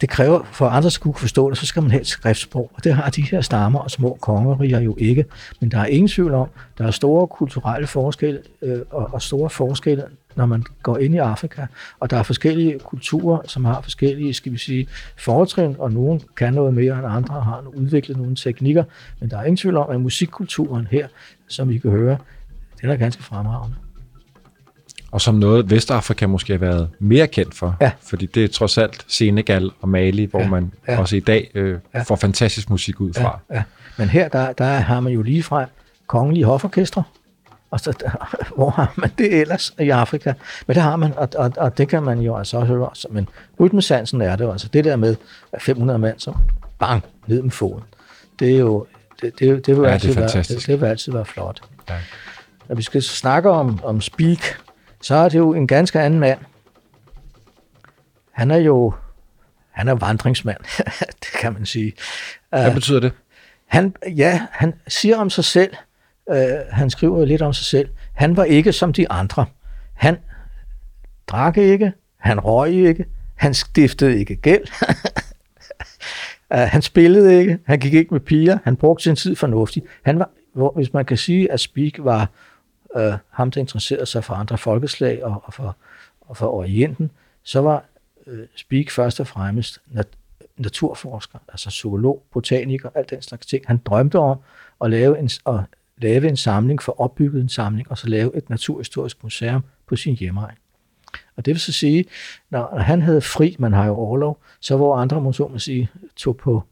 det 0.00 0.08
kræver, 0.08 0.42
for 0.52 0.66
andre 0.66 0.90
skulle 0.90 1.14
kunne 1.14 1.20
forstå 1.20 1.50
det, 1.50 1.58
så 1.58 1.66
skal 1.66 1.82
man 1.82 1.90
have 1.90 2.00
et 2.00 2.06
skriftsprog, 2.06 2.70
og 2.74 2.84
det 2.84 2.94
har 2.94 3.10
de 3.10 3.22
her 3.22 3.40
stammer 3.40 3.78
og 3.78 3.90
små 3.90 4.18
kongeriger 4.20 4.80
jo 4.80 4.96
ikke. 4.98 5.24
Men 5.60 5.70
der 5.70 5.78
er 5.78 5.86
ingen 5.86 6.08
tvivl 6.08 6.34
om, 6.34 6.48
der 6.78 6.86
er 6.86 6.90
store 6.90 7.26
kulturelle 7.26 7.86
forskelle 7.86 8.40
øh, 8.62 8.80
og, 8.90 9.08
og 9.12 9.22
store 9.22 9.50
forskelle, 9.50 10.04
når 10.34 10.46
man 10.46 10.64
går 10.82 10.98
ind 10.98 11.14
i 11.14 11.18
Afrika, 11.18 11.66
og 12.00 12.10
der 12.10 12.16
er 12.16 12.22
forskellige 12.22 12.78
kulturer, 12.78 13.38
som 13.44 13.64
har 13.64 13.80
forskellige, 13.80 14.34
skal 14.34 14.52
vi 14.52 14.58
sige, 14.58 14.88
foretrin, 15.16 15.76
og 15.78 15.92
nogen 15.92 16.20
kan 16.36 16.54
noget 16.54 16.74
mere 16.74 16.98
end 16.98 17.06
andre, 17.06 17.40
har 17.40 17.64
udviklet 17.74 18.16
nogle 18.16 18.36
teknikker, 18.36 18.84
men 19.20 19.30
der 19.30 19.38
er 19.38 19.42
ingen 19.42 19.56
tvivl 19.56 19.76
om, 19.76 19.90
at 19.90 20.00
musikkulturen 20.00 20.86
her, 20.90 21.08
som 21.48 21.70
I 21.70 21.78
kan 21.78 21.90
høre, 21.90 22.18
den 22.80 22.90
er 22.90 22.96
ganske 22.96 23.22
fremragende 23.22 23.76
og 25.16 25.20
som 25.20 25.34
noget 25.34 25.70
Vestafrika 25.70 26.26
måske 26.26 26.52
har 26.52 26.58
været 26.58 26.88
mere 26.98 27.26
kendt 27.26 27.54
for. 27.54 27.76
Ja. 27.80 27.90
Fordi 28.02 28.26
det 28.26 28.44
er 28.44 28.48
trods 28.48 28.78
alt 28.78 29.04
Senegal 29.08 29.70
og 29.80 29.88
Mali, 29.88 30.24
hvor 30.24 30.40
ja. 30.40 30.48
man 30.48 30.72
ja. 30.88 30.98
også 30.98 31.16
i 31.16 31.20
dag 31.20 31.50
øh, 31.54 31.78
ja. 31.94 32.02
får 32.02 32.16
fantastisk 32.16 32.70
musik 32.70 33.00
ud 33.00 33.12
fra. 33.12 33.40
Ja. 33.50 33.56
Ja. 33.56 33.62
Men 33.96 34.08
her 34.08 34.28
der, 34.28 34.52
der 34.52 34.64
har 34.64 35.00
man 35.00 35.12
jo 35.12 35.22
lige 35.22 35.42
fra 35.42 35.66
kongelige 36.06 36.44
hoforkestre, 36.44 37.02
og 37.70 37.80
så, 37.80 37.92
der, 38.00 38.10
hvor 38.56 38.70
har 38.70 38.92
man 38.96 39.10
det 39.18 39.40
ellers 39.40 39.74
i 39.80 39.90
Afrika? 39.90 40.32
Men 40.66 40.74
det 40.74 40.82
har 40.82 40.96
man, 40.96 41.12
og, 41.16 41.28
og, 41.36 41.52
og 41.56 41.78
det 41.78 41.88
kan 41.88 42.02
man 42.02 42.18
jo 42.18 42.36
altså 42.36 42.56
også 42.56 42.72
høre. 42.72 42.90
Men 43.10 43.28
rytmesansen 43.60 44.20
er 44.20 44.36
det 44.36 44.44
jo, 44.44 44.52
altså 44.52 44.68
det 44.68 44.84
der 44.84 44.96
med 44.96 45.16
500 45.58 45.98
mand, 45.98 46.18
så 46.18 46.32
bang, 46.78 47.04
ned 47.26 47.42
med 47.42 47.50
foden. 47.50 47.82
Det 48.38 48.54
er 48.54 48.58
jo, 48.58 48.86
det, 49.22 49.38
det, 49.38 49.66
det, 49.66 49.76
vil, 49.76 49.84
ja, 49.84 49.92
altid 49.92 50.08
det, 50.08 50.16
er 50.16 50.20
være, 50.20 50.42
det, 50.42 50.66
det 50.66 50.80
vil 50.80 50.86
altid 50.86 51.12
være 51.12 51.24
flot. 51.24 51.60
Ja. 51.88 51.94
Når 52.68 52.76
vi 52.76 52.82
skal 52.82 53.02
snakke 53.02 53.50
om, 53.50 53.80
om 53.84 54.00
speak, 54.00 54.65
så 55.00 55.14
er 55.14 55.28
det 55.28 55.38
jo 55.38 55.54
en 55.54 55.66
ganske 55.66 56.00
anden 56.00 56.20
mand. 56.20 56.38
Han 58.32 58.50
er 58.50 58.56
jo 58.56 58.92
han 59.76 59.88
er 59.88 59.94
vandringsmand, 59.94 60.58
det 61.22 61.28
kan 61.40 61.52
man 61.52 61.66
sige. 61.66 61.92
Hvad 62.50 62.74
betyder 62.74 63.00
det? 63.00 63.12
Han, 63.66 63.94
ja, 64.16 64.46
han 64.50 64.74
siger 64.88 65.16
om 65.16 65.30
sig 65.30 65.44
selv, 65.44 65.74
uh, 66.26 66.36
han 66.70 66.90
skriver 66.90 67.24
lidt 67.24 67.42
om 67.42 67.52
sig 67.52 67.64
selv, 67.64 67.88
han 68.14 68.36
var 68.36 68.44
ikke 68.44 68.72
som 68.72 68.92
de 68.92 69.10
andre. 69.10 69.46
Han 69.94 70.16
drak 71.26 71.56
ikke, 71.56 71.92
han 72.16 72.40
røg 72.40 72.72
ikke, 72.72 73.04
han 73.34 73.54
stiftede 73.54 74.18
ikke 74.18 74.36
gæld, 74.36 74.64
uh, 76.54 76.58
han 76.74 76.82
spillede 76.82 77.40
ikke, 77.40 77.58
han 77.66 77.78
gik 77.78 77.94
ikke 77.94 78.14
med 78.14 78.20
piger, 78.20 78.58
han 78.64 78.76
brugte 78.76 79.02
sin 79.02 79.16
tid 79.16 79.36
fornuftigt. 79.36 79.86
Han 80.02 80.18
var, 80.18 80.30
hvor, 80.54 80.72
hvis 80.76 80.92
man 80.92 81.04
kan 81.04 81.16
sige, 81.16 81.52
at 81.52 81.60
Speak 81.60 81.92
var 81.98 82.30
øh, 82.96 83.12
ham, 83.30 83.50
der 83.50 83.60
interesserede 83.60 84.06
sig 84.06 84.24
for 84.24 84.34
andre 84.34 84.58
folkeslag 84.58 85.24
og, 85.24 85.42
og, 85.44 85.54
for, 85.54 85.76
og 86.20 86.36
for 86.36 86.46
Orienten, 86.46 87.10
så 87.42 87.60
var 87.60 87.84
øh, 88.26 88.46
Speak 88.56 88.90
først 88.90 89.20
og 89.20 89.26
fremmest 89.26 89.78
nat, 89.86 90.08
naturforsker, 90.56 91.38
altså 91.48 91.70
zoolog, 91.70 92.22
botaniker, 92.32 92.90
alt 92.94 93.10
den 93.10 93.22
slags 93.22 93.46
ting. 93.46 93.64
Han 93.66 93.80
drømte 93.84 94.18
om 94.18 94.38
at 94.84 94.90
lave 94.90 95.18
en, 95.18 95.30
at 95.46 95.60
lave 95.98 96.28
en 96.28 96.36
samling, 96.36 96.82
for 96.82 97.00
opbygget 97.00 97.42
en 97.42 97.48
samling, 97.48 97.90
og 97.90 97.98
så 97.98 98.08
lave 98.08 98.36
et 98.36 98.50
naturhistorisk 98.50 99.22
museum 99.22 99.62
på 99.86 99.96
sin 99.96 100.14
hjemmeegn. 100.14 100.56
Og 101.36 101.44
det 101.44 101.52
vil 101.52 101.60
så 101.60 101.72
sige, 101.72 102.04
når, 102.50 102.70
når 102.72 102.82
han 102.82 103.02
havde 103.02 103.20
fri, 103.20 103.56
man 103.58 103.72
har 103.72 103.86
jo 103.86 103.94
overlov, 103.94 104.38
så 104.60 104.76
hvor 104.76 104.96
andre, 104.96 105.20
må 105.20 105.32
så 105.32 105.58
sige, 105.58 105.90
tog 106.16 106.36
på, 106.36 106.62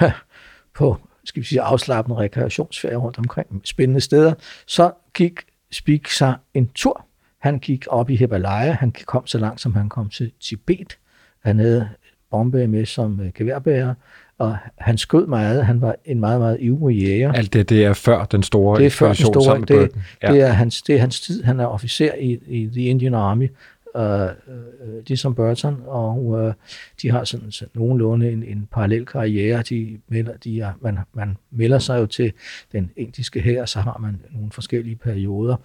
på 0.78 0.96
skal 1.24 1.42
vi 1.42 1.46
sige, 1.46 1.60
afslappende 1.60 2.18
rekreationsferie 2.18 2.96
rundt 2.96 3.18
omkring 3.18 3.60
spændende 3.64 4.00
steder, 4.00 4.34
så 4.66 4.92
gik 5.14 5.40
Speak 5.72 6.08
sig 6.08 6.34
en 6.54 6.68
tur. 6.74 7.06
Han 7.38 7.58
gik 7.58 7.86
op 7.88 8.10
i 8.10 8.16
Himalaya, 8.16 8.72
han 8.72 8.94
kom 9.06 9.26
så 9.26 9.38
langt, 9.38 9.60
som 9.60 9.74
han 9.74 9.88
kom 9.88 10.08
til 10.08 10.32
Tibet. 10.40 10.98
Han 11.44 11.58
havde 11.58 11.88
bombe 12.30 12.66
med 12.66 12.86
som 12.86 13.20
øh, 13.20 13.30
geværbærer, 13.34 13.94
og 14.38 14.56
han 14.78 14.98
skød 14.98 15.26
meget. 15.26 15.66
Han 15.66 15.80
var 15.80 15.94
en 16.04 16.20
meget, 16.20 16.40
meget 16.40 16.56
ivrig 16.60 16.96
jæger. 16.96 17.32
Alt 17.32 17.52
det, 17.52 17.68
det 17.68 17.84
er 17.84 17.92
før 17.92 18.24
den 18.24 18.42
store 18.42 18.78
det 18.78 18.86
er 18.86 18.90
før 18.90 19.06
den 19.06 19.16
store, 19.16 19.60
det, 19.60 19.90
ja. 20.22 20.32
det, 20.32 20.40
er 20.40 20.48
hans, 20.48 20.82
det 20.82 20.94
er 20.94 21.00
hans 21.00 21.20
tid. 21.20 21.42
Han 21.42 21.60
er 21.60 21.66
officer 21.66 22.14
i, 22.14 22.38
i 22.46 22.66
The 22.66 22.82
Indian 22.82 23.14
Army, 23.14 23.50
øh, 23.96 24.28
ligesom 25.06 25.34
Burton, 25.34 25.82
og 25.86 26.40
øh, 26.40 26.54
de 27.02 27.10
har 27.10 27.24
sådan, 27.24 27.52
sådan 27.52 27.70
nogenlunde 27.74 28.32
en, 28.32 28.42
en 28.42 28.68
parallel 28.72 29.06
karriere. 29.06 29.62
De 29.62 30.00
melder, 30.08 30.36
de 30.36 30.60
er, 30.60 30.72
man, 30.80 30.98
man 31.12 31.36
melder 31.50 31.78
sig 31.78 32.00
jo 32.00 32.06
til 32.06 32.32
den 32.72 32.90
indiske 32.96 33.40
her, 33.40 33.64
så 33.64 33.80
har 33.80 33.98
man 33.98 34.20
nogle 34.30 34.52
forskellige 34.52 34.96
perioder. 34.96 35.56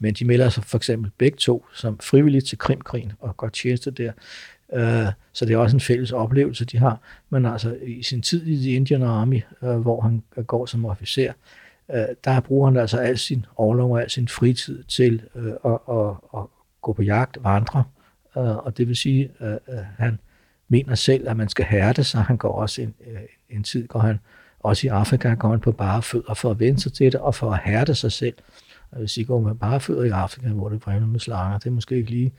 Men 0.00 0.14
de 0.14 0.24
melder 0.24 0.48
sig 0.48 0.64
for 0.64 0.76
eksempel 0.76 1.10
begge 1.18 1.36
to 1.36 1.66
som 1.74 1.98
frivilligt 1.98 2.46
til 2.46 2.58
Krimkrigen 2.58 3.12
og 3.20 3.36
går 3.36 3.48
tjeneste 3.48 3.90
der. 3.90 4.12
Øh, 4.72 5.12
så 5.32 5.44
det 5.44 5.54
er 5.54 5.58
også 5.58 5.76
en 5.76 5.80
fælles 5.80 6.12
oplevelse, 6.12 6.64
de 6.64 6.78
har. 6.78 7.00
Men 7.30 7.46
altså 7.46 7.76
i 7.82 8.02
sin 8.02 8.22
tid 8.22 8.46
i 8.46 8.56
The 8.56 8.70
Indian 8.70 9.02
Army, 9.02 9.42
øh, 9.62 9.76
hvor 9.76 10.00
han 10.00 10.22
går 10.46 10.66
som 10.66 10.84
officer, 10.84 11.32
øh, 11.90 12.04
der 12.24 12.40
bruger 12.40 12.70
han 12.70 12.76
altså 12.76 12.98
al 12.98 13.18
sin 13.18 13.46
overlov 13.56 13.92
og 13.92 14.02
al 14.02 14.10
sin 14.10 14.28
fritid 14.28 14.82
til 14.84 15.22
øh, 15.34 15.52
at, 15.64 15.78
at, 15.90 16.10
at 16.36 16.46
gå 16.82 16.92
på 16.92 17.02
jagt, 17.02 17.38
vandre, 17.40 17.84
øh, 18.36 18.56
og 18.56 18.76
det 18.76 18.88
vil 18.88 18.96
sige, 18.96 19.30
at 19.38 19.58
øh, 19.68 19.78
han 19.98 20.18
mener 20.68 20.94
selv, 20.94 21.28
at 21.28 21.36
man 21.36 21.48
skal 21.48 21.64
hærde 21.64 22.04
sig. 22.04 22.22
Han 22.22 22.36
går 22.36 22.52
også 22.52 22.82
en, 22.82 22.94
øh, 23.06 23.20
en 23.48 23.62
tid, 23.62 23.88
går 23.88 24.00
han 24.00 24.20
også 24.60 24.86
i 24.86 24.90
Afrika, 24.90 25.34
går 25.34 25.50
han 25.50 25.60
på 25.60 25.72
bare 25.72 26.02
fødder 26.02 26.34
for 26.34 26.50
at 26.50 26.60
vende 26.60 26.80
sig 26.80 26.92
til 26.92 27.12
det, 27.12 27.20
og 27.20 27.34
for 27.34 27.52
at 27.52 27.60
hærde 27.64 27.94
sig 27.94 28.12
selv. 28.12 28.34
Og 28.92 28.98
hvis 28.98 29.16
I 29.16 29.22
går 29.22 29.40
med 29.40 29.54
bare 29.54 29.80
fødder 29.80 30.04
i 30.04 30.08
Afrika, 30.08 30.48
hvor 30.48 30.68
det 30.68 30.80
brænder 30.80 31.08
med 31.08 31.20
slanger, 31.20 31.58
det 31.58 31.66
er 31.66 31.70
måske 31.70 31.96
ikke 31.96 32.10
lige 32.10 32.32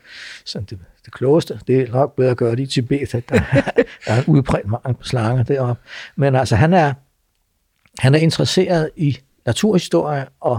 sådan 0.44 0.66
det, 0.66 0.78
det 1.04 1.12
klogeste. 1.12 1.60
Det 1.66 1.80
er 1.80 1.92
nok 1.92 2.16
bedre 2.16 2.30
at 2.30 2.36
gøre 2.36 2.56
det 2.56 2.60
i 2.62 2.66
Tibet, 2.66 3.14
at 3.14 3.28
der 3.28 3.40
er 4.06 4.22
udbredt 4.28 4.66
mange 4.66 4.94
på 4.94 5.04
slanger 5.04 5.42
deroppe. 5.42 5.82
Men 6.16 6.34
altså, 6.34 6.56
han 6.56 6.72
er, 6.72 6.94
han 7.98 8.14
er 8.14 8.18
interesseret 8.18 8.90
i 8.96 9.18
naturhistorie 9.46 10.26
og, 10.40 10.58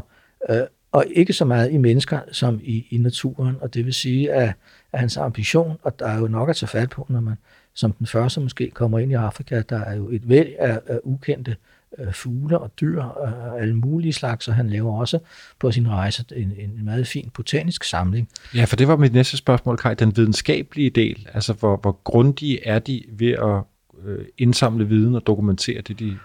øh, 0.49 0.61
og 0.93 1.05
ikke 1.11 1.33
så 1.33 1.45
meget 1.45 1.71
i 1.71 1.77
mennesker 1.77 2.19
som 2.31 2.59
i, 2.63 2.87
i 2.89 2.97
naturen. 2.97 3.55
Og 3.61 3.73
det 3.73 3.85
vil 3.85 3.93
sige, 3.93 4.33
at, 4.33 4.53
at 4.91 4.99
hans 4.99 5.17
ambition, 5.17 5.77
og 5.83 5.99
der 5.99 6.07
er 6.07 6.19
jo 6.19 6.27
nok 6.27 6.49
at 6.49 6.55
tage 6.55 6.67
fat 6.67 6.89
på, 6.89 7.05
når 7.09 7.19
man 7.19 7.35
som 7.73 7.91
den 7.91 8.07
første 8.07 8.39
måske 8.39 8.69
kommer 8.69 8.99
ind 8.99 9.11
i 9.11 9.15
Afrika, 9.15 9.61
der 9.61 9.79
er 9.79 9.95
jo 9.95 10.09
et 10.09 10.29
væld 10.29 10.49
af, 10.59 10.79
af 10.87 10.99
ukendte 11.03 11.55
øh, 11.99 12.13
fugle 12.13 12.59
og 12.59 12.71
dyr 12.81 12.99
øh, 12.99 13.07
og 13.07 13.61
alle 13.61 13.75
mulige 13.75 14.13
slags, 14.13 14.47
og 14.47 14.55
han 14.55 14.69
laver 14.69 14.99
også 14.99 15.19
på 15.59 15.71
sin 15.71 15.89
rejse 15.89 16.25
en, 16.35 16.53
en 16.57 16.85
meget 16.85 17.07
fin 17.07 17.29
botanisk 17.33 17.83
samling. 17.83 18.29
Ja, 18.55 18.63
for 18.63 18.75
det 18.75 18.87
var 18.87 18.95
mit 18.95 19.13
næste 19.13 19.37
spørgsmål, 19.37 19.77
Kai. 19.77 19.95
Den 19.95 20.17
videnskabelige 20.17 20.89
del, 20.89 21.27
altså 21.33 21.53
hvor, 21.53 21.77
hvor 21.77 21.99
grundige 22.03 22.67
er 22.67 22.79
de 22.79 23.03
ved 23.09 23.31
at 23.31 23.61
øh, 24.05 24.25
indsamle 24.37 24.87
viden 24.87 25.15
og 25.15 25.27
dokumentere 25.27 25.81
det, 25.81 25.99
de 25.99 26.17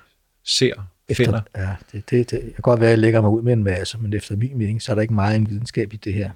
ser, 0.45 0.75
efter, 1.09 1.25
finder? 1.25 1.41
Ja, 1.57 1.77
det, 1.93 2.11
det, 2.11 2.31
det, 2.31 2.37
jeg 2.37 2.55
kan 2.55 2.63
godt 2.63 2.81
være, 2.81 2.89
at 2.89 2.91
jeg 2.91 2.99
lægger 2.99 3.21
mig 3.21 3.31
ud 3.31 3.43
med 3.43 3.53
en 3.53 3.65
masse, 3.65 3.99
men 3.99 4.15
efter 4.15 4.37
min 4.37 4.59
mening, 4.59 4.83
så 4.83 4.93
er 4.93 4.95
der 4.95 5.03
ikke 5.03 5.15
meget 5.15 5.37
en 5.37 5.51
videnskab 5.51 5.93
i 5.93 5.97
det 5.97 6.15
her. 6.15 6.31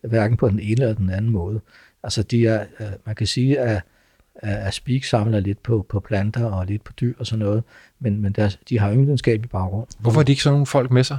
Hverken 0.00 0.36
på 0.36 0.48
den 0.48 0.60
ene 0.60 0.82
eller 0.82 0.94
den 0.94 1.10
anden 1.10 1.30
måde. 1.30 1.60
Altså, 2.02 2.22
de 2.22 2.46
er, 2.46 2.66
øh, 2.80 2.86
man 3.06 3.14
kan 3.14 3.26
sige, 3.26 3.60
at 3.60 3.82
at 4.42 4.74
Speak 4.74 5.04
samler 5.04 5.40
lidt 5.40 5.62
på, 5.62 5.86
på 5.88 6.00
planter 6.00 6.44
og 6.44 6.66
lidt 6.66 6.84
på 6.84 6.92
dyr 6.92 7.14
og 7.18 7.26
sådan 7.26 7.38
noget, 7.38 7.64
men, 7.98 8.22
men 8.22 8.32
der, 8.32 8.56
de 8.68 8.78
har 8.78 8.86
jo 8.86 8.92
ingen 8.92 9.06
videnskabelig 9.06 9.50
baggrund. 9.50 9.86
Hvorfor 9.98 10.20
er 10.20 10.24
de 10.24 10.32
ikke 10.32 10.42
sådan 10.42 10.54
nogle 10.54 10.66
folk 10.66 10.90
med 10.90 11.04
sig? 11.04 11.18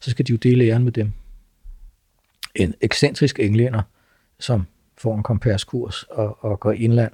Så 0.00 0.10
skal 0.10 0.26
de 0.26 0.32
jo 0.32 0.36
dele 0.36 0.64
æren 0.64 0.84
med 0.84 0.92
dem. 0.92 1.12
En 2.54 2.74
ekscentrisk 2.80 3.40
englænder, 3.40 3.82
som 4.38 4.66
får 4.98 5.16
en 5.16 5.22
kompasskurs 5.22 6.02
og, 6.02 6.44
og 6.44 6.60
går 6.60 6.72
indland 6.72 7.12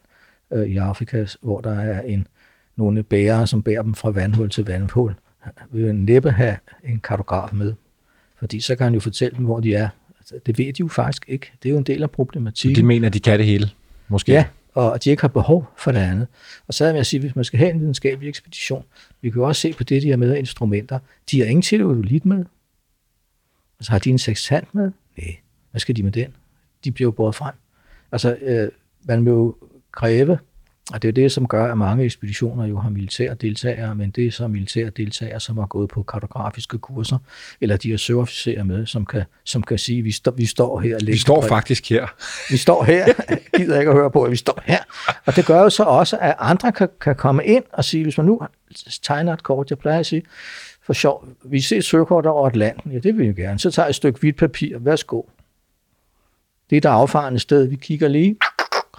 øh, 0.52 0.66
i 0.66 0.76
Afrika, 0.76 1.26
hvor 1.40 1.60
der 1.60 1.80
er 1.80 2.00
en, 2.00 2.26
nogle 2.76 3.02
bærere, 3.02 3.46
som 3.46 3.62
bærer 3.62 3.82
dem 3.82 3.94
fra 3.94 4.10
vandhul 4.10 4.50
til 4.50 4.64
vandhul, 4.64 5.14
vil 5.70 5.94
næppe 5.94 6.30
have 6.30 6.56
en 6.84 7.00
kartograf 7.00 7.52
med, 7.52 7.74
fordi 8.38 8.60
så 8.60 8.76
kan 8.76 8.84
han 8.84 8.94
jo 8.94 9.00
fortælle 9.00 9.36
dem, 9.36 9.44
hvor 9.44 9.60
de 9.60 9.74
er. 9.74 9.88
Altså, 10.18 10.34
det 10.46 10.58
ved 10.58 10.66
de 10.66 10.80
jo 10.80 10.88
faktisk 10.88 11.24
ikke. 11.28 11.52
Det 11.62 11.68
er 11.68 11.72
jo 11.72 11.78
en 11.78 11.84
del 11.84 12.02
af 12.02 12.10
problematikken. 12.10 12.82
De 12.82 12.86
mener, 12.86 13.06
at 13.06 13.14
de 13.14 13.20
kan 13.20 13.38
det 13.38 13.46
hele, 13.46 13.70
måske? 14.08 14.32
Ja, 14.32 14.44
og 14.74 15.04
de 15.04 15.10
ikke 15.10 15.20
har 15.20 15.28
behov 15.28 15.70
for 15.76 15.92
det 15.92 15.98
andet. 15.98 16.26
Og 16.66 16.74
så 16.74 16.84
er 16.84 16.94
jeg 16.94 17.06
sige, 17.06 17.20
hvis 17.20 17.36
man 17.36 17.44
skal 17.44 17.58
have 17.58 17.70
en 17.70 17.80
videnskabelig 17.80 18.28
ekspedition, 18.28 18.84
vi 19.20 19.30
kan 19.30 19.40
jo 19.40 19.48
også 19.48 19.60
se 19.60 19.72
på 19.72 19.84
det, 19.84 20.02
de 20.02 20.10
har 20.10 20.16
med 20.16 20.32
af 20.32 20.38
instrumenter. 20.38 20.98
De 21.30 21.40
har 21.40 21.46
ingen 21.46 21.62
teodolit 21.62 22.24
med. 22.24 22.44
Altså 23.78 23.92
har 23.92 23.98
de 23.98 24.10
en 24.10 24.18
sextant 24.18 24.74
med? 24.74 24.92
Nej. 25.18 25.36
Hvad 25.70 25.80
skal 25.80 25.96
de 25.96 26.02
med 26.02 26.12
den? 26.12 26.34
De 26.84 26.92
bliver 26.92 27.06
jo 27.06 27.10
båret 27.10 27.34
frem. 27.34 27.54
Altså, 28.12 28.36
øh, 28.40 28.68
man 29.04 29.24
vil 29.24 29.30
jo 29.30 29.56
kræve, 29.92 30.38
og 30.92 31.02
det 31.02 31.08
er 31.08 31.12
det, 31.12 31.32
som 31.32 31.48
gør, 31.48 31.72
at 31.72 31.78
mange 31.78 32.04
ekspeditioner 32.04 32.66
jo 32.66 32.78
har 32.78 32.90
militære 32.90 33.34
deltagere, 33.34 33.94
men 33.94 34.10
det 34.10 34.26
er 34.26 34.30
så 34.30 34.48
militære 34.48 34.90
deltagere, 34.90 35.40
som 35.40 35.58
har 35.58 35.66
gået 35.66 35.88
på 35.88 36.02
kartografiske 36.02 36.78
kurser, 36.78 37.18
eller 37.60 37.76
de 37.76 37.90
har 37.90 37.96
søofficerer 37.96 38.64
med, 38.64 38.86
som 38.86 39.06
kan, 39.06 39.24
som 39.44 39.62
kan 39.62 39.78
sige, 39.78 40.02
vi, 40.02 40.12
stå, 40.12 40.30
vi 40.30 40.46
står 40.46 40.80
her. 40.80 40.98
Vi 41.06 41.16
står 41.16 41.40
på, 41.40 41.46
faktisk 41.46 41.90
her. 41.90 42.06
Vi 42.50 42.56
står 42.56 42.84
her. 42.84 43.06
Jeg 43.28 43.38
gider 43.56 43.78
ikke 43.78 43.90
at 43.90 43.96
høre 43.96 44.10
på, 44.10 44.22
at 44.22 44.30
vi 44.30 44.36
står 44.36 44.60
her. 44.64 44.78
Og 45.26 45.36
det 45.36 45.46
gør 45.46 45.62
jo 45.62 45.70
så 45.70 45.82
også, 45.82 46.18
at 46.20 46.34
andre 46.38 46.72
kan, 46.72 46.88
kan 47.00 47.16
komme 47.16 47.44
ind 47.44 47.64
og 47.72 47.84
sige, 47.84 48.02
hvis 48.02 48.16
man 48.16 48.26
nu 48.26 48.40
tegner 49.02 49.32
et 49.32 49.42
kort, 49.42 49.70
jeg 49.70 49.78
plejer 49.78 49.98
at 49.98 50.06
sige, 50.06 50.22
for 50.86 50.92
sjov, 50.92 51.28
vi 51.44 51.60
ser 51.60 51.76
et 51.76 51.84
søkort 51.84 52.26
over 52.26 52.46
Atlanten, 52.48 52.92
ja, 52.92 52.98
det 52.98 53.18
vil 53.18 53.26
jeg 53.26 53.34
gerne. 53.34 53.58
Så 53.58 53.70
tager 53.70 53.86
jeg 53.86 53.90
et 53.90 53.96
stykke 53.96 54.20
hvidt 54.20 54.36
papir, 54.36 54.78
værsgo. 54.78 55.22
Det 56.70 56.76
er 56.76 56.80
der 56.80 56.90
affarende 56.90 57.38
sted, 57.38 57.66
vi 57.66 57.76
kigger 57.76 58.08
lige, 58.08 58.36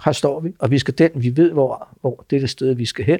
her 0.06 0.12
står 0.12 0.40
vi, 0.40 0.54
og 0.58 0.70
vi 0.70 0.78
skal 0.78 0.98
den, 0.98 1.10
vi 1.14 1.36
ved, 1.36 1.52
hvor, 1.52 1.88
hvor 2.00 2.24
det 2.30 2.36
er 2.36 2.40
det 2.40 2.50
sted, 2.50 2.74
vi 2.74 2.84
skal 2.84 3.04
hen, 3.04 3.18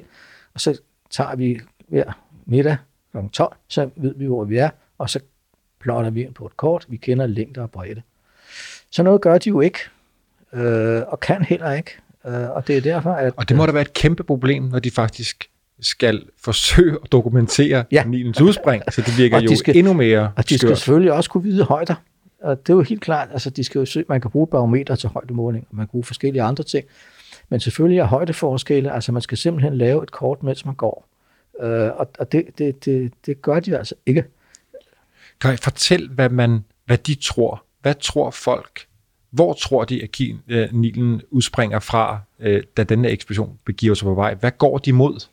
og 0.53 0.61
så 0.61 0.79
tager 1.09 1.35
vi 1.35 1.59
hver 1.87 2.19
middag 2.45 2.77
kl. 3.11 3.17
12, 3.33 3.55
så 3.67 3.89
ved 3.95 4.13
vi, 4.17 4.25
hvor 4.25 4.43
vi 4.43 4.57
er, 4.57 4.69
og 4.97 5.09
så 5.09 5.19
plotter 5.79 6.09
vi 6.09 6.23
ind 6.23 6.33
på 6.33 6.45
et 6.45 6.57
kort, 6.57 6.85
vi 6.89 6.97
kender 6.97 7.25
længder 7.25 7.61
og 7.61 7.71
bredde. 7.71 8.01
Så 8.89 9.03
noget 9.03 9.21
gør 9.21 9.37
de 9.37 9.49
jo 9.49 9.61
ikke, 9.61 9.79
øh, 10.53 11.01
og 11.07 11.19
kan 11.19 11.43
heller 11.43 11.71
ikke, 11.71 11.91
øh, 12.27 12.49
og 12.49 12.67
det 12.67 12.77
er 12.77 12.81
derfor, 12.81 13.11
at... 13.11 13.33
Og 13.37 13.49
det 13.49 13.57
må 13.57 13.65
da 13.65 13.71
være 13.71 13.81
et 13.81 13.93
kæmpe 13.93 14.23
problem, 14.23 14.63
når 14.63 14.79
de 14.79 14.91
faktisk 14.91 15.49
skal 15.79 16.25
forsøge 16.43 16.97
at 17.03 17.11
dokumentere 17.11 17.85
ja. 17.91 18.03
Nilens 18.03 18.41
udspring, 18.41 18.83
så 18.89 19.01
det 19.01 19.17
virker 19.17 19.39
jo 19.41 19.55
skal, 19.55 19.77
endnu 19.77 19.93
mere 19.93 20.31
Og 20.35 20.49
de 20.49 20.57
skal 20.57 20.67
skørt. 20.67 20.77
selvfølgelig 20.77 21.13
også 21.13 21.29
kunne 21.29 21.43
vide 21.43 21.63
højder. 21.63 21.95
Og 22.41 22.67
det 22.67 22.73
er 22.73 22.77
jo 22.77 22.81
helt 22.81 23.01
klart, 23.01 23.29
altså 23.31 23.49
de 23.49 23.63
skal 23.63 23.79
jo 23.79 23.85
søge, 23.85 24.05
man 24.09 24.21
kan 24.21 24.31
bruge 24.31 24.47
barometer 24.47 24.95
til 24.95 25.09
højdemåling, 25.09 25.67
og 25.69 25.75
man 25.75 25.85
kan 25.85 25.91
bruge 25.91 26.03
forskellige 26.03 26.43
andre 26.43 26.63
ting. 26.63 26.85
Men 27.49 27.59
selvfølgelig 27.59 27.99
er 27.99 28.05
højdeforskelle, 28.05 28.91
altså 28.91 29.11
man 29.11 29.21
skal 29.21 29.37
simpelthen 29.37 29.77
lave 29.77 30.03
et 30.03 30.11
kort, 30.11 30.43
mens 30.43 30.65
man 30.65 30.75
går. 30.75 31.07
Øh, 31.61 31.91
og 31.95 32.09
og 32.19 32.31
det, 32.31 32.45
det, 32.57 32.85
det, 32.85 33.13
det 33.25 33.41
gør 33.41 33.59
de 33.59 33.77
altså 33.77 33.95
ikke. 34.05 34.23
Kan 35.41 35.53
I 35.53 35.57
fortælle, 35.57 36.09
hvad, 36.09 36.29
man, 36.29 36.65
hvad 36.85 36.97
de 36.97 37.15
tror? 37.15 37.63
Hvad 37.81 37.95
tror 37.95 38.31
folk? 38.31 38.87
Hvor 39.31 39.53
tror 39.53 39.85
de, 39.85 40.03
at 40.03 40.21
øh, 40.47 40.73
Nilen 40.73 41.21
udspringer 41.31 41.79
fra, 41.79 42.19
øh, 42.39 42.63
da 42.77 42.83
denne 42.83 43.09
ekspedition 43.09 43.59
begiver 43.65 43.95
sig 43.95 44.05
på 44.05 44.13
vej? 44.13 44.33
Hvad 44.33 44.51
går 44.51 44.77
de 44.77 44.93
mod? 44.93 45.27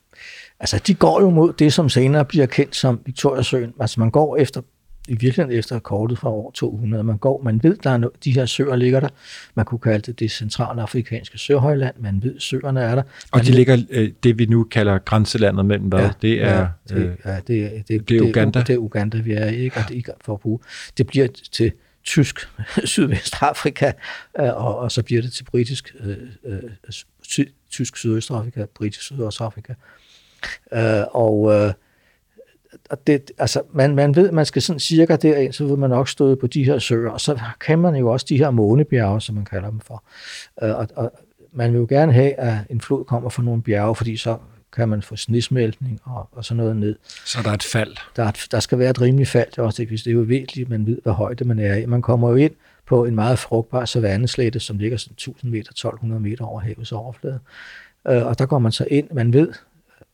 Altså, 0.61 0.79
de 0.87 0.95
går 0.95 1.21
jo 1.21 1.31
mod 1.31 1.53
det, 1.53 1.73
som 1.73 1.89
senere 1.89 2.25
bliver 2.25 2.47
kendt 2.47 2.77
som 2.77 3.01
Victoriasøen. 3.07 3.75
Altså, 3.81 4.01
man 4.01 4.11
går 4.11 4.37
efter 4.37 4.63
i 5.09 5.13
virkeligheden 5.13 5.59
efter 5.59 5.79
kortet 5.79 6.19
fra 6.19 6.31
år 6.31 6.51
200. 6.51 7.05
Man 7.05 7.19
går, 7.19 7.43
man 7.43 7.63
ved, 7.63 7.77
der 7.77 7.91
er 7.91 7.97
no, 7.97 8.09
de 8.25 8.33
her 8.33 8.47
søer 8.47 8.77
ligger 8.77 9.01
der. 9.01 9.09
Man 9.55 9.65
kunne 9.65 9.79
kalde 9.79 9.99
det 9.99 10.21
det 10.21 10.31
centrale 10.31 10.83
afrikanske 10.83 11.39
søhøjland. 11.39 11.95
Man 11.99 12.23
ved, 12.23 12.41
søerne 12.41 12.81
er 12.81 12.95
der. 12.95 12.95
Man 12.95 13.05
og 13.33 13.41
de 13.41 13.47
ved, 13.47 13.55
ligger 13.55 13.79
øh, 13.91 14.13
det, 14.23 14.39
vi 14.39 14.47
nu 14.47 14.65
kalder 14.65 14.99
grænselandet 14.99 15.67
mellem 15.67 15.89
hvad? 15.89 16.01
Ja, 16.01 16.11
det 16.23 16.43
er, 16.43 16.59
ja, 16.59 16.67
det, 16.89 16.97
øh, 16.97 17.17
ja, 17.25 17.37
det, 17.37 17.47
det, 17.47 17.89
det, 17.89 18.09
det 18.09 18.17
er 18.17 18.23
Uganda. 18.23 18.59
Det, 18.59 18.67
det 18.67 18.75
er 18.75 18.79
Uganda, 18.79 19.19
vi 19.19 19.33
er 19.33 19.47
ikke, 19.47 19.77
og 19.77 19.89
det, 19.89 20.11
for 20.25 20.35
at 20.35 20.41
bruge. 20.41 20.59
Det 20.99 21.07
bliver 21.07 21.29
til 21.53 21.73
tysk 22.05 22.49
Sydvestafrika, 22.85 23.93
øh, 24.41 24.55
og, 24.55 24.79
og 24.79 24.93
så 24.93 25.03
bliver 25.03 25.23
det 25.23 25.33
til 25.33 25.45
britisk 25.45 25.97
øh, 26.01 26.17
øh, 26.45 26.63
tysk 27.71 27.97
Sydøstafrika, 27.97 28.65
britisk 28.75 29.03
Sydøstafrika. 29.03 29.75
Øh, 30.73 31.03
og 31.11 31.53
øh, 31.53 31.73
og 32.95 33.07
det, 33.07 33.31
altså, 33.39 33.63
man, 33.73 33.95
man 33.95 34.17
ved, 34.17 34.33
man 34.33 34.47
skal 34.47 34.63
sådan 34.63 34.81
cirka 34.81 35.17
derind, 35.17 35.53
så 35.53 35.67
vil 35.67 35.79
man 35.79 35.91
nok 35.91 36.09
støde 36.09 36.37
på 36.37 36.47
de 36.47 36.65
her 36.65 36.79
søer, 36.79 37.11
og 37.11 37.21
så 37.21 37.39
kan 37.61 37.79
man 37.79 37.97
jo 37.97 38.13
også 38.13 38.27
de 38.29 38.39
her 38.39 38.51
månebjerge, 38.51 39.21
som 39.21 39.35
man 39.35 39.45
kalder 39.45 39.71
dem 39.71 39.81
for. 39.81 40.05
Øh, 40.63 40.77
og, 40.77 40.89
og 40.97 41.13
man 41.53 41.73
vil 41.73 41.79
jo 41.79 41.87
gerne 41.89 42.13
have, 42.13 42.33
at 42.33 42.57
en 42.71 42.81
flod 42.81 43.05
kommer 43.05 43.31
fra 43.31 43.43
nogle 43.43 43.63
bjerge, 43.63 43.95
fordi 43.95 44.17
så 44.17 44.37
kan 44.73 44.89
man 44.89 45.03
få 45.03 45.17
snesmeltning 45.17 46.01
og, 46.05 46.29
og 46.33 46.45
sådan 46.45 46.57
noget 46.57 46.77
ned. 46.77 46.97
Så 47.25 47.39
der 47.43 47.51
er 47.51 47.55
et 47.55 47.63
fald? 47.63 47.97
Der, 48.17 48.25
er 48.25 48.47
der 48.51 48.61
skal 48.61 48.79
være 48.79 48.91
et 48.91 49.01
rimeligt 49.01 49.31
fald, 49.31 49.51
det 49.51 49.59
er, 49.59 49.63
også, 49.63 49.85
hvis 49.85 50.03
det 50.03 50.11
er 50.11 50.15
jo 50.15 50.21
vigtigt, 50.21 50.69
man 50.69 50.87
ved, 50.87 50.99
hvad 51.03 51.13
højde 51.13 51.45
man 51.45 51.59
er 51.59 51.75
i. 51.75 51.87
Man 51.87 52.03
kommer 52.03 52.31
jo 52.31 52.37
ind 52.37 52.53
på 52.87 53.05
en 53.05 53.15
meget 53.15 53.39
frugtbar 53.39 53.85
savanneslætte, 53.85 54.61
som 54.61 54.79
ligger 54.79 54.97
sådan 54.97 55.13
1000 55.15 55.51
meter, 55.51 55.71
1200 55.71 56.23
meter 56.23 56.45
over 56.45 56.61
havets 56.61 56.93
overflade. 56.93 57.39
Øh, 58.09 58.27
og 58.27 58.39
der 58.39 58.47
går 58.47 58.59
man 58.59 58.73
så 58.73 58.87
ind, 58.91 59.11
man 59.11 59.33
ved 59.33 59.53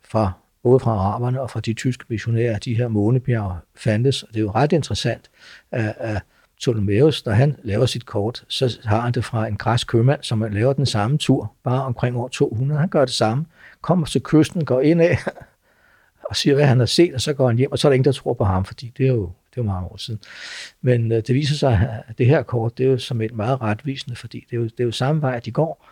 fra 0.05 0.33
både 0.62 0.80
fra 0.80 0.90
araberne 0.90 1.40
og 1.40 1.50
fra 1.50 1.61
de 1.61 1.72
tyske 1.72 2.04
missionærer, 2.08 2.58
de 2.58 2.74
her 2.74 2.88
månebjerge 2.88 3.56
fandtes. 3.76 4.22
Og 4.22 4.28
det 4.28 4.36
er 4.36 4.40
jo 4.40 4.50
ret 4.50 4.72
interessant, 4.72 5.30
at, 5.70 5.94
at 5.98 6.22
Ptolemæus, 6.61 7.26
når 7.26 7.32
han 7.32 7.56
laver 7.62 7.86
sit 7.86 8.06
kort, 8.06 8.44
så 8.48 8.78
har 8.84 9.00
han 9.00 9.12
det 9.12 9.24
fra 9.24 9.46
en 9.46 9.56
græsk 9.56 9.86
købmand, 9.86 10.22
som 10.22 10.42
laver 10.50 10.72
den 10.72 10.86
samme 10.86 11.18
tur, 11.18 11.52
bare 11.64 11.82
omkring 11.82 12.16
år 12.16 12.28
200. 12.28 12.80
Han 12.80 12.88
gør 12.88 13.04
det 13.04 13.14
samme, 13.14 13.46
kommer 13.80 14.06
til 14.06 14.22
kysten, 14.22 14.64
går 14.64 14.80
ind 14.80 15.00
af 15.00 15.18
og 16.30 16.36
siger, 16.36 16.54
hvad 16.54 16.66
han 16.66 16.78
har 16.78 16.86
set, 16.86 17.14
og 17.14 17.20
så 17.20 17.32
går 17.32 17.46
han 17.46 17.56
hjem, 17.56 17.72
og 17.72 17.78
så 17.78 17.88
er 17.88 17.90
der 17.90 17.94
ingen, 17.94 18.04
der 18.04 18.12
tror 18.12 18.34
på 18.34 18.44
ham, 18.44 18.64
fordi 18.64 18.92
det 18.96 19.06
er 19.06 19.11
jo, 19.12 19.30
det 19.54 19.61
er 19.61 19.64
mange 19.64 19.88
år 19.88 19.96
siden. 19.96 20.20
Men 20.80 21.12
øh, 21.12 21.22
det 21.26 21.34
viser 21.34 21.54
sig, 21.54 22.02
at 22.08 22.18
det 22.18 22.26
her 22.26 22.42
kort, 22.42 22.78
det 22.78 22.86
er 22.86 22.90
jo 22.90 22.98
som 22.98 23.20
et 23.20 23.34
meget 23.34 23.61
retvisende, 23.61 24.16
fordi 24.16 24.46
det 24.50 24.56
er 24.56 24.61
jo, 24.61 24.64
det 24.64 24.80
er 24.80 24.84
jo 24.84 24.92
samme 24.92 25.22
vej, 25.22 25.40
de 25.40 25.50
går, 25.50 25.88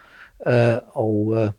øh, 0.47 0.79
og 0.89 1.35
øh, 1.37 1.51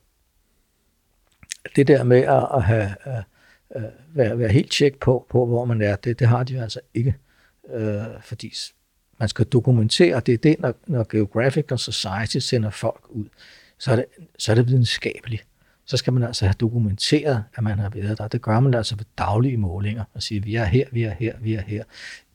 det 1.76 1.88
der 1.88 2.04
med 2.04 2.18
at, 2.18 2.48
at 2.54 2.64
have, 2.64 2.96
at, 3.04 3.24
at 3.70 3.84
være, 4.14 4.40
være 4.40 4.50
helt 4.50 4.72
tjek 4.72 5.00
på, 5.00 5.26
på, 5.30 5.46
hvor 5.46 5.66
man 5.66 5.82
er, 5.82 5.96
det, 5.96 6.20
det 6.20 6.28
har 6.28 6.44
de 6.44 6.62
altså 6.62 6.80
ikke. 6.94 7.16
Øh, 7.74 8.02
fordi 8.22 8.54
man 9.20 9.30
skal 9.30 9.46
dokumentere, 9.46 10.20
det 10.20 10.34
er 10.34 10.38
det, 10.38 10.56
når, 10.60 10.74
når 10.88 11.08
Geographic 11.12 11.66
og 11.72 11.80
Society 11.80 12.38
sender 12.38 12.70
folk 12.70 13.06
ud, 13.10 13.26
så 13.80 13.92
er 13.92 13.96
det, 13.96 14.06
så 14.38 14.52
er 14.52 14.56
det 14.56 14.68
videnskabeligt. 14.68 15.46
Så 15.86 15.98
skal 15.98 16.14
man 16.14 16.24
altså 16.24 16.46
have 16.46 16.56
dokumenteret, 16.60 17.44
at 17.56 17.64
man 17.64 17.80
har 17.80 17.90
været 17.90 18.18
der. 18.18 18.28
Det 18.28 18.42
gør 18.42 18.60
man 18.60 18.74
altså 18.74 18.96
ved 18.96 19.06
daglige 19.18 19.58
målinger, 19.58 20.04
og 20.14 20.24
sige, 20.24 20.44
vi 20.44 20.56
er 20.56 20.66
her, 20.66 20.86
vi 20.92 21.04
er 21.04 21.14
her, 21.20 21.34
vi 21.42 21.54
er 21.54 21.62
her. 21.62 21.84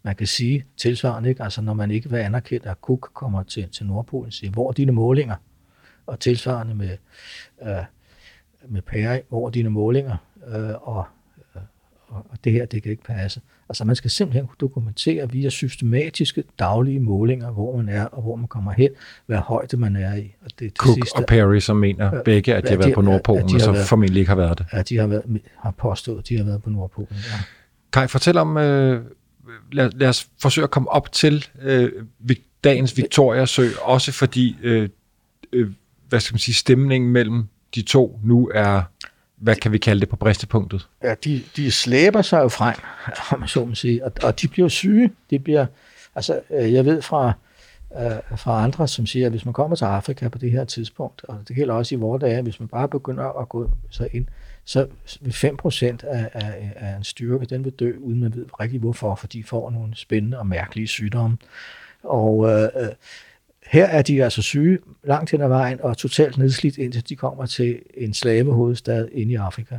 Man 0.04 0.16
kan 0.16 0.26
sige 0.26 0.64
tilsvarende, 0.76 1.28
ikke? 1.28 1.42
Altså, 1.42 1.60
når 1.60 1.74
man 1.74 1.90
ikke 1.90 2.10
vil 2.10 2.18
anerkende, 2.18 2.70
at 2.70 2.76
Cook 2.80 3.10
kommer 3.14 3.42
til, 3.42 3.68
til 3.68 3.86
Nordpolen, 3.86 4.32
siger, 4.32 4.50
hvor 4.50 4.68
er 4.68 4.72
dine 4.72 4.92
målinger? 4.92 5.36
Og 6.06 6.20
tilsvarende 6.20 6.74
med, 6.74 6.96
øh, 7.62 7.84
med 8.68 8.82
Perry, 8.82 9.18
hvor 9.28 9.46
er 9.46 9.50
dine 9.50 9.70
målinger? 9.70 10.16
Øh, 10.48 10.88
og, 10.88 11.04
øh, 11.56 11.62
og, 12.08 12.26
og 12.30 12.38
det 12.44 12.52
her, 12.52 12.66
det 12.66 12.82
kan 12.82 12.90
ikke 12.90 13.04
passe. 13.04 13.40
Altså 13.68 13.84
man 13.84 13.96
skal 13.96 14.10
simpelthen 14.10 14.46
kunne 14.46 14.56
dokumentere 14.60 15.30
via 15.30 15.48
systematiske 15.48 16.44
daglige 16.58 17.00
målinger, 17.00 17.50
hvor 17.50 17.76
man 17.76 17.88
er 17.88 18.04
og 18.04 18.22
hvor 18.22 18.36
man 18.36 18.48
kommer 18.48 18.72
hen, 18.72 18.90
hvad 19.26 19.38
højde 19.38 19.76
man 19.76 19.96
er 19.96 20.14
i. 20.14 20.34
Og 20.44 20.50
det, 20.50 20.60
det 20.60 20.76
Cook 20.76 20.94
sidste, 20.94 21.16
og 21.16 21.24
Perry, 21.28 21.58
som 21.58 21.76
mener 21.76 22.22
begge, 22.22 22.54
at 22.54 22.64
de 22.64 22.68
har 22.68 22.76
været 22.76 22.94
på 22.94 23.00
Nordpolen, 23.00 23.54
og 23.54 23.60
så 23.60 23.72
været, 23.72 23.86
formentlig 23.86 24.20
ikke 24.20 24.28
har 24.28 24.36
været 24.36 24.58
det. 24.58 24.66
At 24.70 24.88
de 24.88 24.96
har, 24.96 25.06
været, 25.06 25.40
har 25.58 25.70
påstået, 25.70 26.18
at 26.18 26.28
de 26.28 26.36
har 26.36 26.44
været 26.44 26.62
på 26.62 26.70
Nordpolen. 26.70 27.08
Ja. 27.12 27.40
Kai, 27.92 28.08
fortæl 28.08 28.36
om, 28.36 28.56
øh, 28.56 29.04
lad, 29.72 29.90
lad 29.90 30.08
os 30.08 30.28
forsøge 30.42 30.62
at 30.62 30.70
komme 30.70 30.90
op 30.90 31.12
til 31.12 31.46
øh, 31.62 31.92
dagens 32.64 32.96
Victoria 32.96 33.46
Sø, 33.46 33.68
også 33.82 34.12
fordi, 34.12 34.56
øh, 34.62 34.88
øh, 35.52 35.70
hvad 36.08 36.20
skal 36.20 36.34
man 36.34 36.38
sige, 36.38 36.54
stemningen 36.54 37.10
mellem 37.10 37.44
de 37.74 37.82
to 37.82 38.20
nu 38.24 38.50
er 38.54 38.82
hvad 39.36 39.56
kan 39.56 39.72
vi 39.72 39.78
kalde 39.78 40.00
det 40.00 40.08
på 40.08 40.16
bristepunktet? 40.16 40.88
Ja, 41.02 41.14
de, 41.24 41.42
de 41.56 41.70
slæber 41.70 42.22
sig 42.22 42.42
jo 42.42 42.48
frem, 42.48 42.74
om 43.32 43.40
man 43.40 43.48
så 43.48 43.64
må 43.64 43.74
sige, 43.74 44.04
og, 44.04 44.12
og 44.22 44.40
de 44.40 44.48
bliver 44.48 44.68
syge. 44.68 45.10
De 45.30 45.38
bliver, 45.38 45.66
altså, 46.14 46.40
øh, 46.50 46.72
jeg 46.72 46.84
ved 46.84 47.02
fra, 47.02 47.32
øh, 47.96 48.38
fra 48.38 48.64
andre, 48.64 48.88
som 48.88 49.06
siger, 49.06 49.26
at 49.26 49.32
hvis 49.32 49.44
man 49.44 49.54
kommer 49.54 49.76
til 49.76 49.84
Afrika 49.84 50.28
på 50.28 50.38
det 50.38 50.50
her 50.50 50.64
tidspunkt, 50.64 51.24
og 51.24 51.40
det 51.48 51.56
gælder 51.56 51.74
også 51.74 51.94
i 51.94 51.98
vores 51.98 52.20
dage, 52.20 52.42
hvis 52.42 52.60
man 52.60 52.68
bare 52.68 52.88
begynder 52.88 53.40
at 53.40 53.48
gå 53.48 53.70
så 53.90 54.08
ind, 54.12 54.26
så 54.64 54.86
vil 55.20 55.32
5% 55.32 56.06
af, 56.06 56.30
af, 56.32 56.72
af 56.76 56.96
en 56.96 57.04
styrke, 57.04 57.46
den 57.46 57.64
vil 57.64 57.72
dø, 57.72 57.92
uden 57.98 58.20
man 58.20 58.34
ved 58.34 58.46
rigtig 58.60 58.80
hvorfor, 58.80 59.14
fordi 59.14 59.38
de 59.38 59.44
får 59.44 59.70
nogle 59.70 59.96
spændende 59.96 60.38
og 60.38 60.46
mærkelige 60.46 60.86
sygdomme. 60.86 61.36
Og 62.02 62.50
øh, 62.50 62.68
øh 62.76 62.88
her 63.74 63.86
er 63.86 64.02
de 64.02 64.24
altså 64.24 64.42
syge 64.42 64.78
langt 65.04 65.30
hen 65.30 65.40
ad 65.40 65.48
vejen 65.48 65.80
og 65.80 65.96
totalt 65.96 66.38
nedslidt, 66.38 66.78
indtil 66.78 67.08
de 67.08 67.16
kommer 67.16 67.46
til 67.46 67.82
en 67.94 68.14
slavehovedstad 68.14 69.08
inde 69.12 69.32
i 69.32 69.36
Afrika. 69.36 69.78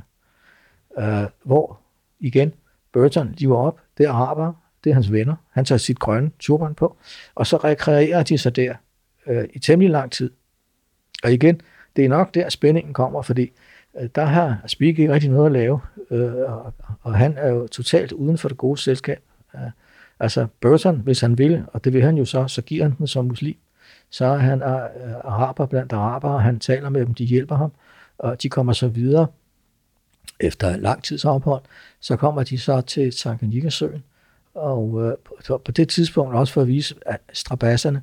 Uh, 0.98 1.04
hvor, 1.44 1.80
igen, 2.20 2.54
Burton 2.94 3.34
lever 3.38 3.58
op, 3.58 3.80
det 3.98 4.06
er 4.06 4.12
araber, 4.12 4.54
det 4.84 4.90
er 4.90 4.94
hans 4.94 5.12
venner. 5.12 5.36
Han 5.52 5.66
tager 5.66 5.80
sit 5.80 6.00
grønne 6.00 6.32
turban 6.40 6.76
på, 6.76 6.98
og 7.36 7.48
så 7.48 7.58
rekreerer 7.58 8.24
de 8.24 8.38
sig 8.38 8.56
der 8.56 8.74
uh, 9.28 9.44
i 9.54 9.60
temmelig 9.60 9.92
lang 9.92 10.12
tid. 10.12 10.32
Og 11.24 11.34
igen, 11.34 11.62
det 11.96 12.06
er 12.06 12.10
nok 12.10 12.34
der 12.34 12.50
spændingen 12.50 12.94
kommer, 12.94 13.22
fordi 13.22 13.52
uh, 13.94 14.06
der 14.16 14.26
har 14.26 14.62
Spik 14.68 15.00
ikke 15.00 15.14
rigtig 15.14 15.30
noget 15.30 15.46
at 15.46 15.52
lave, 15.52 15.80
uh, 16.10 16.20
og, 16.20 16.74
og 17.02 17.16
han 17.16 17.34
er 17.38 17.50
jo 17.50 17.68
totalt 17.68 18.12
uden 18.12 18.38
for 18.38 18.48
det 18.48 18.58
gode 18.58 18.78
selskab. 18.78 19.22
Uh, 19.54 19.60
altså 20.20 20.48
Burton, 20.62 21.00
hvis 21.00 21.22
han 21.22 21.38
vil, 21.38 21.64
og 21.68 21.84
det 21.84 21.94
vil 21.94 22.02
han 22.02 22.18
jo 22.18 22.26
så, 22.26 22.48
så 22.48 22.62
giver 22.62 22.84
han 22.84 22.96
den 22.98 23.08
som 23.08 23.26
muslim 23.26 23.56
så 24.10 24.26
er 24.26 24.38
han 24.38 24.62
øh, 24.62 24.70
araber 25.24 25.66
blandt 25.66 25.94
araber, 25.94 26.38
han 26.38 26.60
taler 26.60 26.90
med 26.90 27.06
dem, 27.06 27.14
de 27.14 27.26
hjælper 27.26 27.56
ham, 27.56 27.72
og 28.18 28.44
de 28.44 28.50
kommer 28.50 28.74
så 28.74 28.88
videre. 28.88 29.28
Efter 30.40 30.78
lang 30.78 31.04
tids 31.04 31.26
ophold, 31.26 31.62
så 32.00 32.16
kommer 32.16 32.44
de 32.44 32.60
så 32.60 32.82
til 32.82 33.12
Tanganyika-søen, 33.12 34.04
og 34.54 35.04
øh, 35.04 35.14
på, 35.48 35.72
det 35.72 35.90
tidspunkt 35.90 36.36
også 36.36 36.54
for 36.54 36.62
at 36.62 36.68
vise 36.68 36.96
at 37.06 37.20
strabasserne. 37.34 38.02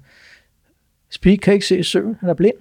Speak 1.11 1.39
kan 1.39 1.55
ikke 1.55 1.67
se 1.67 1.85
søen, 1.85 2.17
han 2.21 2.29
er 2.29 2.35
blind. 2.35 2.57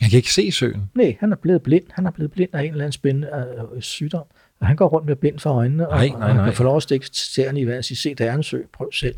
Han 0.00 0.10
kan 0.10 0.16
ikke 0.16 0.32
se 0.32 0.52
søen? 0.52 0.90
Nej, 0.94 1.16
han 1.20 1.32
er 1.32 1.36
blevet 1.36 1.62
blind. 1.62 1.84
Han 1.90 2.06
er 2.06 2.10
blevet 2.10 2.32
blind 2.32 2.54
af 2.54 2.60
en 2.60 2.70
eller 2.70 2.84
anden 2.84 2.92
spændende 2.92 3.56
øh, 3.74 3.82
sygdom. 3.82 4.24
Og 4.60 4.66
han 4.66 4.76
går 4.76 4.88
rundt 4.88 5.06
med 5.06 5.16
bind 5.16 5.38
for 5.38 5.50
øjnene, 5.50 5.82
nej, 5.82 6.08
nej, 6.08 6.18
nej. 6.18 6.28
og 6.28 6.34
han 6.34 6.44
kan 6.44 6.54
få 6.54 6.62
lov 6.62 6.76
at 6.76 6.82
stikke 6.82 7.10
tæerne 7.34 7.60
i 7.60 7.66
vand 7.66 7.78
og 7.78 7.84
sige, 7.84 7.98
se, 7.98 8.14
der 8.14 8.30
er 8.30 8.34
en 8.34 8.42
sø, 8.42 8.62
prøv 8.72 8.92
selv. 8.92 9.14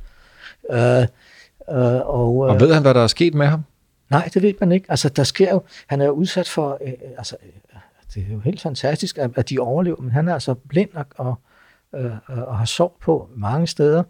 Øh, 0.73 1.07
og, 1.69 2.49
øh, 2.49 2.55
og 2.55 2.61
ved 2.61 2.75
han, 2.75 2.83
hvad 2.83 2.95
der 2.95 3.03
er 3.03 3.07
sket 3.07 3.35
med 3.35 3.47
ham? 3.47 3.65
Nej, 4.11 4.31
det 4.35 4.43
ved 4.43 4.55
man 4.61 4.73
ikke. 4.73 4.87
Altså, 4.89 5.09
der 5.09 5.25
sker 5.25 5.51
jo, 5.51 5.63
han 5.87 6.01
er 6.01 6.07
jo 6.07 6.13
udsat 6.13 6.49
for, 6.49 6.79
øh, 6.87 6.93
altså, 7.19 7.37
øh, 7.43 7.81
det 8.15 8.27
er 8.29 8.33
jo 8.33 8.41
helt 8.41 8.61
fantastisk, 8.61 9.19
at, 9.19 9.31
at 9.37 9.51
de 9.51 9.59
overlever, 9.59 10.01
men 10.01 10.11
han 10.11 10.29
er 10.29 10.35
altså 10.35 10.55
blind 10.55 10.91
og, 10.95 11.07
og, 11.17 11.35
øh, 11.95 12.13
og 12.29 12.59
har 12.59 12.65
sår 12.65 12.97
på 13.01 13.29
mange 13.37 13.67
steder. 13.67 14.03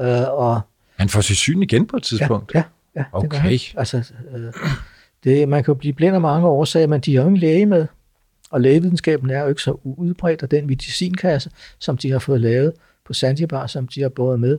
Øh, 0.00 0.28
og, 0.28 0.60
han 0.96 1.08
får 1.08 1.20
sit 1.20 1.36
syn 1.36 1.62
igen 1.62 1.86
på 1.86 1.96
et 1.96 2.02
tidspunkt? 2.02 2.54
Ja, 2.54 2.62
ja. 2.94 3.00
ja 3.00 3.04
okay. 3.12 3.50
Det 3.50 3.74
altså, 3.76 4.12
øh, 4.36 4.52
det, 5.24 5.48
man 5.48 5.64
kan 5.64 5.72
jo 5.72 5.78
blive 5.78 5.92
blind 5.92 6.14
af 6.14 6.20
mange 6.20 6.46
årsager, 6.46 6.86
men 6.86 7.00
de 7.00 7.16
har 7.16 7.22
jo 7.22 7.28
ingen 7.28 7.40
læge 7.40 7.66
med. 7.66 7.86
Og 8.50 8.60
lægevidenskaben 8.60 9.30
er 9.30 9.40
jo 9.42 9.48
ikke 9.48 9.62
så 9.62 9.78
udbredt, 9.84 10.42
og 10.42 10.50
den 10.50 10.66
medicinkasse, 10.66 11.50
som 11.78 11.96
de 11.96 12.10
har 12.10 12.18
fået 12.18 12.40
lavet 12.40 12.72
på 13.04 13.14
Zanzibar, 13.14 13.66
som 13.66 13.88
de 13.88 14.02
har 14.02 14.08
båret 14.08 14.40
med, 14.40 14.58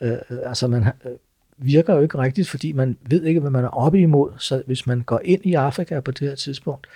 øh, 0.00 0.12
øh 0.12 0.38
altså 0.46 0.66
man, 0.66 0.82
øh, 0.82 1.12
virker 1.58 1.94
jo 1.94 2.00
ikke 2.00 2.18
rigtigt, 2.18 2.48
fordi 2.48 2.72
man 2.72 2.96
ved 3.08 3.24
ikke, 3.24 3.40
hvad 3.40 3.50
man 3.50 3.64
er 3.64 3.68
oppe 3.68 4.00
imod. 4.00 4.30
Så 4.38 4.62
hvis 4.66 4.86
man 4.86 5.00
går 5.00 5.20
ind 5.24 5.46
i 5.46 5.54
Afrika 5.54 6.00
på 6.00 6.10
det 6.10 6.28
her 6.28 6.34
tidspunkt, 6.34 6.86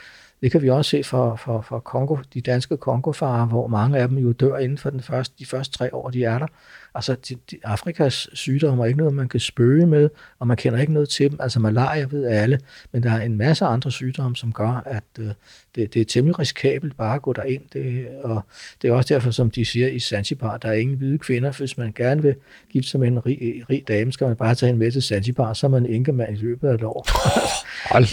det 0.43 0.53
kan 0.53 0.63
vi 0.63 0.71
også 0.71 0.91
se 0.91 1.05
for, 1.05 1.37
for, 1.37 1.61
for 1.61 1.79
Kongo, 1.79 2.17
de 2.35 2.41
danske 2.41 2.77
Kongofarer, 2.77 3.47
hvor 3.47 3.67
mange 3.67 3.99
af 3.99 4.09
dem 4.09 4.19
jo 4.19 4.33
dør 4.33 4.57
inden 4.57 4.79
for 4.79 4.91
den 4.91 5.03
første, 5.03 5.35
de 5.39 5.47
første 5.47 5.79
tre 5.79 5.95
år, 5.95 6.11
de 6.11 6.25
er 6.25 6.39
der. 6.39 6.47
Altså, 6.95 7.17
de, 7.29 7.37
de, 7.51 7.59
Afrikas 7.65 8.29
sygdomme 8.33 8.83
er 8.83 8.87
ikke 8.87 8.99
noget, 8.99 9.15
man 9.15 9.29
kan 9.29 9.41
spøge 9.41 9.87
med, 9.87 10.11
og 10.39 10.47
man 10.47 10.57
kender 10.57 10.79
ikke 10.79 10.93
noget 10.93 11.09
til 11.09 11.31
dem. 11.31 11.39
Altså, 11.43 11.61
malaria 11.61 12.07
ved 12.11 12.27
alle, 12.27 12.61
men 12.93 13.03
der 13.03 13.11
er 13.11 13.21
en 13.21 13.37
masse 13.37 13.65
andre 13.65 13.91
sygdomme, 13.91 14.37
som 14.37 14.53
gør, 14.53 14.83
at 14.87 15.05
øh, 15.19 15.27
det, 15.75 15.95
det 15.95 16.01
er 16.01 16.05
temmelig 16.05 16.39
risikabelt 16.39 16.97
bare 16.97 17.15
at 17.15 17.23
gå 17.23 17.33
derind. 17.33 17.63
Det, 17.73 18.09
og 18.25 18.43
det 18.83 18.91
er 18.91 18.95
også 18.95 19.15
derfor, 19.15 19.31
som 19.31 19.51
de 19.51 19.65
siger 19.65 19.89
i 19.89 19.99
Zanzibar, 19.99 20.57
der 20.57 20.69
er 20.69 20.73
ingen 20.73 20.97
hvide 20.97 21.19
kvinder. 21.19 21.53
Hvis 21.53 21.79
man 21.79 21.93
gerne 21.93 22.23
vil 22.23 22.35
gifte 22.71 22.91
sig 22.91 23.01
med 23.01 23.09
en 23.09 23.27
rig, 23.27 23.65
rig 23.71 23.85
dame, 23.89 24.13
skal 24.13 24.27
man 24.27 24.37
bare 24.37 24.55
tage 24.55 24.69
hende 24.69 24.79
med 24.79 24.93
til 24.93 25.03
Zanzibar, 25.03 25.53
så 25.53 25.67
er 25.67 25.71
man 25.71 25.87
enkemand 25.87 26.37
i 26.37 26.41
løbet 26.41 26.69
af 26.69 26.75
et 26.75 26.83
år. 26.83 27.07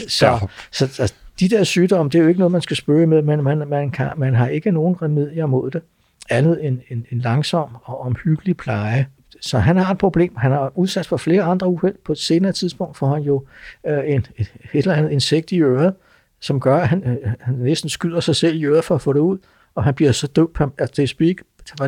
så, 0.10 0.48
så, 0.72 0.88
så 0.88 1.14
de 1.40 1.50
der 1.50 1.64
sygdomme, 1.64 2.10
det 2.10 2.18
er 2.18 2.22
jo 2.22 2.28
ikke 2.28 2.40
noget, 2.40 2.52
man 2.52 2.62
skal 2.62 2.78
spørge 2.78 3.08
med, 3.08 3.22
men 3.22 3.44
man, 3.44 3.68
man, 3.68 3.92
kan, 3.92 4.10
man 4.18 4.36
har 4.36 4.48
ikke 4.48 4.72
nogen 4.72 5.02
remedier 5.02 5.46
mod 5.46 5.72
det, 5.72 5.82
andet 6.30 6.66
end 6.66 6.80
en, 6.90 7.06
en 7.12 7.20
langsom 7.20 7.70
og 7.84 8.02
omhyggelig 8.02 8.58
pleje. 8.58 9.08
Så 9.42 9.60
han 9.60 9.78
har 9.78 9.92
et 9.92 9.98
problem. 9.98 10.36
Han 10.36 10.52
har 10.52 10.72
udsat 10.76 11.06
for 11.06 11.18
flere 11.18 11.44
andre 11.44 11.68
uheld. 11.68 11.96
På 12.06 12.12
et 12.12 12.18
senere 12.18 12.52
tidspunkt 12.52 12.98
får 12.98 13.14
han 13.14 13.24
jo 13.24 13.46
øh, 13.88 14.00
en, 14.06 14.26
et, 14.38 14.54
et 14.74 14.80
eller 14.80 14.94
andet 14.94 15.12
insekt 15.12 15.52
i 15.52 15.62
øret, 15.62 15.94
som 16.40 16.60
gør, 16.60 16.78
at 16.78 16.88
han, 16.88 17.04
øh, 17.04 17.32
han 17.40 17.54
næsten 17.54 17.90
skyder 17.90 18.20
sig 18.20 18.36
selv 18.36 18.56
i 18.56 18.66
øret 18.66 18.84
for 18.84 18.96
at 18.96 19.02
få 19.02 19.14
det 19.14 19.20
ud, 19.20 19.38
og 19.76 19.84
han 19.84 19.94
bliver 19.94 20.12
så 20.12 20.28
død, 20.28 20.72
at 20.78 20.98
det 20.98 21.04
er 21.04 21.08
speak, 21.08 21.36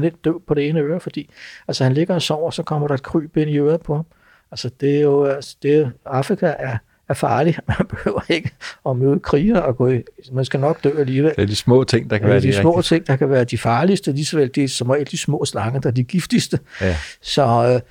lidt 0.02 0.26
død 0.26 0.40
på 0.48 0.54
det 0.54 0.70
ene 0.70 0.80
øre, 0.80 1.00
fordi 1.00 1.30
altså, 1.68 1.84
han 1.84 1.94
ligger 1.94 2.16
og 2.16 2.22
sover, 2.22 2.52
så 2.52 2.64
kommer 2.64 2.88
der 2.88 2.96
et 2.96 3.04
kryb 3.04 3.38
ind 3.38 3.50
i 3.50 3.58
øret 3.58 3.82
på 3.82 3.96
ham. 3.96 4.06
Altså, 4.52 4.70
det 4.82 4.98
er 4.98 5.02
jo, 5.02 5.24
altså, 5.26 5.58
det 5.64 5.76
er, 5.76 5.90
Afrika 6.06 6.56
er 6.60 6.78
er 7.10 7.14
farlig. 7.14 7.58
Man 7.68 7.88
behøver 7.90 8.22
ikke 8.30 8.52
at 8.90 8.98
møde 8.98 9.20
kriger 9.20 9.60
og 9.60 9.78
gå 9.78 9.88
i. 9.88 10.02
Man 10.32 10.46
skal 10.46 10.60
nok 10.60 10.84
dø 10.84 10.90
alligevel. 11.00 11.32
Det 11.36 11.42
er 11.42 11.46
de 11.46 11.56
små 11.56 11.84
ting, 11.84 12.10
der 12.10 12.18
kan 12.18 12.28
ja, 12.28 12.34
være 12.34 12.42
de, 12.42 12.48
de 12.48 12.54
små 12.54 12.70
rigtigt. 12.70 12.88
ting, 12.88 13.08
der 13.08 13.16
kan 13.16 13.30
være 13.30 13.44
de 13.44 13.58
farligste. 13.58 14.12
Lige 14.12 14.26
så 14.26 14.38
vel, 14.38 14.52
det 14.56 14.64
er 14.64 14.68
som 14.68 14.90
regel 14.90 15.12
de 15.12 15.18
små 15.18 15.46
slanger, 15.46 15.80
der 15.80 15.90
er 15.90 15.94
de 15.94 16.04
giftigste. 16.04 16.60
Ja. 16.82 16.96
Så 17.22 17.44
øh, 17.44 17.82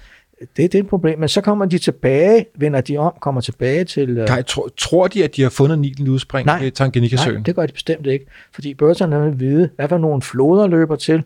det, 0.40 0.56
det 0.56 0.74
er 0.74 0.82
et 0.82 0.88
problem. 0.88 1.18
Men 1.18 1.28
så 1.28 1.40
kommer 1.40 1.64
de 1.64 1.78
tilbage, 1.78 2.46
vender 2.54 2.80
de 2.80 2.96
om, 2.96 3.12
kommer 3.20 3.40
tilbage 3.40 3.84
til... 3.84 4.18
Øh... 4.18 4.26
Kai, 4.26 4.42
tro, 4.42 4.68
tror 4.76 5.06
de, 5.06 5.24
at 5.24 5.36
de 5.36 5.42
har 5.42 5.50
fundet 5.50 5.78
Nilen 5.78 6.08
udspring 6.08 6.46
nej, 6.46 6.62
i 6.62 6.70
Tanganyika-søen? 6.70 7.34
Nej, 7.34 7.42
det 7.42 7.56
gør 7.56 7.66
de 7.66 7.72
bestemt 7.72 8.06
ikke. 8.06 8.26
Fordi 8.54 8.74
børserne 8.74 9.24
vil 9.24 9.40
vide, 9.40 9.70
hvad 9.76 9.88
for 9.88 9.98
nogle 9.98 10.22
floder 10.22 10.66
løber 10.66 10.96
til, 10.96 11.22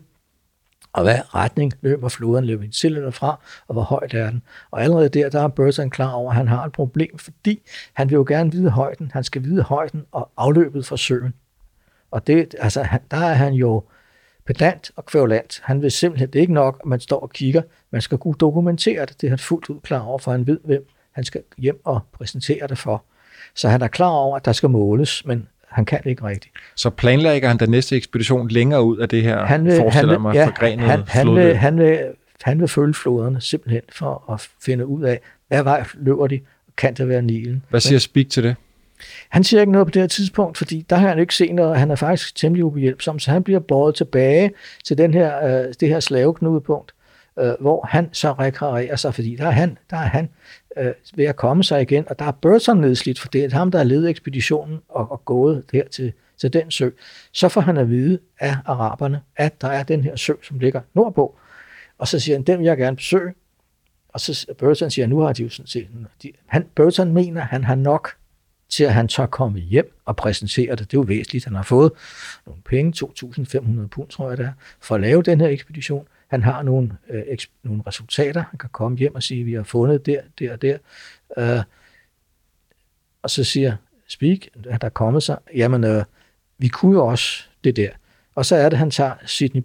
og 0.93 1.03
hvad 1.03 1.35
retning 1.35 1.73
løber 1.81 2.09
floden, 2.09 2.45
løber 2.45 2.61
den 2.63 2.71
til 2.71 2.95
eller 2.95 3.11
fra, 3.11 3.39
og 3.67 3.73
hvor 3.73 3.81
højt 3.81 4.13
er 4.13 4.29
den. 4.29 4.43
Og 4.71 4.83
allerede 4.83 5.09
der, 5.09 5.29
der 5.29 5.41
er 5.41 5.47
Burton 5.47 5.89
klar 5.89 6.11
over, 6.11 6.31
at 6.31 6.35
han 6.35 6.47
har 6.47 6.65
et 6.65 6.71
problem, 6.71 7.17
fordi 7.17 7.61
han 7.93 8.09
vil 8.09 8.15
jo 8.15 8.25
gerne 8.27 8.51
vide 8.51 8.69
højden. 8.69 9.11
Han 9.13 9.23
skal 9.23 9.43
vide 9.43 9.61
højden 9.61 10.05
og 10.11 10.29
afløbet 10.37 10.85
fra 10.85 10.97
søen. 10.97 11.33
Og 12.11 12.27
det, 12.27 12.55
altså, 12.59 12.87
der 13.11 13.17
er 13.17 13.33
han 13.33 13.53
jo 13.53 13.83
pedant 14.45 14.91
og 14.95 15.05
kvævlant. 15.05 15.61
Han 15.63 15.81
vil 15.81 15.91
simpelthen, 15.91 16.29
det 16.29 16.39
er 16.39 16.41
ikke 16.41 16.53
nok, 16.53 16.79
at 16.83 16.85
man 16.85 16.99
står 16.99 17.19
og 17.19 17.29
kigger. 17.29 17.61
Man 17.91 18.01
skal 18.01 18.17
kunne 18.17 18.35
dokumentere 18.39 19.05
det. 19.05 19.21
Det 19.21 19.27
er 19.27 19.31
han 19.31 19.39
fuldt 19.39 19.69
ud 19.69 19.79
klar 19.79 19.99
over, 19.99 20.17
for 20.17 20.31
han 20.31 20.47
ved, 20.47 20.59
hvem 20.63 20.87
han 21.11 21.23
skal 21.23 21.43
hjem 21.57 21.81
og 21.83 22.01
præsentere 22.13 22.67
det 22.67 22.77
for. 22.77 23.03
Så 23.55 23.69
han 23.69 23.81
er 23.81 23.87
klar 23.87 24.09
over, 24.09 24.35
at 24.35 24.45
der 24.45 24.51
skal 24.51 24.69
måles, 24.69 25.25
men 25.25 25.47
han 25.73 25.85
kan 25.85 25.99
ikke 26.05 26.23
rigtigt. 26.23 26.53
Så 26.75 26.89
planlægger 26.89 27.47
han 27.47 27.57
den 27.57 27.69
næste 27.69 27.95
ekspedition 27.95 28.47
længere 28.47 28.83
ud 28.83 28.97
af 28.97 29.09
det 29.09 29.23
her, 29.23 29.45
han 29.45 29.65
vil, 29.65 29.77
forestiller 29.77 30.13
han 30.13 30.21
mig, 30.21 30.35
ja, 30.35 30.45
forgrenet 30.45 30.85
han, 30.85 31.03
han, 31.07 31.35
vil, 31.35 31.55
han, 31.55 31.77
vil, 31.77 31.99
han 32.41 32.59
vil 32.59 32.67
følge 32.67 32.93
floderne 32.93 33.41
simpelthen 33.41 33.81
for 33.91 34.31
at 34.33 34.49
finde 34.65 34.85
ud 34.85 35.03
af, 35.03 35.19
hvad 35.47 35.63
vej 35.63 35.85
løber 35.93 36.27
de, 36.27 36.39
kan 36.77 36.93
det 36.93 37.09
være 37.09 37.21
Nilen. 37.21 37.63
Hvad 37.69 37.79
siger 37.79 37.99
Speak 37.99 38.29
til 38.29 38.43
det? 38.43 38.55
Han 39.29 39.43
siger 39.43 39.61
ikke 39.61 39.71
noget 39.71 39.87
på 39.87 39.91
det 39.91 40.01
her 40.01 40.07
tidspunkt, 40.07 40.57
fordi 40.57 40.85
der 40.89 40.95
har 40.95 41.07
han 41.07 41.19
ikke 41.19 41.35
set 41.35 41.55
noget, 41.55 41.77
han 41.77 41.91
er 41.91 41.95
faktisk 41.95 42.35
temmelig 42.35 42.65
ubehjælpsom, 42.65 43.19
så 43.19 43.31
han 43.31 43.43
bliver 43.43 43.59
båret 43.59 43.95
tilbage 43.95 44.51
til 44.83 44.97
den 44.97 45.13
her, 45.13 45.45
øh, 45.45 45.73
det 45.79 45.89
her 45.89 45.99
slaveknudepunkt, 45.99 46.93
øh, 47.39 47.51
hvor 47.59 47.85
han 47.89 48.09
så 48.11 48.31
rekreerer 48.31 48.95
sig, 48.95 49.13
fordi 49.13 49.35
der 49.35 49.47
er 49.47 49.51
han, 49.51 49.77
der 49.89 49.97
er 49.97 50.07
han 50.07 50.29
øh, 50.77 50.93
ved 51.15 51.25
at 51.25 51.35
komme 51.35 51.63
sig 51.63 51.81
igen, 51.81 52.05
og 52.09 52.19
der 52.19 52.25
er 52.25 52.31
Burton 52.31 52.77
nedslidt, 52.77 53.19
for 53.19 53.27
det 53.27 53.43
er 53.43 53.49
ham, 53.49 53.71
der 53.71 53.77
har 53.77 53.85
ledet 53.85 54.09
ekspeditionen 54.09 54.79
og, 54.89 55.11
og 55.11 55.25
gået 55.25 55.63
der 55.71 55.83
til, 55.87 56.13
til 56.37 56.53
den 56.53 56.71
sø. 56.71 56.89
Så 57.31 57.49
får 57.49 57.61
han 57.61 57.77
at 57.77 57.89
vide 57.89 58.19
af 58.39 58.55
araberne, 58.65 59.21
at 59.35 59.61
der 59.61 59.67
er 59.67 59.83
den 59.83 60.03
her 60.03 60.15
sø, 60.15 60.33
som 60.43 60.59
ligger 60.59 60.81
nordpå, 60.93 61.35
og 61.97 62.07
så 62.07 62.19
siger 62.19 62.35
han, 62.37 62.43
den 62.43 62.59
vil 62.59 62.65
jeg 62.65 62.77
gerne 62.77 62.95
besøge, 62.95 63.33
og 64.09 64.19
så 64.19 64.45
Burton 64.57 64.89
siger, 64.89 65.07
nu 65.07 65.19
har 65.19 65.33
de 65.33 65.43
jo 65.43 65.49
sådan 65.49 65.67
set, 65.67 65.87
de, 66.23 66.31
han, 66.45 66.65
Burton 66.75 67.13
mener, 67.13 67.41
han 67.41 67.63
har 67.63 67.75
nok 67.75 68.09
til 68.69 68.83
at 68.83 68.93
han 68.93 69.07
tør 69.07 69.25
komme 69.25 69.59
hjem 69.59 69.93
og 70.05 70.15
præsentere 70.15 70.71
det. 70.75 70.79
Det 70.79 70.97
er 70.97 71.01
jo 71.01 71.05
væsentligt. 71.07 71.45
Han 71.45 71.55
har 71.55 71.63
fået 71.63 71.91
nogle 72.45 72.61
penge, 72.61 73.05
2.500 73.05 73.87
pund, 73.87 74.07
tror 74.07 74.29
jeg 74.29 74.37
det 74.37 74.45
er, 74.45 74.53
for 74.79 74.95
at 74.95 75.01
lave 75.01 75.21
den 75.21 75.41
her 75.41 75.47
ekspedition. 75.47 76.07
Han 76.33 76.43
har 76.43 76.63
nogle, 76.63 76.97
øh, 77.09 77.23
eks, 77.27 77.49
nogle 77.63 77.83
resultater. 77.87 78.43
Han 78.49 78.57
kan 78.57 78.69
komme 78.69 78.97
hjem 78.97 79.15
og 79.15 79.23
sige, 79.23 79.39
at 79.39 79.45
vi 79.45 79.53
har 79.53 79.63
fundet 79.63 80.05
der, 80.05 80.21
der 80.39 80.53
og 80.53 80.61
der. 80.61 80.77
Øh, 81.37 81.63
og 83.23 83.29
så 83.29 83.43
siger 83.43 83.75
Speak, 84.07 84.39
at 84.69 84.81
der 84.81 84.85
er 84.85 84.89
kommet 84.89 85.23
sig, 85.23 85.37
jamen, 85.55 85.83
øh, 85.83 86.03
vi 86.57 86.67
kunne 86.67 86.95
jo 86.95 87.05
også 87.07 87.43
det 87.63 87.75
der. 87.75 87.89
Og 88.35 88.45
så 88.45 88.55
er 88.55 88.69
det, 88.69 88.79
han 88.79 88.91
tager 88.91 89.13
Sydney 89.25 89.61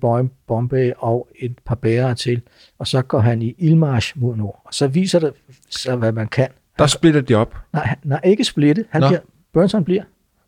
Bombay 0.46 0.92
og 0.96 1.28
et 1.38 1.58
par 1.64 1.74
bærere 1.74 2.14
til, 2.14 2.42
og 2.78 2.86
så 2.86 3.02
går 3.02 3.18
han 3.18 3.42
i 3.42 3.54
ildmarsch 3.58 4.18
mod 4.20 4.36
nord. 4.36 4.62
Og 4.64 4.74
så 4.74 4.88
viser 4.88 5.18
det 5.18 5.32
så, 5.70 5.96
hvad 5.96 6.12
man 6.12 6.28
kan. 6.28 6.48
Der 6.78 6.86
splitter 6.86 7.20
de 7.20 7.34
op. 7.34 7.56
Nej, 7.72 7.96
nej 8.02 8.20
ikke 8.24 8.44
splitte. 8.44 8.84
Han 8.90 9.00
Nå. 9.00 9.08
bliver, 9.08 9.20
Burnson 9.52 9.84
bliver. 9.84 10.02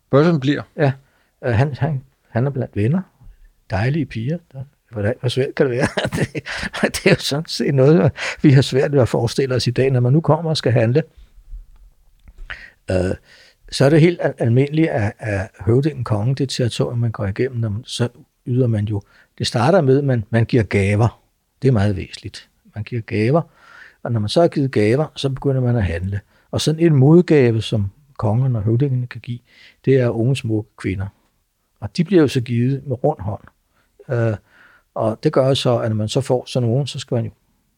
Burton 0.09 0.39
bliver. 0.39 0.61
Ja, 0.77 0.91
øh, 1.45 1.53
han, 1.53 1.73
han, 1.73 2.03
han 2.29 2.45
er 2.45 2.49
blandt 2.49 2.75
venner. 2.75 3.01
Dejlige 3.69 4.05
piger. 4.05 4.37
Der, 4.51 4.63
hvordan, 4.91 5.13
hvor 5.19 5.29
svært 5.29 5.55
kan 5.55 5.65
det 5.65 5.75
være? 5.77 5.87
det, 6.15 6.33
det 6.81 7.05
er 7.05 7.09
jo 7.09 7.15
sådan 7.19 7.45
set 7.47 7.73
noget, 7.73 8.11
vi 8.41 8.51
har 8.51 8.61
svært 8.61 8.91
ved 8.91 9.01
at 9.01 9.09
forestille 9.09 9.55
os 9.55 9.67
i 9.67 9.71
dag, 9.71 9.91
når 9.91 9.99
man 9.99 10.13
nu 10.13 10.21
kommer 10.21 10.49
og 10.49 10.57
skal 10.57 10.71
handle. 10.71 11.03
Øh, 12.91 13.15
så 13.71 13.85
er 13.85 13.89
det 13.89 14.01
helt 14.01 14.19
almindeligt, 14.37 14.89
at, 14.89 15.13
at 15.19 15.49
høvdingen 15.59 16.03
kongen, 16.03 16.35
det 16.35 16.49
territorium, 16.49 16.99
man 16.99 17.11
går 17.11 17.25
igennem, 17.25 17.59
når 17.59 17.69
man, 17.69 17.83
så 17.85 18.09
yder 18.45 18.67
man 18.67 18.85
jo, 18.85 19.01
det 19.37 19.47
starter 19.47 19.81
med, 19.81 19.97
at 19.97 20.03
man, 20.03 20.23
man 20.29 20.45
giver 20.45 20.63
gaver. 20.63 21.21
Det 21.61 21.67
er 21.67 21.71
meget 21.71 21.95
væsentligt. 21.95 22.49
Man 22.75 22.83
giver 22.83 23.01
gaver, 23.01 23.41
og 24.03 24.11
når 24.11 24.19
man 24.19 24.29
så 24.29 24.41
har 24.41 24.47
givet 24.47 24.71
gaver, 24.71 25.05
så 25.15 25.29
begynder 25.29 25.61
man 25.61 25.75
at 25.75 25.83
handle. 25.83 26.19
Og 26.51 26.61
sådan 26.61 26.79
en 26.79 26.95
modgave, 26.95 27.61
som 27.61 27.91
kongen 28.17 28.55
og 28.55 28.61
høvdingen 28.61 29.07
kan 29.07 29.21
give, 29.21 29.39
det 29.85 29.95
er 29.99 30.09
unge 30.09 30.35
smukke 30.35 30.69
kvinder. 30.77 31.07
Og 31.79 31.97
de 31.97 32.03
bliver 32.03 32.21
jo 32.21 32.27
så 32.27 32.41
givet 32.41 32.87
med 32.87 33.03
rund 33.03 33.19
hånd. 33.19 33.43
Øh, 34.09 34.37
og 34.95 35.19
det 35.23 35.33
gør 35.33 35.53
så, 35.53 35.79
at 35.79 35.89
når 35.89 35.95
man 35.95 36.09
så 36.09 36.21
får 36.21 36.45
sådan 36.47 36.69
nogen, 36.69 36.87
så 36.87 36.99
skal 36.99 37.15
man 37.15 37.25
jo, 37.25 37.31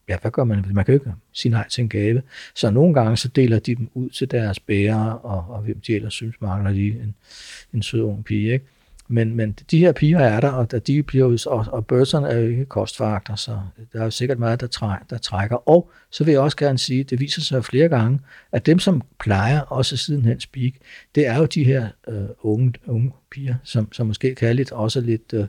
ja, 0.08 0.18
hvad 0.18 0.30
gør 0.30 0.44
man? 0.44 0.64
Man 0.72 0.84
kan 0.84 0.94
jo 0.94 1.00
ikke 1.00 1.12
sige 1.32 1.52
nej 1.52 1.68
til 1.68 1.82
en 1.82 1.88
gave. 1.88 2.22
Så 2.54 2.70
nogle 2.70 2.94
gange, 2.94 3.16
så 3.16 3.28
deler 3.28 3.58
de 3.58 3.74
dem 3.74 3.90
ud 3.94 4.10
til 4.10 4.30
deres 4.30 4.60
bærere, 4.60 5.18
og, 5.18 5.44
og 5.48 5.62
hvem 5.62 5.80
de 5.86 5.94
ellers 5.94 6.14
synes 6.14 6.34
mangler 6.40 6.70
lige 6.70 7.02
en, 7.02 7.14
en 7.74 7.82
sød 7.82 8.00
ung 8.00 8.24
pige, 8.24 8.52
ikke? 8.52 8.66
Men, 9.08 9.34
men 9.34 9.52
de 9.70 9.78
her 9.78 9.92
piger 9.92 10.18
er 10.18 10.40
der, 10.40 10.50
og 10.50 10.86
de 10.86 11.02
bliver 11.02 11.28
jo, 11.30 11.38
og, 11.46 11.66
og 11.68 11.86
børserne 11.86 12.28
er 12.28 12.38
jo 12.38 12.48
ikke 12.48 12.64
kostfaktor, 12.64 13.34
så 13.34 13.58
der 13.92 14.00
er 14.00 14.04
jo 14.04 14.10
sikkert 14.10 14.38
meget, 14.38 14.60
der, 14.60 14.66
træ, 14.66 14.94
der 15.10 15.18
trækker. 15.18 15.68
Og 15.68 15.90
så 16.10 16.24
vil 16.24 16.32
jeg 16.32 16.40
også 16.40 16.56
gerne 16.56 16.78
sige, 16.78 17.04
det 17.04 17.20
viser 17.20 17.42
sig 17.42 17.64
flere 17.64 17.88
gange, 17.88 18.20
at 18.52 18.66
dem, 18.66 18.78
som 18.78 19.02
plejer, 19.20 19.60
også 19.60 19.96
sidenhen 19.96 20.40
speak, 20.40 20.72
det 21.14 21.26
er 21.26 21.38
jo 21.38 21.44
de 21.44 21.64
her 21.64 21.88
øh, 22.08 22.24
unge, 22.42 22.74
unge 22.86 23.12
piger, 23.30 23.54
som, 23.64 23.92
som 23.92 24.06
måske 24.06 24.34
kan 24.34 24.56
lidt, 24.56 24.72
også 24.72 25.00
lidt, 25.00 25.32
øh, 25.34 25.46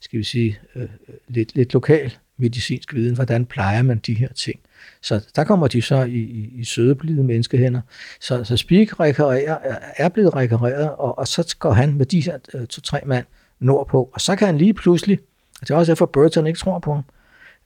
skal 0.00 0.18
vi 0.18 0.24
sige, 0.24 0.58
øh, 0.74 0.82
øh 0.82 0.88
lidt, 1.28 1.54
lidt 1.54 1.72
lokal 1.72 2.12
medicinsk 2.42 2.94
viden, 2.94 3.14
hvordan 3.14 3.46
plejer 3.46 3.82
man 3.82 3.98
de 3.98 4.14
her 4.14 4.28
ting. 4.28 4.60
Så 5.02 5.20
der 5.36 5.44
kommer 5.44 5.66
de 5.68 5.82
så 5.82 6.02
i, 6.02 6.10
i, 6.10 6.50
i 6.54 6.64
søde, 6.64 6.94
blide 6.94 7.24
menneskehænder. 7.24 7.80
Så, 8.20 8.44
så 8.44 8.56
Speak 8.56 9.00
refererer, 9.00 9.58
er 9.96 10.08
blevet 10.08 10.36
refereret, 10.36 10.90
og, 10.90 11.18
og 11.18 11.28
så 11.28 11.56
går 11.58 11.72
han 11.72 11.94
med 11.94 12.06
de 12.06 12.20
her 12.20 12.38
øh, 12.54 12.66
to-tre 12.66 13.00
mand 13.06 13.24
nordpå, 13.60 14.10
og 14.12 14.20
så 14.20 14.36
kan 14.36 14.46
han 14.46 14.58
lige 14.58 14.74
pludselig, 14.74 15.18
og 15.60 15.68
det 15.68 15.74
er 15.74 15.78
også 15.78 15.92
derfor 15.92 16.06
Burton 16.06 16.46
ikke 16.46 16.58
tror 16.58 16.78
på 16.78 16.94
ham, 16.94 17.04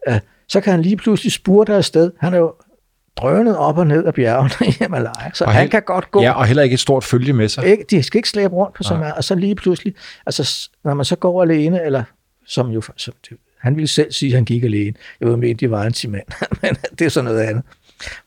øh, 0.08 0.20
så 0.48 0.60
kan 0.60 0.70
han 0.70 0.82
lige 0.82 0.96
pludselig 0.96 1.32
spurte 1.32 1.74
afsted. 1.74 2.12
Han 2.20 2.34
er 2.34 2.38
jo 2.38 2.54
drønet 3.16 3.56
op 3.56 3.78
og 3.78 3.86
ned 3.86 4.04
af 4.04 4.14
bjergene 4.14 4.50
i 4.68 4.70
Himalaya, 4.70 5.30
så 5.34 5.44
Og 5.44 5.52
han 5.52 5.68
kan 5.68 5.82
godt 5.82 6.10
gå. 6.10 6.22
Ja, 6.22 6.32
og 6.32 6.46
heller 6.46 6.62
ikke 6.62 6.74
et 6.74 6.80
stort 6.80 7.04
følge 7.04 7.32
med 7.32 7.48
sig. 7.48 7.66
Ikke, 7.66 7.84
de 7.90 8.02
skal 8.02 8.18
ikke 8.18 8.28
slæbe 8.28 8.54
rundt 8.54 8.74
på 8.74 8.82
så 8.82 8.96
meget, 8.96 9.14
og 9.14 9.24
så 9.24 9.34
lige 9.34 9.54
pludselig, 9.54 9.94
altså 10.26 10.70
når 10.84 10.94
man 10.94 11.04
så 11.04 11.16
går 11.16 11.42
alene, 11.42 11.82
eller 11.82 12.04
som 12.46 12.68
jo, 12.68 12.82
som, 12.96 13.14
det, 13.30 13.38
han 13.58 13.76
ville 13.76 13.88
selv 13.88 14.12
sige, 14.12 14.30
at 14.30 14.34
han 14.34 14.44
gik 14.44 14.64
alene. 14.64 14.94
Jeg 15.20 15.28
ved, 15.28 15.50
at 15.50 15.60
de 15.60 15.70
var 15.70 15.82
en 15.82 15.92
10 15.92 16.06
mand, 16.06 16.26
men 16.62 16.76
det 16.98 17.04
er 17.04 17.08
sådan 17.08 17.24
noget 17.24 17.40
andet. 17.40 17.64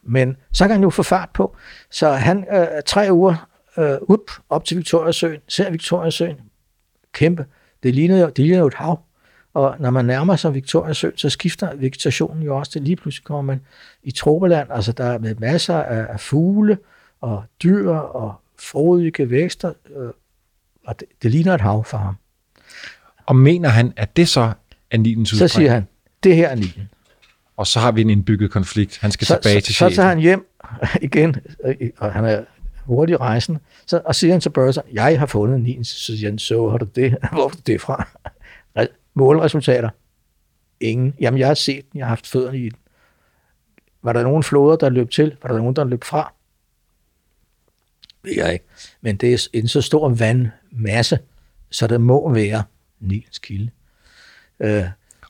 Men 0.03 0.37
så 0.53 0.63
kan 0.63 0.71
han 0.71 0.83
jo 0.83 0.89
få 0.89 1.03
fart 1.03 1.29
på. 1.33 1.55
Så 1.91 2.11
han 2.11 2.45
øh, 2.53 2.67
tre 2.85 3.07
uger 3.11 3.49
øh, 3.77 3.97
up, 4.01 4.31
op 4.49 4.65
til 4.65 4.77
Victoriasøen, 4.77 5.39
ser 5.47 5.69
Victoriasøen, 5.69 6.35
kæmpe. 7.13 7.45
Det 7.83 7.95
ligner 7.95 8.17
jo, 8.17 8.27
det 8.27 8.39
ligner 8.39 8.59
jo 8.59 8.67
et 8.67 8.73
hav. 8.73 8.99
Og 9.53 9.75
når 9.79 9.89
man 9.89 10.05
nærmer 10.05 10.35
sig 10.35 10.53
Victoriasøen, 10.53 11.17
så 11.17 11.29
skifter 11.29 11.75
vegetationen 11.75 12.43
jo 12.43 12.57
også 12.57 12.71
til 12.71 12.81
lige 12.81 12.95
pludselig 12.95 13.25
kommer 13.25 13.41
man 13.41 13.61
i 14.03 14.11
tropeland, 14.11 14.71
altså 14.71 14.91
der 14.91 15.05
er 15.05 15.17
med 15.17 15.35
masser 15.35 15.75
af, 15.75 16.13
af 16.13 16.19
fugle 16.19 16.77
og 17.21 17.43
dyr 17.63 17.91
og 17.91 18.35
frodige 18.59 19.29
vækster, 19.29 19.73
øh, 19.95 20.09
og 20.85 20.99
det, 20.99 21.07
det 21.23 21.31
ligner 21.31 21.53
et 21.53 21.61
hav 21.61 21.83
for 21.83 21.97
ham. 21.97 22.15
Og 23.25 23.35
mener 23.35 23.69
han, 23.69 23.93
at 23.97 24.17
det 24.17 24.27
så 24.27 24.51
er 24.91 24.97
Nilens 24.97 25.29
Så 25.29 25.47
siger 25.47 25.71
han, 25.71 25.87
det 26.23 26.35
her 26.35 26.47
er 26.49 26.55
Nilen. 26.55 26.89
Og 27.57 27.67
så 27.67 27.79
har 27.79 27.91
vi 27.91 28.01
en 28.01 28.09
indbygget 28.09 28.51
konflikt. 28.51 28.97
Han 29.01 29.11
skal 29.11 29.27
Så, 29.27 29.35
tilbage 29.35 29.61
så, 29.61 29.65
til 29.65 29.75
så 29.75 29.79
tager 29.79 29.89
chefen. 29.91 30.07
han 30.09 30.19
hjem 30.19 30.47
igen, 31.01 31.35
og 31.97 32.13
han 32.13 32.25
er 32.25 32.43
hurtig 32.85 33.19
rejsende, 33.19 33.59
så, 33.85 34.01
og 34.05 34.15
siger 34.15 34.33
han 34.33 34.41
til 34.41 34.49
Burton, 34.49 34.83
jeg 34.93 35.19
har 35.19 35.25
fundet 35.25 35.61
Nilen, 35.61 35.85
så 35.85 35.95
siger 36.17 36.29
han, 36.29 36.39
så 36.39 36.69
har 36.69 36.77
du 36.77 36.85
det, 36.95 37.17
hvor 37.33 37.45
er 37.49 37.53
det 37.67 37.81
fra? 37.81 38.07
Re- 38.79 39.11
Målresultater? 39.13 39.89
Ingen. 40.79 41.13
Jamen, 41.21 41.39
jeg 41.39 41.47
har 41.47 41.53
set 41.53 41.91
den, 41.91 41.97
jeg 41.99 42.05
har 42.05 42.09
haft 42.09 42.27
fødderne 42.27 42.57
i 42.57 42.69
den. 42.69 42.77
Var 44.03 44.13
der 44.13 44.23
nogen 44.23 44.43
floder, 44.43 44.75
der 44.75 44.89
løb 44.89 45.11
til? 45.11 45.35
Var 45.43 45.49
der 45.49 45.57
nogen, 45.57 45.75
der 45.75 45.83
løb 45.83 46.03
fra? 46.03 46.33
Det 48.25 48.35
jeg 48.37 48.53
ikke. 48.53 48.65
Men 49.01 49.15
det 49.17 49.33
er 49.33 49.47
en 49.53 49.67
så 49.67 49.81
stor 49.81 50.09
vandmasse, 50.09 51.19
så 51.71 51.87
det 51.87 52.01
må 52.01 52.33
være 52.33 52.63
Nilens 52.99 53.39
kilde. 53.39 53.69
Øh, 54.59 54.83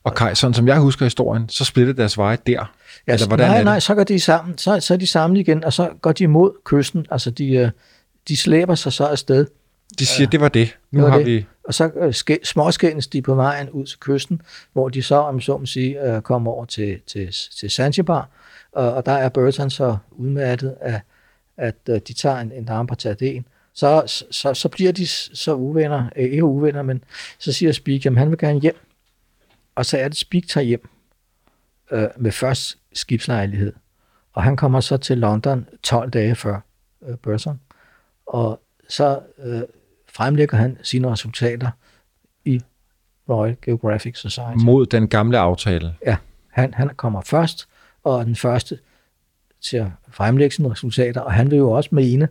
Og 0.03 0.15
Kai, 0.15 0.35
sådan 0.35 0.53
som 0.53 0.67
jeg 0.67 0.79
husker 0.79 1.05
historien, 1.05 1.49
så 1.49 1.65
splitter 1.65 1.93
deres 1.93 2.17
veje 2.17 2.37
der. 2.47 2.73
Ja, 3.07 3.13
Eller 3.13 3.27
hvordan 3.27 3.49
nej, 3.49 3.63
nej, 3.63 3.79
så 3.79 3.95
går 3.95 4.03
de 4.03 4.19
sammen, 4.19 4.57
så, 4.57 4.79
så 4.79 4.93
er 4.93 4.97
de 4.97 5.07
sammen 5.07 5.37
igen, 5.37 5.63
og 5.63 5.73
så 5.73 5.89
går 6.01 6.11
de 6.11 6.27
mod 6.27 6.51
kysten, 6.65 7.05
altså 7.11 7.31
de, 7.31 7.51
øh, 7.53 7.69
de 8.27 8.37
slæber 8.37 8.75
sig 8.75 8.93
så 8.93 9.05
afsted, 9.05 9.45
De 9.99 10.05
siger, 10.05 10.27
det 10.27 10.41
var 10.41 10.49
det. 10.49 10.77
Nu 10.91 10.97
Det 10.99 11.03
var 11.05 11.11
har 11.11 11.17
det. 11.17 11.25
vi... 11.27 11.45
og 11.63 11.73
så 11.73 11.91
øh, 12.01 12.13
ske- 12.13 12.39
småskændes 12.43 13.07
de 13.07 13.21
på 13.21 13.35
vejen 13.35 13.69
ud 13.69 13.85
til 13.85 13.99
kysten, 13.99 14.41
hvor 14.73 14.89
de 14.89 15.03
så, 15.03 15.15
om 15.15 15.41
så 15.41 15.57
må 15.57 15.65
sige, 15.65 16.01
øh, 16.15 16.21
kommer 16.21 16.51
over 16.51 16.65
til, 16.65 16.99
til, 17.07 17.35
til 17.59 17.69
Zanzibar, 17.69 18.29
og, 18.71 18.93
og 18.93 19.05
der 19.05 19.11
er 19.11 19.29
Burton 19.29 19.69
så 19.69 19.97
udmattet 20.11 20.75
af, 20.81 21.01
at 21.57 21.87
de 21.87 22.13
tager 22.13 22.37
en, 22.39 22.51
en 22.51 22.65
damper 22.65 22.95
til 22.95 23.09
Aden. 23.09 23.45
Så, 23.73 24.23
så, 24.31 24.53
så 24.53 24.69
bliver 24.69 24.91
de 24.91 25.07
så 25.07 25.53
uvenner, 25.53 26.09
ikke 26.15 26.43
uvenner, 26.43 26.81
men 26.81 27.03
så 27.39 27.51
siger 27.51 27.71
Speak, 27.71 28.05
jamen 28.05 28.17
han 28.17 28.29
vil 28.29 28.37
gerne 28.37 28.59
hjem, 28.59 28.77
og 29.79 29.85
så 29.85 29.97
er 29.97 30.07
det 30.07 30.17
Speak 30.17 30.47
tager 30.47 30.65
hjem 30.65 30.89
øh, 31.91 32.07
med 32.17 32.31
først 32.31 32.77
skibslejlighed, 32.93 33.73
og 34.33 34.43
han 34.43 34.57
kommer 34.57 34.79
så 34.79 34.97
til 34.97 35.17
London 35.17 35.67
12 35.83 36.09
dage 36.09 36.35
før 36.35 36.59
øh, 37.07 37.17
Burton, 37.17 37.59
og 38.25 38.61
så 38.89 39.19
øh, 39.37 39.61
fremlægger 40.07 40.57
han 40.57 40.77
sine 40.83 41.11
resultater 41.11 41.71
i 42.45 42.61
Royal 43.29 43.57
Geographic 43.61 44.17
Society. 44.17 44.63
Mod 44.63 44.85
den 44.85 45.07
gamle 45.07 45.37
aftale. 45.37 45.95
Ja, 46.05 46.17
han, 46.47 46.73
han 46.73 46.89
kommer 46.95 47.21
først, 47.21 47.67
og 48.03 48.25
den 48.25 48.35
første 48.35 48.79
til 49.61 49.77
at 49.77 49.87
fremlægge 50.11 50.55
sine 50.55 50.71
resultater, 50.71 51.21
og 51.21 51.33
han 51.33 51.51
vil 51.51 51.57
jo 51.57 51.71
også 51.71 51.89
mene, 51.91 52.27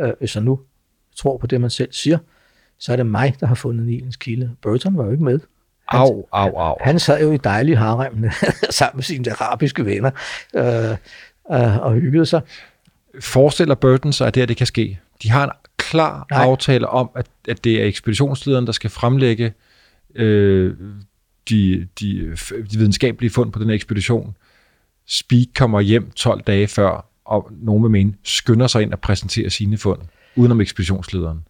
øh, 0.00 0.12
hvis 0.18 0.34
han 0.34 0.42
nu 0.42 0.60
tror 1.16 1.36
på 1.36 1.46
det, 1.46 1.60
man 1.60 1.70
selv 1.70 1.92
siger, 1.92 2.18
så 2.78 2.92
er 2.92 2.96
det 2.96 3.06
mig, 3.06 3.36
der 3.40 3.46
har 3.46 3.54
fundet 3.54 3.86
Nilens 3.86 4.16
kilde. 4.16 4.56
Burton 4.62 4.96
var 4.96 5.04
jo 5.04 5.10
ikke 5.10 5.24
med. 5.24 5.40
Han, 5.92 6.00
Au, 6.00 6.28
au, 6.32 6.58
au. 6.58 6.76
Han 6.80 6.98
sad 6.98 7.22
jo 7.22 7.32
i 7.32 7.36
dejlige 7.36 7.76
harem 7.76 8.24
sammen 8.70 8.96
med 8.96 9.02
sine 9.02 9.32
arabiske 9.32 9.84
venner 9.84 10.10
øh, 10.54 10.90
øh, 11.52 11.78
og 11.78 11.92
hyggede 11.92 12.26
sig. 12.26 12.40
Forestiller 13.20 13.74
Burton 13.74 14.12
sig, 14.12 14.26
at 14.26 14.34
det 14.34 14.40
her 14.40 14.46
det 14.46 14.56
kan 14.56 14.66
ske? 14.66 14.98
De 15.22 15.30
har 15.30 15.44
en 15.44 15.50
klar 15.76 16.26
Nej. 16.30 16.38
Nej. 16.38 16.48
aftale 16.50 16.88
om, 16.88 17.10
at, 17.16 17.26
at 17.48 17.64
det 17.64 17.82
er 17.82 17.86
ekspeditionslederen, 17.86 18.66
der 18.66 18.72
skal 18.72 18.90
fremlægge 18.90 19.52
øh, 20.14 20.74
de, 21.50 21.88
de, 22.00 22.36
de 22.72 22.78
videnskabelige 22.78 23.30
fund 23.30 23.52
på 23.52 23.58
den 23.58 23.68
her 23.68 23.74
ekspedition. 23.74 24.36
Speak 25.06 25.46
kommer 25.54 25.80
hjem 25.80 26.10
12 26.10 26.42
dage 26.42 26.66
før, 26.66 27.06
og 27.24 27.50
nogen 27.50 27.82
vil 27.82 27.90
mene, 27.90 28.14
skynder 28.24 28.66
sig 28.66 28.82
ind 28.82 28.92
og 28.92 29.00
præsenterer 29.00 29.48
sine 29.48 29.78
fund, 29.78 30.00
udenom 30.36 30.60
ekspeditionslederen. 30.60 31.44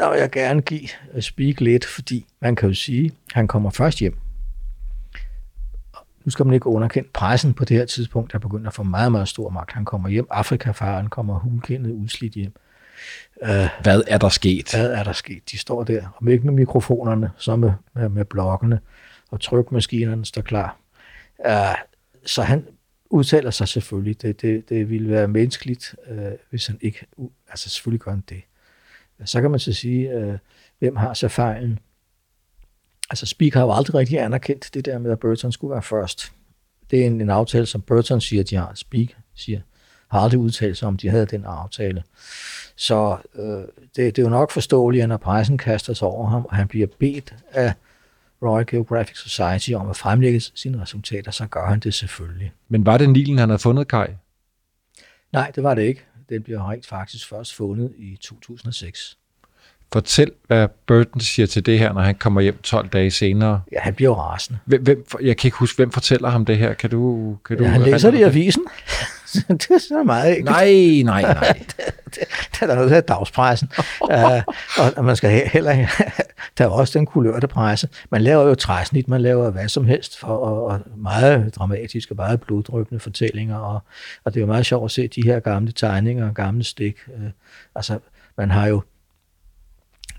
Der 0.00 0.10
vil 0.10 0.18
jeg 0.18 0.30
gerne 0.30 0.62
give 0.62 0.88
øh, 1.14 1.22
Speak 1.22 1.60
lidt, 1.60 1.84
fordi 1.84 2.26
man 2.40 2.56
kan 2.56 2.68
jo 2.68 2.74
sige, 2.74 3.06
at 3.06 3.32
han 3.32 3.48
kommer 3.48 3.70
først 3.70 3.98
hjem. 3.98 4.16
nu 6.24 6.30
skal 6.30 6.46
man 6.46 6.54
ikke 6.54 6.66
underkende 6.66 7.08
pressen 7.14 7.54
på 7.54 7.64
det 7.64 7.76
her 7.76 7.84
tidspunkt, 7.84 8.32
der 8.32 8.38
begynder 8.38 8.68
at 8.68 8.74
få 8.74 8.82
meget, 8.82 9.12
meget 9.12 9.28
stor 9.28 9.50
magt. 9.50 9.72
Han 9.72 9.84
kommer 9.84 10.08
hjem, 10.08 10.26
Afrikafaren 10.30 11.08
kommer 11.08 11.38
hulkendet 11.38 11.90
udslidt 11.90 12.34
hjem. 12.34 12.52
Uh, 13.42 13.48
hvad 13.82 14.02
er 14.06 14.18
der 14.18 14.28
sket? 14.28 14.70
Hvad 14.74 14.92
er 14.92 15.04
der 15.04 15.12
sket? 15.12 15.50
De 15.50 15.58
står 15.58 15.84
der, 15.84 16.06
og 16.14 16.30
ikke 16.30 16.44
med 16.44 16.54
mikrofonerne, 16.54 17.30
så 17.36 17.56
med, 17.56 17.72
med, 17.94 18.08
med 18.08 18.24
blokkene, 18.24 18.80
og 19.30 19.40
trykmaskinerne 19.40 20.24
står 20.24 20.42
klar. 20.42 20.76
Uh, 21.38 21.52
så 22.26 22.42
han 22.42 22.66
udtaler 23.10 23.50
sig 23.50 23.68
selvfølgelig. 23.68 24.22
Det, 24.22 24.42
det, 24.42 24.68
det 24.68 24.90
ville 24.90 25.10
være 25.10 25.28
menneskeligt, 25.28 25.94
uh, 26.10 26.16
hvis 26.50 26.66
han 26.66 26.78
ikke... 26.80 27.06
Altså 27.48 27.70
selvfølgelig 27.70 28.00
gør 28.00 28.10
han 28.10 28.24
det. 28.28 28.42
Så 29.24 29.40
kan 29.40 29.50
man 29.50 29.60
så 29.60 29.72
sige, 29.72 30.16
uh, 30.16 30.34
hvem 30.78 30.96
har 30.96 31.14
så 31.14 31.28
fejlen? 31.28 31.78
Altså 33.10 33.26
Speak 33.26 33.54
har 33.54 33.62
jo 33.62 33.72
aldrig 33.72 33.94
rigtig 33.94 34.18
anerkendt 34.20 34.74
det 34.74 34.84
der 34.84 34.98
med, 34.98 35.10
at 35.10 35.18
Burton 35.18 35.52
skulle 35.52 35.72
være 35.72 35.82
først. 35.82 36.32
Det 36.90 37.02
er 37.02 37.06
en, 37.06 37.20
en 37.20 37.30
aftale, 37.30 37.66
som 37.66 37.80
Burton 37.80 38.20
siger, 38.20 38.42
de 38.42 38.56
har. 38.56 38.72
Speak 38.74 39.08
siger, 39.34 39.60
har 40.08 40.20
aldrig 40.20 40.40
udtalt 40.40 40.78
sig 40.78 40.88
om, 40.88 40.96
de 40.96 41.08
havde 41.08 41.26
den 41.26 41.44
aftale. 41.44 42.02
Så 42.76 43.16
øh, 43.34 43.44
det, 43.96 44.16
det 44.16 44.18
er 44.18 44.22
jo 44.22 44.28
nok 44.28 44.50
forståeligt, 44.50 45.02
at 45.02 45.08
når 45.08 45.16
pressen 45.16 45.58
kaster 45.58 45.92
sig 45.92 46.08
over 46.08 46.28
ham, 46.28 46.44
og 46.44 46.56
han 46.56 46.68
bliver 46.68 46.86
bedt 46.98 47.34
af 47.50 47.74
Royal 48.42 48.66
Geographic 48.66 49.18
Society 49.18 49.72
om 49.72 49.90
at 49.90 49.96
fremlægge 49.96 50.40
sine 50.40 50.82
resultater, 50.82 51.30
så 51.30 51.46
gør 51.46 51.66
han 51.66 51.80
det 51.80 51.94
selvfølgelig. 51.94 52.52
Men 52.68 52.86
var 52.86 52.98
det 52.98 53.10
Nilen, 53.10 53.38
han 53.38 53.48
havde 53.48 53.58
fundet, 53.58 53.88
Kai? 53.88 54.06
Nej, 55.32 55.50
det 55.54 55.62
var 55.62 55.74
det 55.74 55.82
ikke. 55.82 56.04
Den 56.32 56.42
bliver 56.42 56.70
rent 56.70 56.86
faktisk 56.86 57.28
først 57.28 57.54
fundet 57.54 57.92
i 57.98 58.16
2006. 58.20 59.16
Fortæl, 59.92 60.30
hvad 60.46 60.68
Burton 60.86 61.20
siger 61.20 61.46
til 61.46 61.66
det 61.66 61.78
her, 61.78 61.92
når 61.92 62.00
han 62.00 62.14
kommer 62.14 62.40
hjem 62.40 62.58
12 62.62 62.88
dage 62.88 63.10
senere. 63.10 63.62
Ja, 63.72 63.80
han 63.80 63.94
bliver 63.94 64.10
jo 64.10 64.14
rasende. 64.14 64.58
Hvem, 64.64 64.82
hvem, 64.82 65.04
jeg 65.22 65.36
kan 65.36 65.48
ikke 65.48 65.56
huske, 65.56 65.76
hvem 65.76 65.90
fortæller 65.90 66.28
ham 66.28 66.44
det 66.44 66.58
her. 66.58 66.74
Kan 66.74 66.90
du... 66.90 67.36
Kan 67.44 67.58
du 67.58 67.64
ja, 67.64 67.70
han 67.70 67.82
læser 67.82 68.10
det 68.10 68.18
i 68.18 68.22
avisen. 68.22 68.64
det 69.48 69.70
er 69.70 69.78
så 69.78 70.02
meget 70.06 70.36
ikke. 70.36 70.44
Nej, 70.44 71.02
nej, 71.04 71.34
nej. 71.40 71.52
det, 71.52 71.76
det, 72.04 72.14
det 72.52 72.62
er 72.62 72.66
der 72.66 72.74
noget, 72.74 72.90
der 72.90 73.00
dagspressen. 73.00 73.70
uh, 74.02 74.96
og 74.96 75.04
man 75.04 75.16
skal 75.16 75.48
heller 75.48 75.86
der 76.58 76.64
er 76.64 76.68
også 76.68 76.98
den 76.98 77.06
kulørte 77.06 77.46
presse. 77.46 77.88
Man 78.10 78.22
laver 78.22 78.42
jo 78.42 78.54
træsnit, 78.54 79.08
man 79.08 79.20
laver 79.20 79.50
hvad 79.50 79.68
som 79.68 79.84
helst, 79.84 80.18
for, 80.18 80.26
og, 80.26 80.64
og 80.64 80.80
meget 80.96 81.54
dramatiske, 81.54 82.14
meget 82.14 82.40
bloddrøbende 82.40 83.00
fortællinger, 83.00 83.56
og, 83.56 83.80
og 84.24 84.34
det 84.34 84.40
er 84.40 84.42
jo 84.42 84.46
meget 84.46 84.66
sjovt 84.66 84.84
at 84.84 84.90
se 84.90 85.08
de 85.08 85.22
her 85.24 85.40
gamle 85.40 85.72
tegninger 85.72 86.28
og 86.28 86.34
gamle 86.34 86.64
stik. 86.64 86.96
Uh, 87.06 87.30
altså, 87.74 87.98
man 88.36 88.50
har 88.50 88.66
jo 88.66 88.82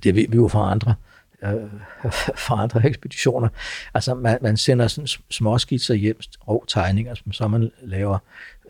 det 0.04 0.16
ved 0.16 0.26
vi 0.30 0.36
jo 0.36 0.48
fra 0.48 0.72
andre, 0.72 0.96
øh, 1.44 1.70
fra 2.36 2.64
andre 2.64 2.86
ekspeditioner. 2.86 3.50
Altså, 3.94 4.14
man, 4.14 4.38
man 4.42 4.58
sender 4.58 4.88
sådan 4.88 5.08
små 5.30 5.58
skitser 5.58 5.94
hjem, 5.94 6.20
rå 6.48 6.66
tegninger, 6.68 7.16
som 7.16 7.32
så 7.32 7.48
man 7.48 7.72
laver 7.82 8.18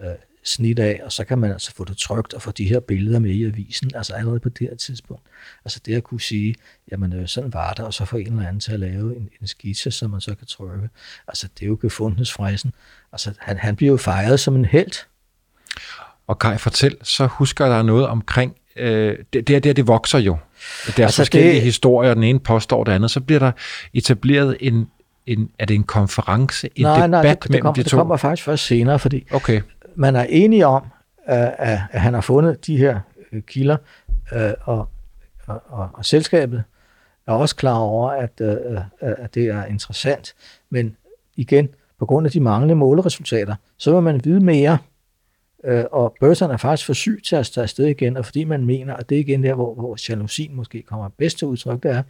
øh, 0.01 0.07
snit 0.45 0.79
af, 0.79 1.01
og 1.03 1.11
så 1.11 1.23
kan 1.23 1.37
man 1.37 1.51
altså 1.51 1.71
få 1.75 1.83
det 1.83 1.97
trygt 1.97 2.33
og 2.33 2.41
få 2.41 2.51
de 2.51 2.65
her 2.65 2.79
billeder 2.79 3.19
med 3.19 3.31
i 3.31 3.45
avisen, 3.45 3.91
altså 3.95 4.13
allerede 4.13 4.39
på 4.39 4.49
det 4.49 4.67
her 4.69 4.75
tidspunkt. 4.75 5.23
Altså 5.65 5.79
det 5.85 5.95
at 5.95 6.03
kunne 6.03 6.21
sige, 6.21 6.55
jamen 6.91 7.13
øh, 7.13 7.27
sådan 7.27 7.53
var 7.53 7.73
det, 7.73 7.85
og 7.85 7.93
så 7.93 8.05
få 8.05 8.17
en 8.17 8.27
eller 8.27 8.47
anden 8.47 8.59
til 8.59 8.71
at 8.71 8.79
lave 8.79 9.15
en, 9.15 9.29
en 9.41 9.47
skitse, 9.47 9.91
som 9.91 10.11
man 10.11 10.21
så 10.21 10.35
kan 10.35 10.47
trykke. 10.47 10.89
Altså 11.27 11.47
det 11.59 11.65
er 11.65 11.67
jo 11.67 11.77
gefundensfræsen. 11.81 12.73
Altså 13.11 13.33
han, 13.39 13.57
han 13.57 13.75
bliver 13.75 13.91
jo 13.91 13.97
fejret 13.97 14.39
som 14.39 14.55
en 14.55 14.65
held. 14.65 15.05
Og 16.27 16.39
Kai, 16.39 16.57
fortæl, 16.57 16.97
så 17.03 17.25
husker 17.25 17.65
der 17.65 17.83
noget 17.83 18.07
omkring 18.07 18.55
øh, 18.75 19.17
det, 19.33 19.47
det, 19.47 19.63
det, 19.63 19.75
det 19.75 19.87
vokser 19.87 20.19
jo. 20.19 20.37
Der 20.97 21.03
er 21.03 21.07
altså 21.07 21.21
forskellige 21.21 21.53
det, 21.53 21.61
historier, 21.61 22.13
den 22.13 22.23
ene 22.23 22.39
påstår 22.39 22.83
det 22.83 22.91
andet, 22.91 23.11
så 23.11 23.19
bliver 23.19 23.39
der 23.39 23.51
etableret 23.93 24.57
en, 24.59 24.87
en 25.25 25.49
er 25.59 25.65
det 25.65 25.75
en 25.75 25.83
konference, 25.83 26.69
en 26.75 26.83
nej, 26.83 26.95
debat 26.95 27.09
nej, 27.09 27.21
det, 27.21 27.43
det 27.43 27.49
mellem 27.49 27.63
kom, 27.63 27.73
de 27.73 27.83
to? 27.83 27.83
det 27.83 27.91
kommer 27.91 28.17
faktisk 28.17 28.45
først 28.45 28.65
senere, 28.65 28.99
fordi 28.99 29.27
okay 29.31 29.61
man 29.95 30.15
er 30.15 30.23
enige 30.23 30.65
om, 30.65 30.83
at, 31.25 31.55
at 31.91 32.01
han 32.01 32.13
har 32.13 32.21
fundet 32.21 32.67
de 32.67 32.77
her 32.77 32.99
øh, 33.31 33.41
kilder, 33.41 33.77
øh, 34.33 34.51
og, 34.61 34.89
og, 35.47 35.61
og, 35.65 35.89
og 35.93 36.05
selskabet 36.05 36.63
er 37.27 37.31
også 37.31 37.55
klar 37.55 37.77
over, 37.77 38.09
at, 38.09 38.41
øh, 38.41 38.81
at 39.01 39.35
det 39.35 39.47
er 39.47 39.65
interessant, 39.65 40.35
men 40.69 40.97
igen, 41.35 41.69
på 41.99 42.05
grund 42.05 42.25
af 42.25 42.31
de 42.31 42.39
manglende 42.39 42.75
måleresultater, 42.75 43.55
så 43.77 43.93
vil 43.93 44.01
man 44.01 44.21
vide 44.23 44.39
mere, 44.39 44.77
og 45.91 46.15
Burton 46.19 46.51
er 46.51 46.57
faktisk 46.57 46.85
for 46.85 46.93
syg 46.93 47.21
til 47.25 47.35
at 47.35 47.45
tage 47.45 47.63
afsted 47.63 47.85
igen, 47.85 48.17
og 48.17 48.25
fordi 48.25 48.43
man 48.43 48.65
mener, 48.65 48.93
og 48.93 49.09
det 49.09 49.15
er 49.15 49.19
igen 49.19 49.43
der, 49.43 49.53
hvor, 49.53 49.73
hvor 49.73 49.97
jalousien 50.09 50.55
måske 50.55 50.81
kommer 50.81 51.09
bedst 51.17 51.37
til 51.37 51.47
udtryk, 51.47 51.83
det 51.83 51.91
er, 51.91 52.03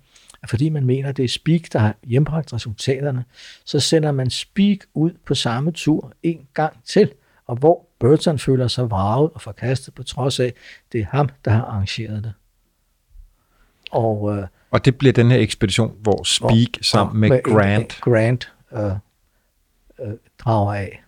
at 0.44 0.50
fordi 0.50 0.70
man 0.70 0.86
mener, 0.86 1.10
at 1.10 1.18
det 1.18 1.26
er 1.26 1.30
Speak, 1.30 1.74
der 1.74 1.80
har 1.80 1.96
hjembragt 2.04 2.54
resultaterne, 2.54 3.26
så 3.66 3.80
sender 3.80 4.12
man 4.12 4.30
Speak 4.30 4.78
ud 4.94 5.12
på 5.26 5.36
samme 5.36 5.72
tur 5.72 6.14
en 6.24 6.48
gang 6.54 6.78
til, 6.86 7.12
og 7.48 7.56
hvor 7.56 7.88
Burton 8.00 8.40
føler 8.40 8.68
sig 8.68 8.92
vraget 8.92 9.32
og 9.34 9.42
forkastet, 9.42 9.94
på 9.94 10.04
trods 10.04 10.40
af, 10.40 10.54
det 10.92 11.02
er 11.02 11.06
ham, 11.06 11.30
der 11.46 11.52
har 11.52 11.66
arrangeret 11.66 12.24
det. 12.24 12.34
Og, 13.92 14.38
øh, 14.38 14.48
og 14.72 14.86
det 14.86 14.98
bliver 14.98 15.14
den 15.14 15.32
her 15.32 15.40
ekspedition, 15.40 15.98
hvor 16.00 16.24
Speak 16.24 16.50
hvor, 16.50 16.84
sammen 16.84 17.20
med, 17.20 17.30
med 17.30 17.44
Grant, 17.44 18.02
Grant 18.02 18.54
øh, 18.74 18.92
øh, 20.00 20.14
drager 20.40 20.74
af. 20.74 21.04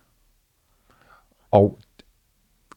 Og 1.50 1.78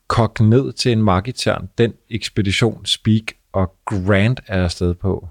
kogt 0.07 0.39
ned 0.39 0.73
til 0.73 0.91
en 0.91 1.03
magitern, 1.03 1.69
den 1.77 1.93
ekspedition 2.09 2.85
Speak 2.85 3.23
og 3.51 3.75
Grant 3.85 4.39
er 4.47 4.63
afsted 4.63 4.93
på? 4.93 5.27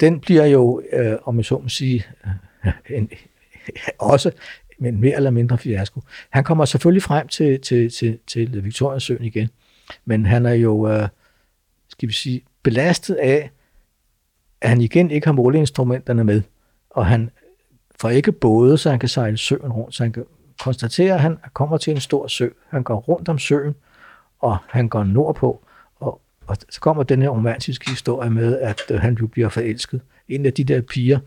Den 0.00 0.20
bliver 0.20 0.44
jo, 0.44 0.82
øh, 0.92 1.18
om 1.24 1.36
jeg 1.36 1.44
så 1.44 1.58
må 1.58 1.68
sige, 1.68 2.06
en, 2.96 3.10
også 3.98 4.30
men 4.80 5.00
mere 5.00 5.16
eller 5.16 5.30
mindre 5.30 5.58
fiasko. 5.58 6.02
Han 6.30 6.44
kommer 6.44 6.64
selvfølgelig 6.64 7.02
frem 7.02 7.28
til, 7.28 7.60
til, 7.60 7.90
til, 7.90 8.18
til 8.26 8.64
Victoriasøen 8.64 9.24
igen, 9.24 9.48
men 10.04 10.26
han 10.26 10.46
er 10.46 10.54
jo, 10.54 10.88
øh, 10.88 11.08
skal 11.88 12.08
vi 12.08 12.12
sige, 12.12 12.42
belastet 12.62 13.14
af, 13.14 13.50
at 14.60 14.68
han 14.68 14.80
igen 14.80 15.10
ikke 15.10 15.26
har 15.26 15.32
måleinstrumenterne 15.32 16.24
med, 16.24 16.42
og 16.90 17.06
han 17.06 17.30
får 18.00 18.08
ikke 18.08 18.32
både, 18.32 18.78
så 18.78 18.90
han 18.90 18.98
kan 18.98 19.08
sejle 19.08 19.36
søen 19.36 19.72
rundt, 19.72 19.94
så 19.94 20.02
han 20.02 20.12
kan 20.12 20.24
konstaterer, 20.60 21.14
at 21.14 21.20
han 21.20 21.38
kommer 21.52 21.76
til 21.76 21.90
en 21.90 22.00
stor 22.00 22.26
sø. 22.26 22.48
Han 22.68 22.82
går 22.82 22.96
rundt 22.96 23.28
om 23.28 23.38
søen, 23.38 23.74
og 24.40 24.56
han 24.68 24.88
går 24.88 25.04
nordpå. 25.04 25.64
Og, 25.96 26.20
og 26.46 26.56
så 26.70 26.80
kommer 26.80 27.02
den 27.02 27.22
her 27.22 27.28
romantiske 27.28 27.90
historie 27.90 28.30
med, 28.30 28.58
at 28.58 28.80
øh, 28.90 29.00
han 29.00 29.28
bliver 29.32 29.48
forelsket. 29.48 30.00
En 30.28 30.46
af 30.46 30.52
de 30.52 30.64
der 30.64 30.80
piger, 30.80 31.18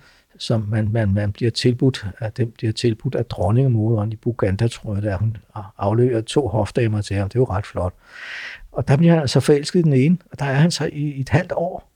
som 0.44 0.66
man, 0.70 0.89
man, 0.91 1.14
man 1.14 1.32
bliver 1.32 1.52
tilbudt, 1.52 2.06
at 2.20 2.38
dem 2.38 2.52
bliver 2.52 2.74
tilbudt 2.74 3.16
af 3.16 3.26
dronningemoderen 3.26 4.12
i 4.12 4.16
Buganda, 4.16 4.68
tror 4.68 4.94
jeg, 4.94 5.04
der 5.04 5.18
hun 5.18 5.38
afleverer 5.78 6.22
to 6.22 6.48
hofdamer 6.48 7.02
til 7.02 7.16
ham. 7.16 7.30
Det 7.30 7.36
er 7.36 7.39
jo 7.39 7.46
ret 7.46 7.66
flot. 7.66 7.94
Og 8.72 8.88
der 8.88 8.98
bliver 8.98 9.14
han 9.14 9.22
altså 9.22 9.39
forelsket 9.39 9.84
den 9.84 9.94
ene, 9.94 10.18
og 10.32 10.39
der 10.39 10.46
er 10.46 10.54
han 10.54 10.72
så 10.72 10.89
i, 10.94 11.12
i 11.12 11.20
et 11.20 11.30
halvt 11.30 11.52
år. 11.56 11.89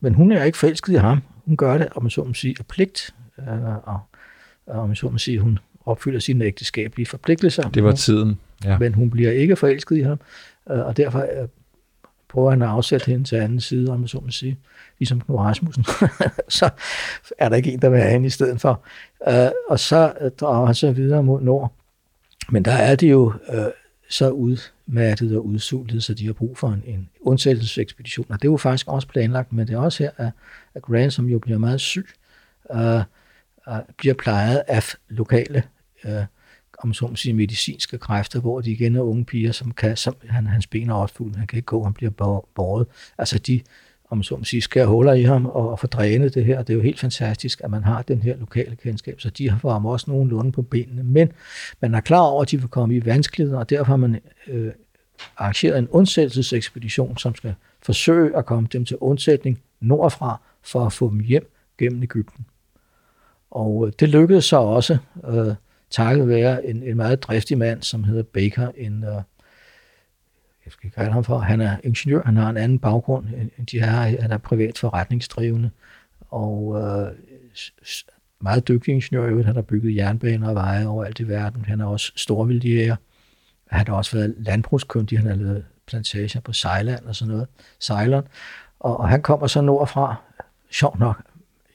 Men 0.00 0.14
hun 0.14 0.32
er 0.32 0.44
ikke 0.44 0.58
forelsket 0.58 0.92
i 0.92 0.96
ham. 0.96 1.22
Hun 1.44 1.56
gør 1.56 1.78
det, 1.78 1.88
om 1.94 2.02
man 2.02 2.10
så 2.10 2.24
må 2.24 2.34
sige, 2.34 2.56
af 2.58 2.66
pligt. 2.66 3.14
Øh, 3.38 3.64
og, 3.64 4.00
og 4.66 4.80
om 4.80 4.88
man 4.88 4.96
så 4.96 5.08
må 5.08 5.18
sige, 5.18 5.38
hun, 5.38 5.58
opfylder 5.86 6.18
sine 6.18 6.44
ægteskabelige 6.44 7.06
forpligtelser. 7.06 7.68
Det 7.68 7.84
var 7.84 7.92
tiden, 7.92 8.38
ja. 8.64 8.78
Men 8.78 8.94
hun 8.94 9.10
bliver 9.10 9.30
ikke 9.30 9.56
forelsket 9.56 9.96
i 9.96 10.00
ham, 10.00 10.20
øh, 10.70 10.78
og 10.78 10.96
derfor 10.96 11.18
øh, 11.18 11.48
prøver 12.36 12.50
han 12.50 12.62
at 12.62 12.68
afsætte 12.68 13.06
hende 13.06 13.24
til 13.24 13.36
anden 13.36 13.60
side, 13.60 13.92
om 13.92 14.06
så 14.06 14.20
må 14.20 14.30
sige, 14.30 14.58
ligesom 14.98 15.20
Knud 15.20 15.38
Rasmussen. 15.38 15.84
så 16.58 16.70
er 17.38 17.48
der 17.48 17.56
ikke 17.56 17.72
en, 17.72 17.82
der 17.82 17.88
vil 17.88 18.00
have 18.00 18.12
hende 18.12 18.26
i 18.26 18.30
stedet 18.30 18.60
for. 18.60 18.82
Øh, 19.28 19.50
og 19.68 19.80
så 19.80 20.12
øh, 20.20 20.30
drager 20.30 20.66
han 20.66 20.74
så 20.74 20.92
videre 20.92 21.22
mod 21.22 21.40
nord. 21.40 21.72
Men 22.50 22.64
der 22.64 22.72
er 22.72 22.96
det 22.96 23.10
jo 23.10 23.32
øh, 23.52 23.64
så 24.10 24.30
udmattet 24.30 25.36
og 25.36 25.46
udsultet, 25.46 26.04
så 26.04 26.14
de 26.14 26.26
har 26.26 26.32
brug 26.32 26.58
for 26.58 26.68
en, 26.68 26.82
en 26.86 27.08
undsættelsesekspedition. 27.20 28.26
Og 28.28 28.42
det 28.42 28.48
er 28.48 28.52
jo 28.52 28.56
faktisk 28.56 28.88
også 28.88 29.08
planlagt, 29.08 29.52
men 29.52 29.66
det 29.66 29.74
er 29.74 29.78
også 29.78 30.02
her, 30.02 30.10
at, 30.16 30.30
at 30.74 30.82
Grant, 30.82 31.12
som 31.12 31.26
jo 31.26 31.38
bliver 31.38 31.58
meget 31.58 31.80
syg, 31.80 32.08
øh, 32.74 33.00
uh, 33.66 33.74
bliver 33.96 34.14
plejet 34.14 34.62
af 34.68 34.82
lokale 35.08 35.62
øh, 36.04 36.24
om 36.78 36.94
så 36.94 37.14
sige, 37.14 37.32
medicinske 37.32 37.98
kræfter, 37.98 38.40
hvor 38.40 38.60
de 38.60 38.70
igen 38.70 38.96
er 38.96 39.00
unge 39.00 39.24
piger, 39.24 39.52
som 39.52 39.70
kan, 39.70 39.96
som, 39.96 40.16
han, 40.28 40.46
hans 40.46 40.66
ben 40.66 40.90
er 40.90 40.94
opfuldt, 40.94 41.36
han 41.36 41.46
kan 41.46 41.56
ikke 41.56 41.66
gå, 41.66 41.84
han 41.84 41.92
bliver 41.92 42.10
båret. 42.54 42.86
Altså 43.18 43.38
de, 43.38 43.60
om 44.10 44.22
så 44.22 44.44
sige, 44.44 44.62
skærer 44.62 44.86
huller 44.86 45.12
i 45.12 45.22
ham 45.22 45.46
og, 45.46 45.70
og 45.70 45.78
får 45.78 45.88
drænet 45.88 46.34
det 46.34 46.44
her. 46.44 46.62
Det 46.62 46.70
er 46.70 46.74
jo 46.74 46.82
helt 46.82 47.00
fantastisk, 47.00 47.60
at 47.64 47.70
man 47.70 47.84
har 47.84 48.02
den 48.02 48.22
her 48.22 48.36
lokale 48.36 48.76
kendskab, 48.76 49.20
så 49.20 49.30
de 49.30 49.50
har 49.50 49.58
for 49.58 49.72
ham 49.72 49.86
også 49.86 50.10
nogenlunde 50.10 50.52
på 50.52 50.62
benene. 50.62 51.02
Men 51.02 51.32
man 51.80 51.94
er 51.94 52.00
klar 52.00 52.20
over, 52.20 52.42
at 52.42 52.50
de 52.50 52.60
vil 52.60 52.68
komme 52.68 52.96
i 52.96 53.04
vanskeligheder, 53.04 53.58
og 53.58 53.70
derfor 53.70 53.84
har 53.84 53.96
man 53.96 54.20
øh, 54.48 54.72
arrangeret 55.36 55.78
en 55.78 55.88
undsættelsesekspedition, 55.88 57.16
som 57.16 57.34
skal 57.34 57.54
forsøge 57.82 58.36
at 58.36 58.46
komme 58.46 58.68
dem 58.72 58.84
til 58.84 58.96
undsætning 58.96 59.60
nordfra, 59.80 60.40
for 60.62 60.86
at 60.86 60.92
få 60.92 61.10
dem 61.10 61.20
hjem 61.20 61.52
gennem 61.78 62.02
Ægypten. 62.02 62.46
Og 63.50 63.86
øh, 63.86 63.92
det 64.00 64.08
lykkedes 64.08 64.44
så 64.44 64.56
også. 64.56 64.98
Øh, 65.28 65.54
takket 65.90 66.28
være 66.28 66.66
en, 66.66 66.82
en 66.82 66.96
meget 66.96 67.22
driftig 67.22 67.58
mand, 67.58 67.82
som 67.82 68.04
hedder 68.04 68.22
Baker, 68.22 68.70
en, 68.76 69.04
uh, 69.04 69.22
jeg 70.64 70.72
skal 70.72 70.90
kalde 70.90 71.12
ham 71.12 71.24
for, 71.24 71.38
han 71.38 71.60
er 71.60 71.76
ingeniør, 71.84 72.22
han 72.24 72.36
har 72.36 72.50
en 72.50 72.56
anden 72.56 72.78
baggrund, 72.78 73.26
end 73.58 73.66
de 73.66 73.80
her, 73.80 74.20
han 74.22 74.32
er 74.32 74.38
privat 74.38 74.78
forretningsdrivende, 74.78 75.70
og 76.30 76.62
uh, 76.66 77.08
meget 78.40 78.68
dygtig 78.68 78.94
ingeniør. 78.94 79.42
Han 79.42 79.54
har 79.54 79.62
bygget 79.62 79.96
jernbaner 79.96 80.48
og 80.48 80.54
veje 80.54 80.86
overalt 80.86 81.20
i 81.20 81.28
verden. 81.28 81.64
Han 81.64 81.80
er 81.80 81.86
også 81.86 82.12
storvildjæger. 82.16 82.96
Han 83.66 83.86
har 83.86 83.94
også 83.94 84.16
været 84.16 84.34
landbrugskyndig. 84.38 85.18
Han 85.18 85.28
har 85.28 85.36
lavet 85.36 85.64
plantager 85.86 86.40
på 86.40 86.52
Sejland 86.52 87.04
og 87.04 87.16
sådan 87.16 87.32
noget. 87.32 87.48
Ceylon. 87.80 88.28
Og, 88.80 89.00
og 89.00 89.08
han 89.08 89.22
kommer 89.22 89.46
så 89.46 89.60
nordfra, 89.60 90.14
sjovt 90.70 90.98
nok, 90.98 91.22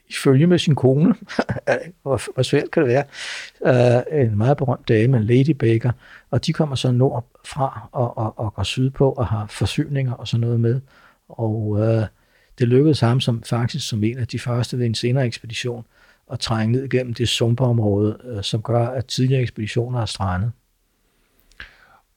i 0.08 0.12
følge 0.24 0.46
med 0.46 0.58
sin 0.58 0.74
kone. 0.74 1.14
hvor, 2.02 2.34
hvor 2.34 2.42
svært 2.42 2.70
kan 2.70 2.82
det 2.82 2.88
være? 2.88 3.04
Uh, 4.10 4.20
en 4.20 4.38
meget 4.38 4.56
berømt 4.56 4.88
dame, 4.88 5.22
Lady 5.22 5.50
Baker. 5.50 5.92
Og 6.30 6.46
de 6.46 6.52
kommer 6.52 6.76
så 6.76 6.90
nordfra 6.90 7.88
og, 7.92 8.18
og, 8.18 8.38
og 8.38 8.54
går 8.54 8.62
sydpå 8.62 9.12
og 9.12 9.26
har 9.26 9.46
forsyninger 9.46 10.12
og 10.12 10.28
sådan 10.28 10.40
noget 10.40 10.60
med. 10.60 10.80
Og 11.28 11.68
uh, 11.68 12.02
det 12.58 12.68
lykkedes 12.68 13.00
ham 13.00 13.20
som, 13.20 13.42
faktisk 13.42 13.88
som 13.88 14.04
en 14.04 14.18
af 14.18 14.26
de 14.26 14.38
første 14.38 14.78
ved 14.78 14.86
en 14.86 14.94
senere 14.94 15.26
ekspedition 15.26 15.84
at 16.32 16.38
trænge 16.38 16.72
ned 16.72 16.88
gennem 16.88 17.14
det 17.14 17.28
sumpområde, 17.28 18.18
uh, 18.24 18.42
som 18.42 18.62
gør, 18.62 18.86
at 18.86 19.06
tidligere 19.06 19.42
ekspeditioner 19.42 20.00
er 20.00 20.06
strandet. 20.06 20.52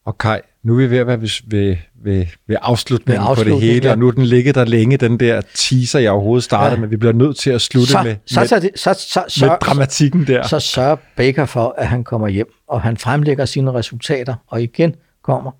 Og 0.06 0.18
Kai, 0.18 0.40
nu 0.64 0.74
er 0.74 0.78
vi 0.78 0.90
ved 0.90 0.98
at 0.98 1.08
være 1.08 1.22
ved, 1.22 1.30
ved, 1.48 1.76
ved, 2.04 2.26
ved 2.48 2.56
afslutningen 2.62 3.28
Ved 3.28 3.36
på 3.36 3.44
det 3.44 3.62
hele, 3.62 3.86
ja. 3.86 3.92
og 3.92 3.98
nu 4.00 4.08
er 4.08 4.12
den 4.12 4.26
ligget 4.26 4.56
der 4.56 4.66
længe, 4.66 4.98
den 4.98 5.20
der 5.20 5.42
teaser, 5.56 6.00
jeg 6.00 6.12
overhovedet 6.12 6.44
startede, 6.44 6.76
Ja. 6.76 6.82
men 6.82 6.92
vi 6.92 6.98
bliver 6.98 7.14
nødt 7.14 7.38
til 7.38 7.50
at 7.50 7.62
slutte 7.62 7.92
Så, 7.92 8.04
med, 8.04 8.16
så, 8.26 8.40
med, 8.40 8.48
så, 8.48 8.60
så, 8.76 8.94
så, 9.08 9.24
så, 9.28 9.46
med 9.46 9.56
dramatikken 9.62 10.28
der. 10.28 10.48
så 10.48 10.60
sørger 10.60 10.96
Baker 11.16 11.46
for, 11.46 11.76
at 11.78 11.88
han 11.88 12.04
kommer 12.04 12.28
hjem, 12.28 12.48
og 12.68 12.82
han 12.82 12.98
fremlægger 12.98 13.46
sine 13.46 13.74
resultater, 13.74 14.36
og 14.48 14.62
igen 14.62 14.96
kommer 15.24 15.52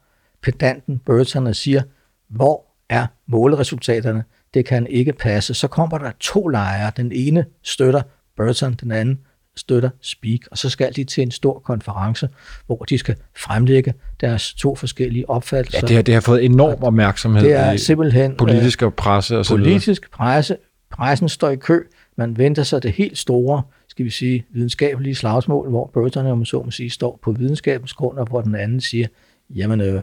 pedanten 0.44 1.02
Burton 1.06 1.48
og 1.48 1.56
siger, 1.56 1.82
hvor 2.30 2.66
er 2.90 3.06
måleresultaterne? 3.28 4.24
Det 4.54 4.66
kan 4.66 4.88
ikke 4.88 5.14
passe. 5.14 5.54
Så 5.54 5.68
kommer 5.68 5.98
der 5.98 6.12
to 6.20 6.48
lejre. 6.48 6.92
Den 6.98 7.12
ene 7.12 7.46
støtter 7.64 8.02
Burton, 8.38 8.74
den 8.74 8.92
anden 8.92 9.20
støtter 9.58 9.90
Speak, 10.02 10.40
og 10.52 10.58
så 10.58 10.70
skal 10.70 10.96
de 10.96 11.04
til 11.04 11.24
en 11.24 11.32
stor 11.32 11.60
konference, 11.60 12.30
hvor 12.66 12.78
de 12.78 12.98
skal 12.98 13.16
fremlægge 13.38 13.94
deres 14.22 14.54
to 14.54 14.76
forskellige 14.76 15.30
opfattelser. 15.30 15.80
Ja, 15.82 15.88
det, 15.88 15.96
har, 15.96 16.04
det 16.04 16.14
har 16.14 16.22
fået 16.22 16.46
enorm 16.46 16.84
opmærksomhed 16.84 17.44
det 17.44 17.54
er 17.54 17.78
simpelthen 17.78 18.32
øh, 18.32 18.38
politisk 18.38 18.82
og 18.82 18.94
presse 18.94 19.38
og 19.38 19.46
så 19.46 19.56
videre. 19.56 19.72
politisk 19.72 20.12
presse. 20.12 20.58
Pressen 20.92 21.30
står 21.30 21.50
i 21.50 21.56
kø. 21.56 21.80
Man 22.18 22.38
venter 22.38 22.64
sig 22.64 22.84
det 22.84 22.92
helt 22.92 23.18
store, 23.18 23.62
skal 23.88 24.06
vi 24.06 24.10
sige, 24.10 24.46
videnskabelige 24.50 25.16
slagsmål, 25.16 25.70
hvor 25.70 25.90
Burton, 25.94 26.26
om 26.26 26.46
så 26.46 26.62
må 26.64 26.72
sige, 26.72 26.90
står 26.90 27.20
på 27.24 27.32
videnskabens 27.32 27.94
grund, 27.94 28.18
og 28.18 28.28
hvor 28.28 28.42
den 28.42 28.56
anden 28.56 28.82
siger, 28.82 29.08
jamen, 29.50 29.82
øh, 29.82 30.02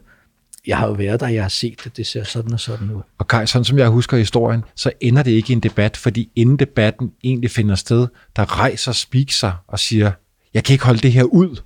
jeg 0.67 0.77
har 0.77 0.87
jo 0.87 0.93
været 0.93 1.21
der, 1.21 1.29
jeg 1.29 1.45
har 1.45 1.49
set 1.49 1.85
det, 1.85 1.97
det 1.97 2.07
ser 2.07 2.25
sådan 2.25 2.53
og 2.53 2.61
sådan 2.61 2.91
ud. 2.91 3.03
Og 3.19 3.29
Kai, 3.29 3.47
sådan 3.47 3.65
som 3.65 3.79
jeg 3.79 3.89
husker 3.89 4.17
historien, 4.17 4.65
så 4.75 4.93
ender 5.01 5.23
det 5.23 5.31
ikke 5.31 5.53
i 5.53 5.57
en 5.57 5.61
debat, 5.61 5.97
fordi 5.97 6.31
inden 6.37 6.57
debatten 6.57 7.13
egentlig 7.25 7.51
finder 7.51 7.75
sted, 7.75 8.07
der 8.37 8.61
rejser 8.61 8.93
Speak 8.93 9.31
sig 9.31 9.53
og 9.67 9.79
siger, 9.79 10.13
jeg 10.55 10.65
kan 10.65 10.73
ikke 10.75 10.85
holde 10.85 11.01
det 11.01 11.13
her 11.13 11.25
ud. 11.25 11.61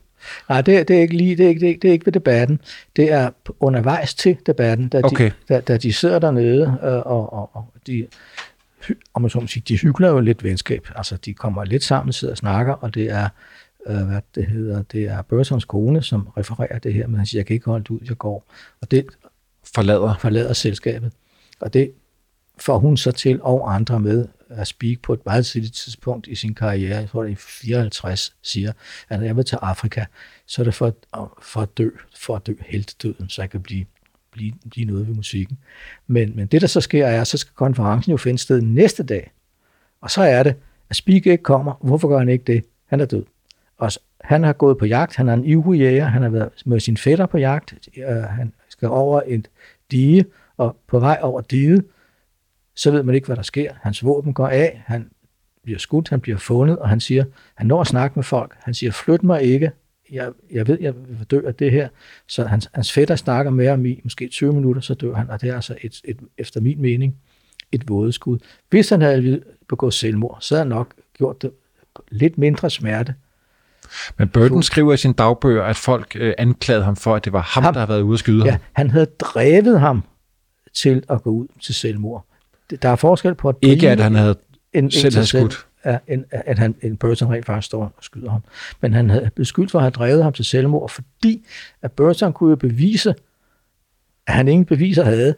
Nej, 0.49 0.61
det, 0.61 0.89
det 0.89 0.97
er 0.97 1.01
ikke 1.01 1.17
lige, 1.17 1.37
det 1.37 1.45
er 1.45 1.49
ikke, 1.49 1.61
det, 1.61 1.67
er 1.67 1.71
ikke, 1.71 1.83
det 1.83 1.89
er 1.89 1.93
ikke 1.93 2.07
ved 2.07 2.13
debatten. 2.13 2.61
Det 2.97 3.13
er 3.13 3.31
undervejs 3.61 4.15
til 4.15 4.37
debatten, 4.47 4.89
da, 4.89 5.01
Okay. 5.05 5.31
de, 5.31 5.55
da, 5.55 5.61
da 5.61 5.77
de 5.77 5.93
sidder 5.93 6.19
dernede, 6.19 6.79
øh, 6.83 6.93
og, 6.93 7.33
og, 7.33 7.51
og 7.57 7.73
de, 7.87 8.07
om 9.15 9.23
man 9.23 9.31
så 9.31 9.41
må 9.41 9.47
sige, 9.47 9.63
de 9.69 9.79
hygler 9.79 10.09
jo 10.09 10.21
lidt 10.21 10.45
venskab. 10.45 10.89
Altså, 10.97 11.17
de 11.17 11.35
kommer 11.35 11.65
lidt 11.65 11.85
sammen, 11.85 12.13
sidder 12.13 12.35
og 12.35 12.39
snakker, 12.39 12.73
og 12.73 12.95
det 12.95 13.11
er, 13.11 13.29
øh, 13.89 14.07
hvad 14.07 14.21
det 14.35 14.47
hedder, 14.47 14.83
det 14.83 15.05
er 15.05 15.23
Burtons 15.23 15.65
kone, 15.65 16.03
som 16.03 16.29
refererer 16.37 16.79
det 16.79 16.95
her, 16.95 17.07
men 17.07 17.17
han 17.17 17.27
siger, 17.27 17.39
jeg 17.41 17.47
kan 17.47 17.55
ikke 17.55 17.67
holde 17.67 17.83
det 17.85 17.91
ud, 17.91 18.01
jeg 18.09 18.19
går. 18.19 18.45
Og 18.81 18.91
det 18.91 19.07
Forlader. 19.75 20.17
forlader 20.21 20.53
selskabet. 20.53 21.13
Og 21.61 21.73
det 21.73 21.93
får 22.59 22.79
hun 22.79 22.97
så 22.97 23.13
til, 23.13 23.43
og 23.43 23.75
andre 23.75 24.01
med, 24.01 24.27
at 24.49 24.67
speak 24.67 25.03
på 25.03 25.13
et 25.13 25.21
meget 25.27 25.47
tidligt 25.47 25.75
tidspunkt 25.75 26.27
i 26.27 26.35
sin 26.35 26.55
karriere, 26.55 26.97
jeg 27.01 27.09
tror 27.09 27.23
det 27.23 27.29
er 27.29 27.33
i 27.33 27.37
54, 27.39 28.35
siger, 28.43 28.73
at 29.09 29.19
når 29.19 29.27
jeg 29.27 29.37
vil 29.37 29.45
til 29.45 29.59
Afrika, 29.63 30.05
så 30.47 30.63
er 30.63 30.65
det 30.65 30.75
for, 30.75 30.87
at- 30.87 31.29
for 31.43 31.61
at 31.61 31.79
dø, 31.79 31.89
for 32.17 32.37
at 32.37 32.47
dø 32.47 32.55
heltedøden, 32.61 33.29
så 33.29 33.43
jeg 33.43 33.51
kan 33.51 33.61
blive, 33.63 33.87
blive, 34.33 34.53
blive 34.71 34.87
noget 34.87 35.09
ved 35.09 35.15
musikken. 35.15 35.59
Men, 36.07 36.37
men 36.37 36.47
det, 36.47 36.61
der 36.61 36.67
så 36.67 36.81
sker, 36.81 37.07
er, 37.07 37.25
så 37.25 37.39
skal 37.39 37.53
konferencen 37.55 38.11
jo 38.11 38.17
finde 38.17 38.39
sted 38.39 38.61
næste 38.63 39.03
dag. 39.03 39.33
Og 40.01 40.11
så 40.11 40.23
er 40.23 40.43
det, 40.43 40.55
at 40.91 40.97
Speak 40.97 41.27
ikke 41.27 41.43
kommer. 41.43 41.73
Hvorfor 41.83 42.09
gør 42.09 42.19
han 42.19 42.29
ikke 42.29 42.45
det? 42.53 42.65
Han 42.87 43.01
er 43.01 43.05
død. 43.05 43.25
Og 43.79 43.91
han 44.21 44.45
har 44.45 44.53
gået 44.53 44.79
på 44.79 44.87
jagt, 44.87 45.17
han 45.17 45.29
er 45.29 45.35
en 45.35 45.45
ivrig 45.45 45.81
jæger, 45.81 46.05
han 46.05 46.23
har 46.23 46.29
været 46.29 46.51
med 46.67 46.81
sin 46.81 46.97
fætter 46.97 47.27
på 47.27 47.39
jagt, 47.39 47.75
han 48.31 48.53
skal 48.69 48.89
over 48.89 49.23
et 49.27 49.51
dige, 49.91 50.25
og 50.57 50.77
på 50.87 50.99
vej 50.99 51.19
over 51.23 51.41
diget, 51.41 51.85
så 52.75 52.91
ved 52.91 53.03
man 53.03 53.15
ikke, 53.15 53.27
hvad 53.27 53.37
der 53.37 53.43
sker. 53.43 53.73
Hans 53.83 54.05
våben 54.05 54.35
går 54.35 54.49
af, 54.49 54.83
han 54.87 55.11
bliver 55.63 55.79
skudt, 55.79 56.09
han 56.09 56.21
bliver 56.21 56.39
fundet, 56.39 56.79
og 56.79 56.89
han 56.89 57.01
siger, 57.01 57.25
han 57.55 57.67
når 57.67 57.81
at 57.81 57.87
snakke 57.87 58.19
med 58.19 58.25
folk, 58.25 58.57
han 58.59 58.75
siger, 58.75 58.93
flyt 58.93 59.23
mig 59.23 59.43
ikke, 59.43 59.71
jeg, 60.13 60.33
jeg 60.53 60.69
ved, 60.69 60.79
jeg 60.81 60.95
vil 60.97 61.27
dø 61.31 61.41
af 61.47 61.55
det 61.55 61.71
her. 61.71 61.89
Så 62.27 62.45
hans, 62.45 62.71
hans 62.75 62.93
fætter 62.93 63.17
snakker 63.17 63.51
med 63.51 63.69
ham 63.69 63.87
i 63.87 64.01
måske 64.05 64.29
20 64.29 64.53
minutter, 64.53 64.83
så 64.83 64.95
dør 64.95 65.15
han, 65.15 65.31
og 65.31 65.41
det 65.41 65.51
er 65.51 65.55
altså 65.55 65.77
et, 65.83 66.01
et, 66.05 66.21
efter 66.39 66.61
min 66.61 66.83
mening 66.83 67.17
et 67.73 67.89
vådeskud. 67.89 68.39
Hvis 68.71 68.89
han 68.89 69.01
havde 69.01 69.43
begået 69.69 69.95
selvmord, 69.95 70.39
så 70.41 70.55
havde 70.55 70.65
han 70.65 70.77
nok 70.77 70.95
gjort 71.19 71.43
det 71.43 71.51
lidt 72.11 72.39
mindre 72.39 72.71
smerte. 72.71 73.15
Men 74.19 74.29
Burton 74.29 74.63
skriver 74.63 74.93
i 74.93 74.97
sin 74.97 75.13
dagbøger, 75.13 75.63
at 75.65 75.77
folk 75.77 76.17
øh, 76.21 76.35
anklagede 76.39 76.85
ham 76.85 76.97
for, 76.97 77.15
at 77.17 77.25
det 77.25 77.33
var 77.33 77.41
ham, 77.41 77.63
Ham. 77.63 77.73
der 77.75 77.81
havde 77.81 77.89
været 77.89 78.03
ude 78.03 78.13
at 78.15 78.19
skyde 78.19 78.45
Ja, 78.45 78.51
ham. 78.51 78.61
han 78.73 78.91
havde 78.91 79.07
drevet 79.07 79.81
ham 79.81 80.03
til 80.75 81.03
at 81.11 81.23
gå 81.23 81.31
ud 81.31 81.47
til 81.63 81.75
selvmord. 81.75 82.27
Der 82.83 82.89
er 82.89 82.97
forskel 82.97 83.35
på 83.35 83.49
at 83.49 83.57
Ikke 83.63 83.91
at 83.91 84.01
han 84.01 84.15
havde 84.15 84.37
en, 84.73 84.85
en 84.85 84.91
selv 84.91 85.03
til 85.13 85.15
havde 85.15 85.27
skudt. 85.27 85.67
Ja, 85.85 85.99
en, 86.09 86.25
at 86.31 86.59
han, 86.59 86.75
en 86.83 86.97
Burton 86.97 87.33
rent 87.33 87.47
faktisk 87.47 87.67
står 87.67 87.83
og 87.83 87.93
skyder 88.01 88.31
ham. 88.31 88.41
Men 88.81 88.95
han 88.95 89.11
havde 89.11 89.31
beskyldt 89.37 89.71
for 89.71 89.79
at 89.79 89.83
have 89.83 89.91
drevet 89.91 90.23
ham 90.23 90.33
til 90.33 90.45
selvmord, 90.45 90.89
fordi 90.91 91.47
at 91.83 91.93
Burton 91.93 92.33
kunne 92.33 92.51
jo 92.51 92.57
bevise, 92.57 93.15
at 94.27 94.35
han 94.35 94.49
ingen 94.49 94.65
beviser 94.65 95.05
havde. 95.05 95.35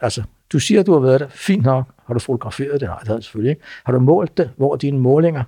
Altså, 0.00 0.22
du 0.52 0.58
siger, 0.58 0.80
at 0.80 0.86
du 0.86 0.92
har 0.92 1.00
været 1.00 1.20
der. 1.20 1.28
Fint 1.28 1.62
nok. 1.62 1.84
Har 2.06 2.14
du 2.14 2.20
fotograferet 2.20 2.80
det? 2.80 2.88
Nej, 2.88 2.98
det 2.98 3.08
har 3.08 3.14
jeg 3.14 3.22
selvfølgelig 3.24 3.50
ikke. 3.50 3.62
Har 3.84 3.92
du 3.92 3.98
målt 4.00 4.36
det? 4.36 4.50
Hvor 4.56 4.76
dine 4.76 4.98
målinger 4.98 5.42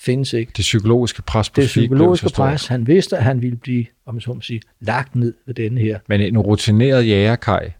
findes 0.00 0.32
ikke. 0.32 0.52
Det 0.56 0.62
psykologiske 0.62 1.22
pres 1.22 1.50
på 1.50 1.60
Det 1.60 1.66
psykologiske 1.66 2.30
pres. 2.36 2.66
Han 2.66 2.86
vidste, 2.86 3.16
at 3.16 3.22
han 3.24 3.42
ville 3.42 3.56
blive, 3.56 3.86
om 4.06 4.14
man 4.14 4.20
så 4.20 4.32
må 4.32 4.40
sige, 4.40 4.60
lagt 4.80 5.16
ned 5.16 5.34
ved 5.46 5.54
denne 5.54 5.80
her. 5.80 5.98
Men 6.08 6.20
en 6.20 6.38
rutineret 6.38 7.06
jæger, 7.08 7.36
Kai, 7.36 7.70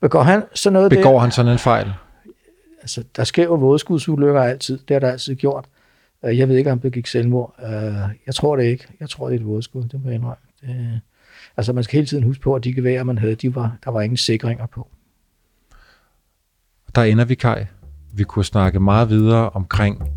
Begår 0.00 0.22
han 0.22 0.42
sådan 0.54 0.72
noget 0.72 0.90
der? 0.90 0.96
begår 0.96 1.18
han 1.18 1.30
sådan 1.30 1.52
en 1.52 1.58
fejl? 1.58 1.92
Altså, 2.80 3.04
der 3.16 3.24
sker 3.24 3.44
jo 3.44 3.54
vådskudsulykker 3.54 4.42
altid. 4.42 4.78
Det 4.88 4.94
har 4.94 4.98
der 5.00 5.10
altid 5.10 5.34
gjort. 5.34 5.64
Øh, 6.24 6.38
Jeg 6.38 6.48
ved 6.48 6.56
ikke, 6.56 6.72
om 6.72 6.80
det 6.80 6.92
gik 6.92 7.06
selvmord. 7.06 7.54
Øh, 7.64 7.70
Jeg 8.26 8.34
tror 8.34 8.56
det 8.56 8.64
ikke. 8.64 8.86
Jeg 9.00 9.10
tror, 9.10 9.26
det 9.28 9.34
er 9.36 9.40
et 9.40 9.46
vådskud. 9.46 9.82
Det 9.82 10.00
må 10.04 10.08
jeg 10.10 10.14
indrømme. 10.14 10.36
Det, 10.60 11.00
altså, 11.56 11.72
man 11.72 11.84
skal 11.84 11.96
hele 11.96 12.06
tiden 12.06 12.24
huske 12.24 12.42
på, 12.42 12.54
at 12.54 12.64
de 12.64 12.74
geværer, 12.74 13.02
man 13.04 13.18
havde, 13.18 13.34
de 13.34 13.54
var, 13.54 13.76
der 13.84 13.90
var 13.90 14.00
ingen 14.00 14.16
sikringer 14.16 14.66
på. 14.66 14.88
Der 16.94 17.02
ender 17.02 17.24
vi, 17.24 17.34
Kai. 17.34 17.64
Vi 18.12 18.24
kunne 18.24 18.44
snakke 18.44 18.80
meget 18.80 19.08
videre 19.08 19.50
omkring, 19.50 20.08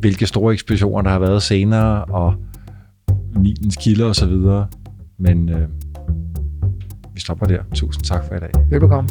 hvilke 0.00 0.26
store 0.26 0.52
ekspeditioner, 0.52 1.02
der 1.02 1.10
har 1.10 1.18
været 1.18 1.42
senere, 1.42 2.04
og 2.04 2.34
Nilens 3.36 3.76
kilder 3.76 4.06
og 4.06 4.16
så 4.16 4.26
videre. 4.26 4.66
Men 5.18 5.48
øh, 5.48 5.68
vi 7.14 7.20
stopper 7.20 7.46
der. 7.46 7.58
Tusind 7.74 8.04
tak 8.04 8.24
for 8.24 8.34
i 8.34 8.38
dag. 8.38 8.50
Velbekomme. 8.70 9.08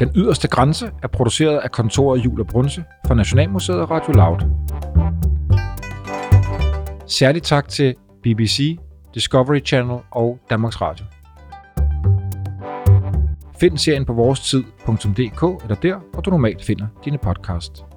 Den 0.00 0.10
yderste 0.14 0.48
grænse 0.48 0.90
er 1.02 1.08
produceret 1.08 1.58
af 1.58 1.70
kontoret 1.70 2.24
Jul 2.24 2.40
og 2.40 2.46
Brunse 2.46 2.84
for 3.06 3.14
Nationalmuseet 3.14 3.80
og 3.80 3.90
Radio 3.90 4.12
Loud. 4.12 4.38
Særligt 7.06 7.44
tak 7.44 7.68
til 7.68 7.94
BBC, 8.22 8.78
Discovery 9.14 9.60
Channel 9.66 9.98
og 10.10 10.38
Danmarks 10.50 10.80
Radio. 10.80 11.04
Find 13.62 13.78
serien 13.78 14.04
på 14.04 14.12
vores 14.12 14.40
tid.dk 14.40 15.62
eller 15.62 15.76
der, 15.82 16.12
hvor 16.12 16.20
du 16.20 16.30
normalt 16.30 16.64
finder 16.64 16.86
dine 17.04 17.18
podcast. 17.18 17.91